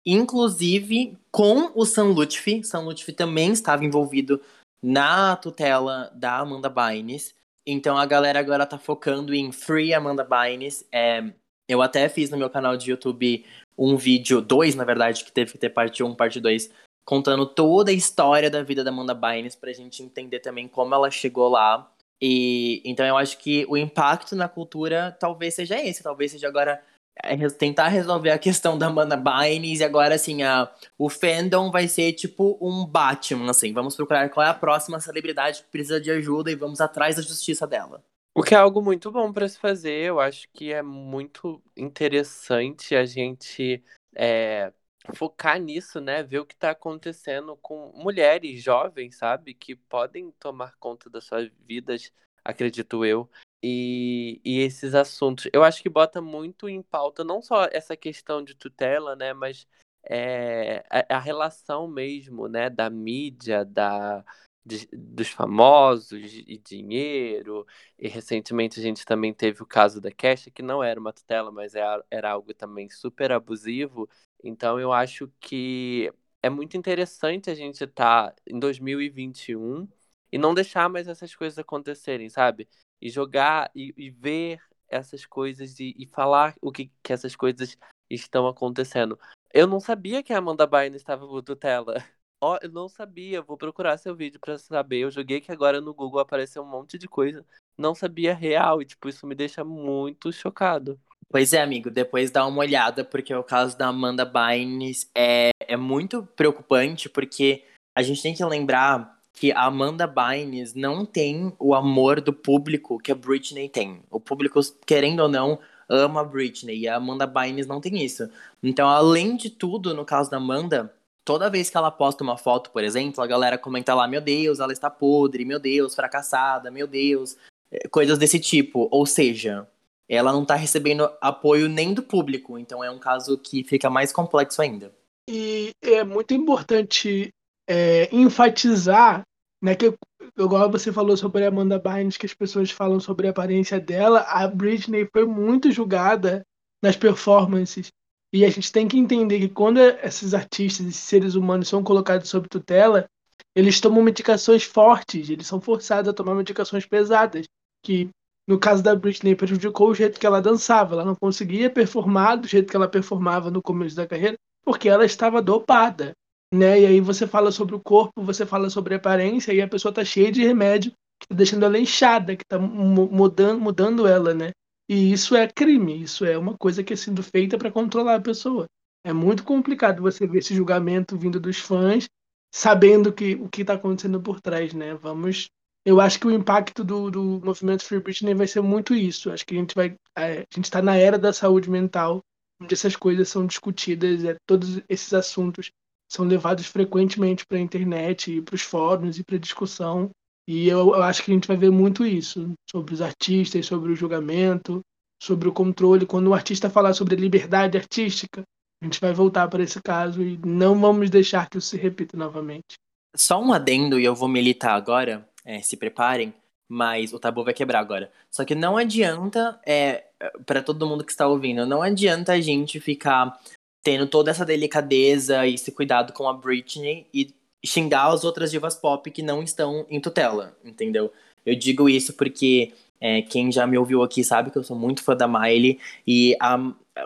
Inclusive 0.06 1.18
com 1.32 1.72
o 1.76 1.86
Sam 1.86 2.06
Lutfi. 2.06 2.64
Sam 2.64 2.82
Lutfi 2.82 3.14
também 3.14 3.51
estava 3.54 3.86
envolvido 3.86 4.41
na 4.82 5.36
tutela 5.38 6.12
da 6.14 6.39
Amanda 6.39 6.70
Bynes. 6.70 7.34
Então 7.66 7.97
a 7.97 8.06
galera 8.06 8.39
agora 8.39 8.66
tá 8.66 8.78
focando 8.78 9.34
em 9.34 9.51
Free 9.51 9.93
Amanda 9.93 10.26
Bynes. 10.26 10.86
É, 10.91 11.24
eu 11.70 11.82
até 11.82 12.10
fiz 12.10 12.30
no 12.30 12.38
meu 12.38 12.49
canal 12.49 12.76
de 12.76 12.91
YouTube 12.91 13.45
um 13.78 13.95
vídeo, 13.95 14.41
dois 14.41 14.76
na 14.76 14.84
verdade, 14.84 15.24
que 15.24 15.32
teve 15.32 15.54
que 15.54 15.58
ter 15.58 15.70
parte 15.70 16.04
1, 16.04 16.14
parte 16.16 16.39
2, 16.39 16.70
contando 17.06 17.45
toda 17.45 17.91
a 17.91 17.93
história 17.93 18.49
da 18.49 18.62
vida 18.62 18.84
da 18.84 18.91
Amanda 18.91 19.14
Bynes 19.14 19.56
pra 19.56 19.72
gente 19.72 20.04
entender 20.04 20.39
também 20.39 20.68
como 20.68 20.93
ela 20.93 21.10
chegou 21.10 21.47
lá. 21.49 21.89
E 22.22 22.82
então 22.86 23.05
eu 23.05 23.18
acho 23.18 23.38
que 23.38 23.66
o 23.68 23.76
impacto 23.78 24.36
na 24.36 24.47
cultura 24.47 25.16
talvez 25.20 25.55
seja 25.55 25.80
esse, 25.82 26.01
talvez 26.03 26.32
seja 26.32 26.47
agora 26.47 26.82
é, 27.24 27.36
tentar 27.49 27.89
resolver 27.89 28.32
a 28.32 28.39
questão 28.39 28.78
da 28.78 28.88
Amanda 28.88 29.16
Bynes 29.18 29.80
e 29.80 29.84
agora 29.84 30.16
assim 30.16 30.41
a 30.43 30.72
o 30.97 31.09
fandom 31.09 31.72
vai 31.72 31.88
ser 31.88 32.14
tipo 32.14 32.57
um 32.61 32.86
Batman, 32.86 33.51
assim. 33.51 33.74
Vamos 33.74 33.95
procurar 33.95 34.30
qual 34.30 34.45
é 34.45 34.49
a 34.49 34.53
próxima 34.53 34.99
celebridade 34.99 35.64
que 35.64 35.70
precisa 35.70 35.99
de 35.99 36.11
ajuda 36.11 36.51
e 36.51 36.55
vamos 36.55 36.82
atrás 36.82 37.16
da 37.16 37.22
justiça 37.22 37.68
dela. 37.68 38.03
O 38.36 38.41
que 38.41 38.55
é 38.55 38.57
algo 38.57 38.82
muito 38.82 39.11
bom 39.11 39.32
para 39.32 39.47
se 39.47 39.59
fazer, 39.59 40.05
eu 40.05 40.20
acho 40.20 40.47
que 40.53 40.74
é 40.74 40.82
muito 40.82 41.61
interessante 41.78 42.95
a 42.95 43.05
gente 43.05 43.84
é, 44.16 44.74
focar 45.16 45.60
nisso, 45.60 45.99
né? 45.99 46.24
Ver 46.24 46.39
o 46.39 46.45
que 46.45 46.54
está 46.54 46.72
acontecendo 46.72 47.56
com 47.58 47.91
mulheres 47.95 48.62
jovens, 48.64 49.18
sabe? 49.18 49.54
Que 49.54 49.76
podem 49.76 50.32
tomar 50.39 50.76
conta 50.80 51.10
das 51.10 51.26
suas 51.26 51.49
vidas, 51.66 52.12
acredito 52.43 53.04
eu. 53.06 53.30
E, 53.62 54.41
e 54.43 54.60
esses 54.60 54.93
assuntos. 54.93 55.47
Eu 55.54 55.64
acho 55.64 55.82
que 55.82 55.89
bota 55.89 56.22
muito 56.22 56.68
em 56.68 56.82
pauta 56.82 57.24
não 57.24 57.41
só 57.41 57.66
essa 57.72 57.95
questão 57.95 58.43
de 58.43 58.56
tutela, 58.56 59.16
né? 59.16 59.34
Mas 59.34 59.68
é, 60.10 60.84
a, 60.89 61.16
a 61.18 61.20
relação 61.20 61.88
mesmo, 61.88 62.47
né? 62.47 62.70
Da 62.70 62.89
mídia, 62.89 63.64
da, 63.66 64.24
de- 64.66 64.88
dos 64.91 65.30
famosos 65.30 66.34
e 66.45 66.58
dinheiro. 66.58 67.66
E 67.97 68.08
recentemente 68.08 68.80
a 68.80 68.84
gente 68.84 69.06
também 69.06 69.34
teve 69.34 69.62
o 69.64 69.66
caso 69.66 70.01
da 70.01 70.12
Kesha, 70.12 70.51
que 70.51 70.62
não 70.62 70.84
era 70.84 70.99
uma 70.99 71.14
tutela, 71.14 71.51
mas 71.51 71.76
era, 71.76 72.04
era 72.10 72.32
algo 72.32 72.54
também 72.54 72.89
super 72.89 73.32
abusivo. 73.32 74.10
Então 74.43 74.79
eu 74.79 74.91
acho 74.91 75.31
que 75.39 76.11
é 76.41 76.49
muito 76.49 76.75
interessante 76.75 77.49
a 77.49 77.55
gente 77.55 77.83
estar 77.83 78.35
em 78.45 78.59
2021 78.59 79.87
e 80.31 80.37
não 80.37 80.53
deixar 80.53 80.89
mais 80.89 81.07
essas 81.07 81.33
coisas 81.33 81.57
acontecerem, 81.57 82.29
sabe? 82.29 82.67
E 83.01 83.09
jogar 83.09 83.71
e, 83.73 83.93
e 83.95 84.09
ver 84.09 84.59
essas 84.89 85.25
coisas 85.25 85.79
e, 85.79 85.95
e 85.97 86.05
falar 86.05 86.55
o 86.61 86.71
que, 86.71 86.91
que 87.01 87.13
essas 87.13 87.35
coisas 87.35 87.77
estão 88.09 88.47
acontecendo. 88.47 89.17
Eu 89.53 89.67
não 89.67 89.79
sabia 89.79 90.21
que 90.21 90.33
a 90.33 90.37
Amanda 90.39 90.67
Bynes 90.67 90.95
estava 90.95 91.27
por 91.27 91.41
tutela. 91.41 91.95
Ó, 92.41 92.57
eu 92.61 92.69
não 92.69 92.89
sabia, 92.89 93.41
vou 93.41 93.57
procurar 93.57 93.97
seu 93.97 94.15
vídeo 94.15 94.39
pra 94.39 94.57
saber. 94.57 94.99
Eu 94.99 95.11
joguei 95.11 95.39
que 95.39 95.51
agora 95.51 95.79
no 95.79 95.93
Google 95.93 96.19
apareceu 96.19 96.61
um 96.61 96.67
monte 96.67 96.97
de 96.97 97.07
coisa. 97.07 97.45
Não 97.77 97.95
sabia 97.95 98.33
real 98.33 98.81
e, 98.81 98.85
tipo, 98.85 99.07
isso 99.07 99.25
me 99.25 99.33
deixa 99.33 99.63
muito 99.63 100.31
chocado. 100.33 100.99
Pois 101.30 101.53
é, 101.53 101.61
amigo, 101.61 101.89
depois 101.89 102.32
dá 102.32 102.45
uma 102.45 102.59
olhada, 102.59 103.03
porque 103.03 103.34
o 103.34 103.43
caso 103.43 103.78
da 103.78 103.88
Amanda 103.88 104.24
Bynes 104.26 105.09
é, 105.15 105.49
é 105.59 105.76
muito 105.76 106.28
preocupante, 106.36 107.09
porque 107.09 107.63
a 107.95 108.01
gente 108.01 108.21
tem 108.21 108.34
que 108.34 108.43
lembrar 108.45 109.19
que 109.34 109.51
a 109.51 109.63
Amanda 109.65 110.05
Bynes 110.05 110.74
não 110.74 111.05
tem 111.05 111.53
o 111.59 111.74
amor 111.74 112.21
do 112.21 112.32
público 112.32 112.99
que 112.99 113.11
a 113.11 113.15
Britney 113.15 113.67
tem. 113.67 114.01
O 114.11 114.19
público, 114.19 114.59
querendo 114.86 115.21
ou 115.21 115.30
não, 115.30 115.59
ama 115.89 116.21
a 116.21 116.24
Britney, 116.24 116.82
e 116.82 116.88
a 116.88 116.97
Amanda 116.97 117.26
Bynes 117.26 117.65
não 117.65 117.82
tem 117.82 118.03
isso. 118.03 118.30
Então, 118.61 118.88
além 118.88 119.36
de 119.36 119.49
tudo, 119.49 119.93
no 119.93 120.05
caso 120.05 120.30
da 120.30 120.38
Amanda, 120.38 120.93
toda 121.26 121.49
vez 121.49 121.69
que 121.69 121.78
ela 121.78 121.91
posta 121.91 122.24
uma 122.24 122.38
foto, 122.38 122.69
por 122.71 122.84
exemplo, 122.84 123.24
a 123.24 123.28
galera 123.28 123.57
comenta 123.57 123.93
lá, 123.93 124.07
meu 124.07 124.21
Deus, 124.21 124.59
ela 124.59 124.74
está 124.74 124.89
podre, 124.89 125.45
meu 125.45 125.59
Deus, 125.59 125.95
fracassada, 125.95 126.69
meu 126.69 126.88
Deus, 126.88 127.36
eh, 127.71 127.88
coisas 127.89 128.17
desse 128.17 128.39
tipo. 128.39 128.88
Ou 128.91 129.05
seja, 129.05 129.67
ela 130.08 130.32
não 130.32 130.45
tá 130.45 130.56
recebendo 130.56 131.10
apoio 131.22 131.70
nem 131.70 131.93
do 131.93 132.04
público, 132.04 132.58
então 132.58 132.84
é 132.84 132.91
um 132.91 132.99
caso 132.99 133.38
que 133.38 133.64
fica 133.64 133.89
mais 133.89 134.12
complexo 134.12 134.62
ainda. 134.62 134.93
E 135.30 135.72
é 135.82 136.04
muito 136.04 136.34
importante 136.34 137.34
é, 137.68 138.14
enfatizar, 138.14 139.24
né, 139.62 139.76
que 139.76 139.93
igual 140.38 140.70
você 140.70 140.91
falou 140.91 141.16
sobre 141.16 141.45
a 141.45 141.47
Amanda 141.47 141.80
Bynes, 141.80 142.18
que 142.18 142.26
as 142.26 142.34
pessoas 142.34 142.72
falam 142.72 142.99
sobre 142.99 143.28
a 143.28 143.32
aparência 143.32 143.80
dela, 143.80 144.22
a 144.22 144.47
Britney 144.47 145.08
foi 145.12 145.26
muito 145.26 145.72
julgada 145.72 146.43
nas 146.84 146.97
performances 146.97 147.88
E 148.34 148.43
a 148.43 148.49
gente 148.49 148.72
tem 148.72 148.88
que 148.88 148.97
entender 148.97 149.39
que 149.39 149.47
quando 149.47 149.80
esses 149.80 150.34
artistas, 150.34 150.86
esses 150.86 151.04
seres 151.04 151.36
humanos 151.36 151.70
são 151.70 151.84
colocados 151.84 152.30
sob 152.30 152.49
tutela, 152.49 153.08
eles 153.56 153.80
tomam 153.80 154.04
medicações 154.04 154.64
fortes, 154.64 155.30
eles 155.30 155.47
são 155.47 155.62
forçados 155.62 156.10
a 156.10 156.14
tomar 156.14 156.36
medicações 156.36 156.86
pesadas, 156.86 157.45
que 157.84 158.10
no 158.47 158.59
caso 158.59 158.83
da 158.83 158.95
Britney 158.95 159.35
prejudicou 159.35 159.89
o 159.89 159.95
jeito 159.95 160.19
que 160.19 160.25
ela 160.25 160.41
dançava, 160.41 160.95
ela 160.95 161.05
não 161.05 161.15
conseguia 161.15 161.69
performar 161.69 162.37
do 162.37 162.47
jeito 162.47 162.69
que 162.69 162.75
ela 162.75 162.87
performava 162.87 163.49
no 163.49 163.61
começo 163.61 163.95
da 163.95 164.07
carreira, 164.07 164.35
porque 164.63 164.89
ela 164.89 165.05
estava 165.05 165.41
dopada, 165.41 166.13
né? 166.53 166.81
E 166.81 166.85
aí 166.85 167.01
você 167.01 167.25
fala 167.25 167.51
sobre 167.51 167.75
o 167.75 167.79
corpo, 167.79 168.21
você 168.23 168.45
fala 168.45 168.69
sobre 168.69 168.93
a 168.93 168.97
aparência 168.97 169.53
e 169.53 169.61
a 169.61 169.67
pessoa 169.67 169.93
tá 169.93 170.03
cheia 170.03 170.31
de 170.31 170.43
remédio 170.43 170.91
que 171.19 171.27
tá 171.27 171.35
deixando 171.35 171.65
ela 171.65 171.79
inchada, 171.79 172.35
que 172.35 172.45
tá 172.45 172.59
mu- 172.59 173.09
mudando, 173.09 173.59
mudando 173.59 174.07
ela, 174.07 174.33
né? 174.33 174.51
E 174.89 175.11
isso 175.11 175.35
é 175.35 175.47
crime, 175.47 176.01
isso 176.03 176.25
é 176.25 176.37
uma 176.37 176.57
coisa 176.57 176.83
que 176.83 176.93
é 176.93 176.95
sendo 176.95 177.23
feita 177.23 177.57
para 177.57 177.71
controlar 177.71 178.15
a 178.15 178.21
pessoa. 178.21 178.65
É 179.05 179.13
muito 179.13 179.43
complicado 179.43 180.01
você 180.01 180.27
ver 180.27 180.39
esse 180.39 180.53
julgamento 180.53 181.17
vindo 181.17 181.39
dos 181.39 181.57
fãs, 181.57 182.07
sabendo 182.53 183.11
que, 183.11 183.35
o 183.35 183.49
que 183.49 183.61
está 183.61 183.73
acontecendo 183.73 184.21
por 184.21 184.39
trás, 184.41 184.73
né? 184.73 184.93
Vamos. 184.95 185.49
Eu 185.86 185.99
acho 185.99 186.19
que 186.19 186.27
o 186.27 186.31
impacto 186.31 186.84
do, 186.84 187.11
do 187.11 187.41
movimento 187.43 187.84
Free 187.84 187.99
Britney 187.99 188.34
vai 188.34 188.47
ser 188.47 188.61
muito 188.61 188.93
isso. 188.93 189.31
Acho 189.31 189.45
que 189.45 189.55
a 189.55 189.59
gente 189.59 189.75
vai. 189.75 189.95
é, 190.17 190.39
a 190.39 190.55
gente 190.55 190.65
está 190.65 190.81
na 190.81 190.95
era 190.95 191.17
da 191.17 191.34
saúde 191.34 191.69
mental, 191.69 192.21
onde 192.61 192.73
essas 192.73 192.95
coisas 192.95 193.27
são 193.27 193.45
discutidas, 193.45 194.23
é, 194.23 194.38
todos 194.45 194.81
esses 194.88 195.13
assuntos 195.13 195.71
são 196.09 196.25
levados 196.25 196.67
frequentemente 196.67 197.45
para 197.45 197.57
a 197.57 197.61
internet, 197.61 198.41
para 198.41 198.55
os 198.55 198.61
fóruns 198.61 199.17
e 199.17 199.23
para 199.23 199.38
discussão. 199.38 200.09
E 200.47 200.67
eu, 200.67 200.95
eu 200.95 201.03
acho 201.03 201.23
que 201.23 201.31
a 201.31 201.34
gente 201.34 201.47
vai 201.47 201.57
ver 201.57 201.71
muito 201.71 202.05
isso 202.05 202.53
sobre 202.69 202.93
os 202.93 203.01
artistas, 203.01 203.65
sobre 203.65 203.91
o 203.91 203.95
julgamento, 203.95 204.81
sobre 205.21 205.47
o 205.47 205.53
controle. 205.53 206.05
Quando 206.05 206.27
o 206.27 206.34
artista 206.34 206.69
falar 206.69 206.93
sobre 206.93 207.15
liberdade 207.15 207.77
artística, 207.77 208.43
a 208.81 208.86
gente 208.86 208.99
vai 208.99 209.13
voltar 209.13 209.47
para 209.47 209.63
esse 209.63 209.81
caso 209.81 210.21
e 210.21 210.38
não 210.45 210.79
vamos 210.79 211.09
deixar 211.09 211.49
que 211.49 211.57
isso 211.57 211.69
se 211.69 211.77
repita 211.77 212.17
novamente. 212.17 212.75
Só 213.15 213.41
um 213.41 213.53
adendo, 213.53 213.99
e 213.99 214.03
eu 214.03 214.13
vou 214.13 214.27
militar 214.27 214.75
agora, 214.75 215.27
é, 215.45 215.61
se 215.61 215.77
preparem, 215.77 216.33
mas 216.67 217.13
o 217.13 217.19
tabu 217.19 217.43
vai 217.43 217.53
quebrar 217.53 217.79
agora. 217.79 218.11
Só 218.29 218.43
que 218.45 218.55
não 218.55 218.77
adianta, 218.77 219.59
é, 219.65 220.05
para 220.45 220.61
todo 220.61 220.87
mundo 220.87 221.03
que 221.03 221.11
está 221.11 221.27
ouvindo, 221.27 221.65
não 221.65 221.81
adianta 221.81 222.33
a 222.33 222.41
gente 222.41 222.79
ficar 222.79 223.39
tendo 223.83 224.07
toda 224.07 224.31
essa 224.31 224.45
delicadeza 224.45 225.45
e 225.45 225.55
esse 225.55 225.71
cuidado 225.71 226.13
com 226.13 226.27
a 226.27 226.33
Britney 226.33 227.05
e 227.13 227.33
xingar 227.65 228.07
as 228.11 228.23
outras 228.23 228.49
divas 228.51 228.75
pop 228.75 229.09
que 229.11 229.21
não 229.21 229.43
estão 229.43 229.85
em 229.89 229.99
tutela, 229.99 230.57
entendeu? 230.63 231.11
Eu 231.45 231.55
digo 231.55 231.89
isso 231.89 232.13
porque 232.13 232.73
é, 232.99 233.21
quem 233.21 233.51
já 233.51 233.67
me 233.67 233.77
ouviu 233.77 234.01
aqui 234.01 234.23
sabe 234.23 234.49
que 234.49 234.57
eu 234.57 234.63
sou 234.63 234.77
muito 234.77 235.03
fã 235.03 235.15
da 235.15 235.27
Miley 235.27 235.79
e 236.07 236.35
a, 236.39 236.57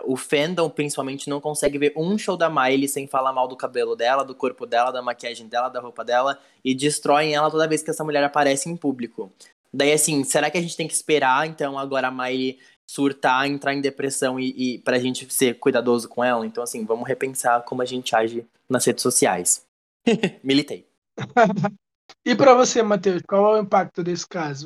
o 0.04 0.16
fandom, 0.16 0.68
principalmente, 0.68 1.30
não 1.30 1.40
consegue 1.40 1.78
ver 1.78 1.92
um 1.96 2.18
show 2.18 2.36
da 2.36 2.50
Miley 2.50 2.88
sem 2.88 3.06
falar 3.06 3.32
mal 3.32 3.48
do 3.48 3.56
cabelo 3.56 3.96
dela, 3.96 4.22
do 4.22 4.34
corpo 4.34 4.66
dela, 4.66 4.90
da 4.90 5.00
maquiagem 5.00 5.48
dela, 5.48 5.68
da 5.68 5.80
roupa 5.80 6.04
dela 6.04 6.38
e 6.64 6.74
destroem 6.74 7.34
ela 7.34 7.50
toda 7.50 7.68
vez 7.68 7.82
que 7.82 7.90
essa 7.90 8.04
mulher 8.04 8.22
aparece 8.22 8.68
em 8.68 8.76
público. 8.76 9.32
Daí, 9.72 9.92
assim, 9.92 10.24
será 10.24 10.50
que 10.50 10.58
a 10.58 10.60
gente 10.60 10.76
tem 10.76 10.86
que 10.86 10.94
esperar, 10.94 11.46
então, 11.46 11.78
agora 11.78 12.08
a 12.08 12.10
Miley 12.10 12.58
surtar, 12.90 13.46
entrar 13.46 13.74
em 13.74 13.80
depressão 13.80 14.40
e, 14.40 14.74
e 14.74 14.78
pra 14.78 14.98
gente 14.98 15.32
ser 15.32 15.58
cuidadoso 15.58 16.08
com 16.08 16.22
ela? 16.22 16.46
Então, 16.46 16.62
assim, 16.62 16.84
vamos 16.84 17.06
repensar 17.06 17.62
como 17.62 17.82
a 17.82 17.84
gente 17.84 18.14
age 18.14 18.46
nas 18.68 18.84
redes 18.84 19.02
sociais. 19.02 19.62
Militei. 20.42 20.86
E 22.26 22.34
para 22.34 22.54
você, 22.54 22.82
Matheus, 22.82 23.22
qual 23.26 23.56
é 23.56 23.60
o 23.60 23.62
impacto 23.62 24.02
desse 24.02 24.26
caso? 24.26 24.64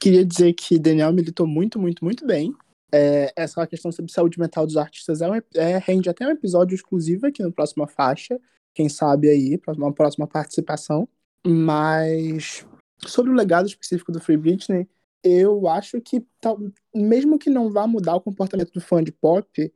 Queria 0.00 0.24
dizer 0.24 0.52
que 0.54 0.78
Daniel 0.78 1.12
militou 1.12 1.46
muito, 1.46 1.78
muito, 1.78 2.04
muito 2.04 2.26
bem. 2.26 2.54
É, 2.94 3.32
essa 3.34 3.66
questão 3.66 3.90
sobre 3.90 4.12
saúde 4.12 4.38
mental 4.38 4.66
dos 4.66 4.76
artistas 4.76 5.22
é, 5.22 5.30
um, 5.30 5.34
é, 5.54 5.78
rende 5.78 6.10
até 6.10 6.26
um 6.26 6.30
episódio 6.30 6.74
exclusivo 6.74 7.26
aqui 7.26 7.42
no 7.42 7.52
próxima 7.52 7.86
faixa. 7.86 8.38
Quem 8.74 8.88
sabe 8.88 9.28
aí, 9.28 9.60
uma 9.76 9.92
próxima 9.92 10.26
participação. 10.26 11.08
Mas 11.46 12.66
sobre 13.06 13.32
o 13.32 13.34
legado 13.34 13.66
específico 13.66 14.12
do 14.12 14.20
Free 14.20 14.36
Britney, 14.36 14.88
eu 15.24 15.68
acho 15.68 16.00
que, 16.00 16.24
mesmo 16.94 17.38
que 17.38 17.50
não 17.50 17.70
vá 17.70 17.86
mudar 17.86 18.16
o 18.16 18.20
comportamento 18.20 18.72
do 18.72 18.80
fã 18.80 19.02
de 19.02 19.12
pop, 19.12 19.72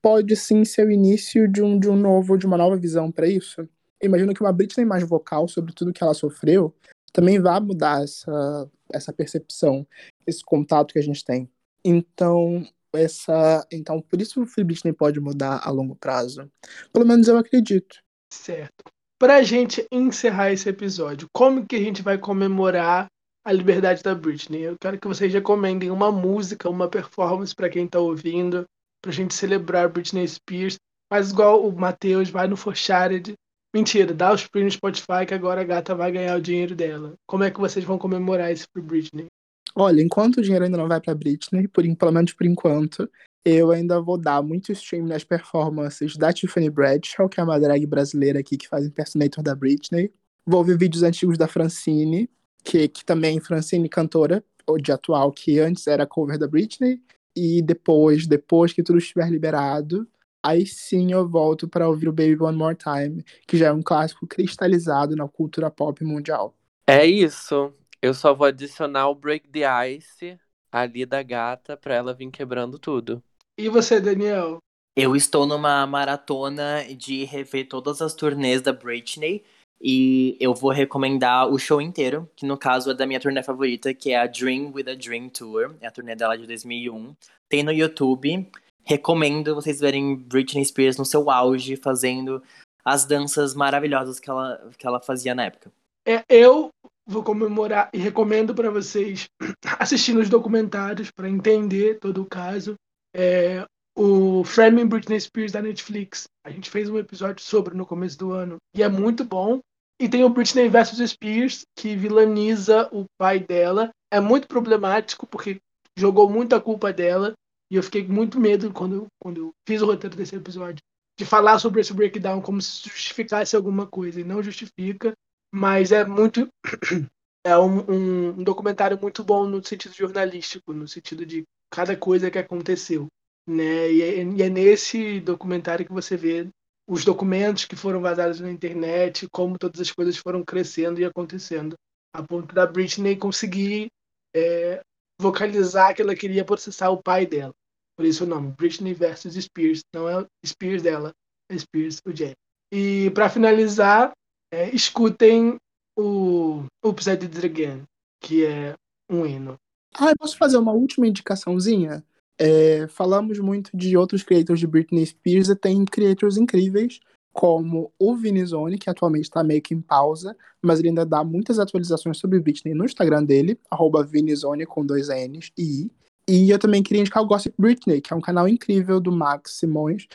pode 0.00 0.36
sim 0.36 0.64
ser 0.64 0.86
o 0.86 0.90
início 0.90 1.48
de 1.48 1.62
um, 1.62 1.78
de 1.78 1.88
um 1.88 1.96
novo, 1.96 2.36
de 2.36 2.46
uma 2.46 2.56
nova 2.56 2.76
visão 2.76 3.10
para 3.10 3.26
isso. 3.26 3.68
Imagino 4.02 4.34
que 4.34 4.40
uma 4.40 4.52
Britney 4.52 4.84
mais 4.84 5.02
vocal 5.02 5.48
sobre 5.48 5.72
tudo 5.72 5.92
que 5.92 6.02
ela 6.02 6.14
sofreu 6.14 6.74
também 7.12 7.38
vai 7.40 7.60
mudar 7.60 8.02
essa, 8.02 8.70
essa 8.92 9.12
percepção, 9.12 9.86
esse 10.26 10.42
contato 10.44 10.92
que 10.92 10.98
a 10.98 11.02
gente 11.02 11.24
tem. 11.24 11.48
Então, 11.84 12.64
essa, 12.94 13.66
então 13.70 14.00
por 14.00 14.20
isso 14.20 14.42
o 14.42 14.46
Free 14.46 14.64
Britney 14.64 14.92
pode 14.92 15.18
mudar 15.20 15.60
a 15.62 15.70
longo 15.70 15.96
prazo. 15.96 16.50
Pelo 16.92 17.06
menos 17.06 17.28
eu 17.28 17.36
acredito. 17.36 17.96
Certo. 18.32 18.84
Para 19.18 19.36
a 19.36 19.42
gente 19.42 19.86
encerrar 19.92 20.52
esse 20.52 20.68
episódio, 20.68 21.28
como 21.32 21.66
que 21.66 21.76
a 21.76 21.80
gente 21.80 22.02
vai 22.02 22.18
comemorar 22.18 23.06
a 23.44 23.52
liberdade 23.52 24.02
da 24.02 24.14
Britney? 24.14 24.62
Eu 24.62 24.76
quero 24.80 24.98
que 24.98 25.06
vocês 25.06 25.32
recomendem 25.32 25.90
uma 25.90 26.10
música, 26.10 26.68
uma 26.68 26.88
performance 26.88 27.54
para 27.54 27.68
quem 27.68 27.84
está 27.84 28.00
ouvindo, 28.00 28.64
para 29.00 29.10
a 29.10 29.14
gente 29.14 29.34
celebrar 29.34 29.88
Britney 29.88 30.26
Spears. 30.26 30.76
Mas 31.10 31.30
igual 31.30 31.64
o 31.64 31.72
Matheus 31.72 32.30
vai 32.30 32.48
no 32.48 32.56
Forshared. 32.56 33.34
Mentira, 33.74 34.12
dá 34.12 34.32
os 34.32 34.46
prêmios 34.46 34.74
no 34.74 34.78
Spotify 34.78 35.24
que 35.26 35.34
agora 35.34 35.60
a 35.60 35.64
gata 35.64 35.94
vai 35.94 36.10
ganhar 36.10 36.36
o 36.36 36.42
dinheiro 36.42 36.74
dela. 36.74 37.14
Como 37.26 37.44
é 37.44 37.50
que 37.50 37.60
vocês 37.60 37.84
vão 37.84 37.98
comemorar 37.98 38.52
isso 38.52 38.66
pro 38.72 38.82
Britney? 38.82 39.26
Olha, 39.74 40.02
enquanto 40.02 40.38
o 40.38 40.42
dinheiro 40.42 40.64
ainda 40.64 40.76
não 40.76 40.88
vai 40.88 41.00
pra 41.00 41.14
Britney, 41.14 41.66
por, 41.68 41.84
pelo 41.96 42.12
menos 42.12 42.32
por 42.32 42.46
enquanto, 42.46 43.08
eu 43.44 43.70
ainda 43.70 44.00
vou 44.00 44.18
dar 44.18 44.42
muito 44.42 44.70
stream 44.72 45.06
nas 45.06 45.24
performances 45.24 46.16
da 46.16 46.32
Tiffany 46.32 46.70
Bradshaw, 46.70 47.28
que 47.28 47.40
é 47.40 47.42
uma 47.42 47.58
drag 47.58 47.84
brasileira 47.86 48.38
aqui 48.38 48.56
que 48.56 48.68
faz 48.68 48.86
impersonator 48.86 49.42
da 49.42 49.54
Britney. 49.54 50.12
Vou 50.46 50.62
ver 50.62 50.78
vídeos 50.78 51.02
antigos 51.02 51.38
da 51.38 51.48
Francine, 51.48 52.28
que, 52.62 52.86
que 52.88 53.04
também 53.04 53.40
Francine 53.40 53.88
cantora, 53.88 54.44
ou 54.66 54.78
de 54.78 54.92
atual, 54.92 55.32
que 55.32 55.58
antes 55.58 55.86
era 55.86 56.06
cover 56.06 56.38
da 56.38 56.46
Britney. 56.46 57.00
E 57.34 57.62
depois, 57.62 58.26
depois 58.26 58.72
que 58.72 58.82
tudo 58.82 58.98
estiver 58.98 59.28
liberado, 59.30 60.06
aí 60.42 60.66
sim 60.66 61.12
eu 61.12 61.26
volto 61.28 61.66
para 61.66 61.88
ouvir 61.88 62.08
o 62.08 62.12
Baby 62.12 62.36
One 62.40 62.56
More 62.56 62.76
Time, 62.76 63.24
que 63.46 63.56
já 63.56 63.68
é 63.68 63.72
um 63.72 63.82
clássico 63.82 64.26
cristalizado 64.26 65.16
na 65.16 65.26
cultura 65.26 65.70
pop 65.70 66.04
mundial. 66.04 66.54
É 66.86 67.06
isso. 67.06 67.72
Eu 68.02 68.12
só 68.12 68.34
vou 68.34 68.48
adicionar 68.48 69.08
o 69.08 69.14
Break 69.14 69.48
the 69.48 69.60
Ice 69.90 70.36
ali 70.72 71.06
da 71.06 71.22
gata 71.22 71.76
pra 71.76 71.94
ela 71.94 72.12
vir 72.12 72.30
quebrando 72.32 72.76
tudo. 72.76 73.22
E 73.56 73.68
você, 73.68 74.00
Daniel? 74.00 74.58
Eu 74.96 75.14
estou 75.14 75.46
numa 75.46 75.86
maratona 75.86 76.84
de 76.96 77.24
rever 77.24 77.68
todas 77.68 78.02
as 78.02 78.12
turnês 78.12 78.60
da 78.60 78.72
Britney 78.72 79.44
e 79.80 80.36
eu 80.40 80.52
vou 80.52 80.72
recomendar 80.72 81.48
o 81.48 81.58
show 81.58 81.80
inteiro, 81.80 82.28
que 82.34 82.44
no 82.44 82.58
caso 82.58 82.90
é 82.90 82.94
da 82.94 83.06
minha 83.06 83.20
turnê 83.20 83.42
favorita, 83.42 83.94
que 83.94 84.10
é 84.10 84.18
a 84.18 84.26
Dream 84.26 84.72
with 84.74 84.90
a 84.90 84.94
Dream 84.94 85.28
Tour, 85.28 85.76
é 85.80 85.86
a 85.86 85.90
turnê 85.90 86.16
dela 86.16 86.36
de 86.36 86.46
2001. 86.46 87.14
Tem 87.48 87.62
no 87.62 87.72
YouTube. 87.72 88.50
Recomendo 88.84 89.54
vocês 89.54 89.78
verem 89.78 90.16
Britney 90.16 90.64
Spears 90.64 90.98
no 90.98 91.04
seu 91.04 91.30
auge, 91.30 91.76
fazendo 91.76 92.42
as 92.84 93.04
danças 93.04 93.54
maravilhosas 93.54 94.18
que 94.18 94.28
ela, 94.28 94.70
que 94.76 94.86
ela 94.86 95.00
fazia 95.00 95.36
na 95.36 95.44
época. 95.44 95.70
É, 96.04 96.24
eu 96.28 96.68
vou 97.06 97.22
comemorar 97.22 97.90
e 97.92 97.98
recomendo 97.98 98.54
para 98.54 98.70
vocês 98.70 99.28
assistir 99.78 100.16
os 100.16 100.28
documentários 100.28 101.10
para 101.10 101.28
entender 101.28 101.98
todo 101.98 102.22
o 102.22 102.26
caso. 102.26 102.74
É, 103.14 103.66
o 103.96 104.42
Framing 104.44 104.86
Britney 104.86 105.20
Spears 105.20 105.52
da 105.52 105.62
Netflix. 105.62 106.24
A 106.44 106.50
gente 106.50 106.70
fez 106.70 106.88
um 106.88 106.98
episódio 106.98 107.44
sobre 107.44 107.76
no 107.76 107.86
começo 107.86 108.18
do 108.18 108.32
ano 108.32 108.56
e 108.74 108.82
é 108.82 108.88
muito 108.88 109.24
bom. 109.24 109.60
E 110.00 110.08
tem 110.08 110.24
o 110.24 110.30
Britney 110.30 110.68
vs 110.68 111.10
Spears, 111.10 111.62
que 111.76 111.94
vilaniza 111.94 112.88
o 112.92 113.04
pai 113.18 113.38
dela. 113.38 113.90
É 114.10 114.20
muito 114.20 114.48
problemático 114.48 115.26
porque 115.26 115.60
jogou 115.96 116.28
muita 116.28 116.60
culpa 116.60 116.92
dela. 116.92 117.34
E 117.70 117.76
eu 117.76 117.82
fiquei 117.82 118.04
com 118.04 118.12
muito 118.12 118.40
medo 118.40 118.72
quando, 118.72 119.06
quando 119.20 119.38
eu 119.38 119.50
fiz 119.66 119.80
o 119.80 119.86
roteiro 119.86 120.16
desse 120.16 120.34
episódio 120.34 120.82
de 121.18 121.24
falar 121.24 121.58
sobre 121.58 121.80
esse 121.80 121.92
breakdown 121.92 122.40
como 122.40 122.60
se 122.60 122.88
justificasse 122.88 123.54
alguma 123.54 123.86
coisa. 123.86 124.20
E 124.20 124.24
não 124.24 124.42
justifica, 124.42 125.12
mas 125.52 125.92
é 125.92 126.04
muito. 126.04 126.48
É 127.44 127.58
um, 127.58 127.80
um, 127.90 128.28
um 128.38 128.44
documentário 128.44 128.96
muito 129.02 129.24
bom 129.24 129.44
no 129.48 129.64
sentido 129.64 129.92
jornalístico, 129.92 130.72
no 130.72 130.86
sentido 130.86 131.26
de 131.26 131.42
cada 131.68 131.96
coisa 131.96 132.30
que 132.30 132.38
aconteceu. 132.38 133.08
Né? 133.44 133.92
E, 133.92 134.00
é, 134.00 134.22
e 134.22 134.42
é 134.42 134.48
nesse 134.48 135.18
documentário 135.18 135.84
que 135.84 135.92
você 135.92 136.16
vê 136.16 136.48
os 136.88 137.04
documentos 137.04 137.64
que 137.64 137.74
foram 137.74 138.00
vazados 138.00 138.38
na 138.38 138.48
internet, 138.48 139.26
como 139.32 139.58
todas 139.58 139.80
as 139.80 139.90
coisas 139.90 140.16
foram 140.16 140.44
crescendo 140.44 141.00
e 141.00 141.04
acontecendo, 141.04 141.74
a 142.14 142.22
ponto 142.22 142.54
da 142.54 142.64
Britney 142.64 143.16
conseguir 143.16 143.88
é, 144.34 144.80
vocalizar 145.20 145.94
que 145.94 146.02
ela 146.02 146.14
queria 146.14 146.44
processar 146.44 146.90
o 146.90 147.02
pai 147.02 147.26
dela. 147.26 147.52
Por 147.96 148.04
isso 148.04 148.24
o 148.24 148.26
nome, 148.26 148.52
Britney 148.56 148.94
versus 148.94 149.34
Spears. 149.34 149.82
Não 149.94 150.08
é 150.08 150.26
Spears 150.44 150.82
dela, 150.82 151.12
é 151.50 151.58
Spears 151.58 152.00
o 152.06 152.14
Jamie. 152.14 152.36
E 152.72 153.10
para 153.10 153.28
finalizar, 153.28 154.12
é, 154.52 154.68
escutem 154.74 155.56
o 155.98 156.64
Upside 156.84 157.26
Did 157.26 157.36
It 157.36 157.46
Again, 157.46 157.82
que 158.22 158.44
é 158.44 158.74
um 159.10 159.24
hino. 159.26 159.56
Ah, 159.94 160.12
posso 160.18 160.36
fazer 160.36 160.58
uma 160.58 160.72
última 160.72 161.06
indicaçãozinha? 161.06 162.04
É, 162.38 162.86
falamos 162.88 163.38
muito 163.38 163.74
de 163.76 163.96
outros 163.96 164.22
creators 164.22 164.60
de 164.60 164.66
Britney 164.66 165.06
Spears 165.06 165.48
e 165.48 165.56
tem 165.56 165.84
creators 165.84 166.36
incríveis, 166.36 167.00
como 167.32 167.92
o 167.98 168.14
Vinizone, 168.14 168.78
que 168.78 168.90
atualmente 168.90 169.24
está 169.24 169.42
meio 169.42 169.62
que 169.62 169.74
em 169.74 169.80
pausa, 169.80 170.36
mas 170.60 170.78
ele 170.78 170.88
ainda 170.88 171.06
dá 171.06 171.24
muitas 171.24 171.58
atualizações 171.58 172.18
sobre 172.18 172.40
Britney 172.40 172.74
no 172.74 172.84
Instagram 172.84 173.24
dele, 173.24 173.58
Vinizone 174.06 174.66
com 174.66 174.84
dois 174.84 175.08
N's 175.08 175.50
e 175.56 175.82
I. 175.82 175.90
E 176.28 176.50
eu 176.50 176.58
também 176.58 176.82
queria 176.82 177.00
indicar 177.00 177.22
o 177.22 177.26
Gossip 177.26 177.54
Britney, 177.58 178.00
que 178.00 178.12
é 178.12 178.16
um 178.16 178.20
canal 178.20 178.46
incrível 178.46 179.00
do 179.00 179.10
Max 179.10 179.58
Simões. 179.58 180.06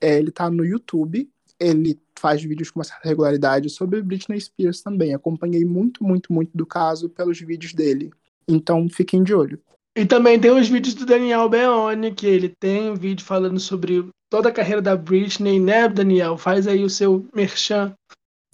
É, 0.00 0.18
ele 0.18 0.30
tá 0.30 0.50
no 0.50 0.64
YouTube, 0.64 1.28
ele 1.60 1.98
faz 2.18 2.42
vídeos 2.42 2.70
com 2.70 2.80
uma 2.80 2.84
certa 2.84 3.08
regularidade 3.08 3.68
sobre 3.70 4.02
Britney 4.02 4.40
Spears 4.40 4.82
também. 4.82 5.14
Acompanhei 5.14 5.64
muito, 5.64 6.02
muito, 6.02 6.32
muito 6.32 6.50
do 6.54 6.66
caso 6.66 7.08
pelos 7.08 7.40
vídeos 7.40 7.72
dele. 7.72 8.10
Então 8.48 8.88
fiquem 8.88 9.22
de 9.22 9.34
olho. 9.34 9.60
E 9.96 10.04
também 10.04 10.38
tem 10.38 10.50
os 10.50 10.68
vídeos 10.68 10.94
do 10.94 11.06
Daniel 11.06 11.48
Beone, 11.48 12.14
que 12.14 12.26
ele 12.26 12.50
tem 12.50 12.90
um 12.90 12.94
vídeo 12.94 13.24
falando 13.24 13.58
sobre 13.58 14.06
toda 14.30 14.50
a 14.50 14.52
carreira 14.52 14.82
da 14.82 14.94
Britney, 14.94 15.58
né, 15.58 15.88
Daniel? 15.88 16.36
Faz 16.36 16.66
aí 16.66 16.84
o 16.84 16.90
seu 16.90 17.26
merchan. 17.34 17.94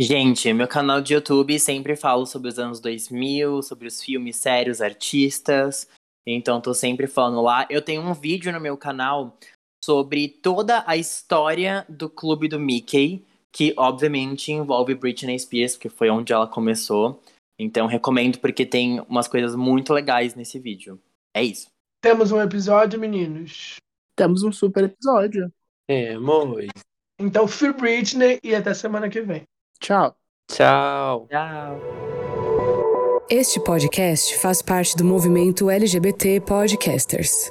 Gente, 0.00 0.53
meu 0.53 0.68
canal 0.68 1.00
de 1.00 1.14
YouTube 1.14 1.59
sempre 1.59 1.96
falo 1.96 2.26
sobre 2.26 2.48
os 2.48 2.59
anos 2.59 2.80
2000, 2.80 3.62
sobre 3.62 3.88
os 3.88 4.00
filmes 4.00 4.36
sérios, 4.36 4.80
artistas. 4.80 5.88
Então 6.26 6.61
tô 6.61 6.72
sempre 6.72 7.07
falando 7.07 7.42
lá. 7.42 7.66
Eu 7.68 7.82
tenho 7.82 8.03
um 8.03 8.14
vídeo 8.14 8.53
no 8.53 8.61
meu 8.61 8.76
canal 8.76 9.36
sobre 9.84 10.28
toda 10.28 10.84
a 10.86 10.96
história 10.96 11.84
do 11.88 12.08
clube 12.08 12.48
do 12.48 12.58
Mickey, 12.58 13.24
que 13.50 13.74
obviamente 13.76 14.52
envolve 14.52 14.94
Britney 14.94 15.38
Spears, 15.38 15.74
porque 15.74 15.88
foi 15.88 16.08
onde 16.08 16.32
ela 16.32 16.46
começou. 16.46 17.20
Então 17.58 17.86
recomendo 17.86 18.38
porque 18.38 18.64
tem 18.64 19.00
umas 19.08 19.28
coisas 19.28 19.54
muito 19.54 19.92
legais 19.92 20.34
nesse 20.34 20.58
vídeo. 20.58 21.00
É 21.34 21.42
isso. 21.42 21.66
Temos 22.00 22.32
um 22.32 22.40
episódio, 22.40 22.98
meninos. 22.98 23.76
Temos 24.16 24.42
um 24.42 24.52
super 24.52 24.84
episódio. 24.84 25.52
Temos. 25.86 26.66
Então, 27.18 27.46
Free 27.46 27.72
Britney 27.72 28.40
e 28.42 28.54
até 28.54 28.74
semana 28.74 29.08
que 29.08 29.20
vem. 29.20 29.42
Tchau. 29.78 30.14
Tchau. 30.50 31.28
Tchau. 31.30 31.80
Este 33.30 33.62
podcast 33.62 34.36
faz 34.38 34.60
parte 34.60 34.96
do 34.96 35.04
movimento 35.04 35.70
LGBT 35.70 36.40
Podcasters. 36.40 37.50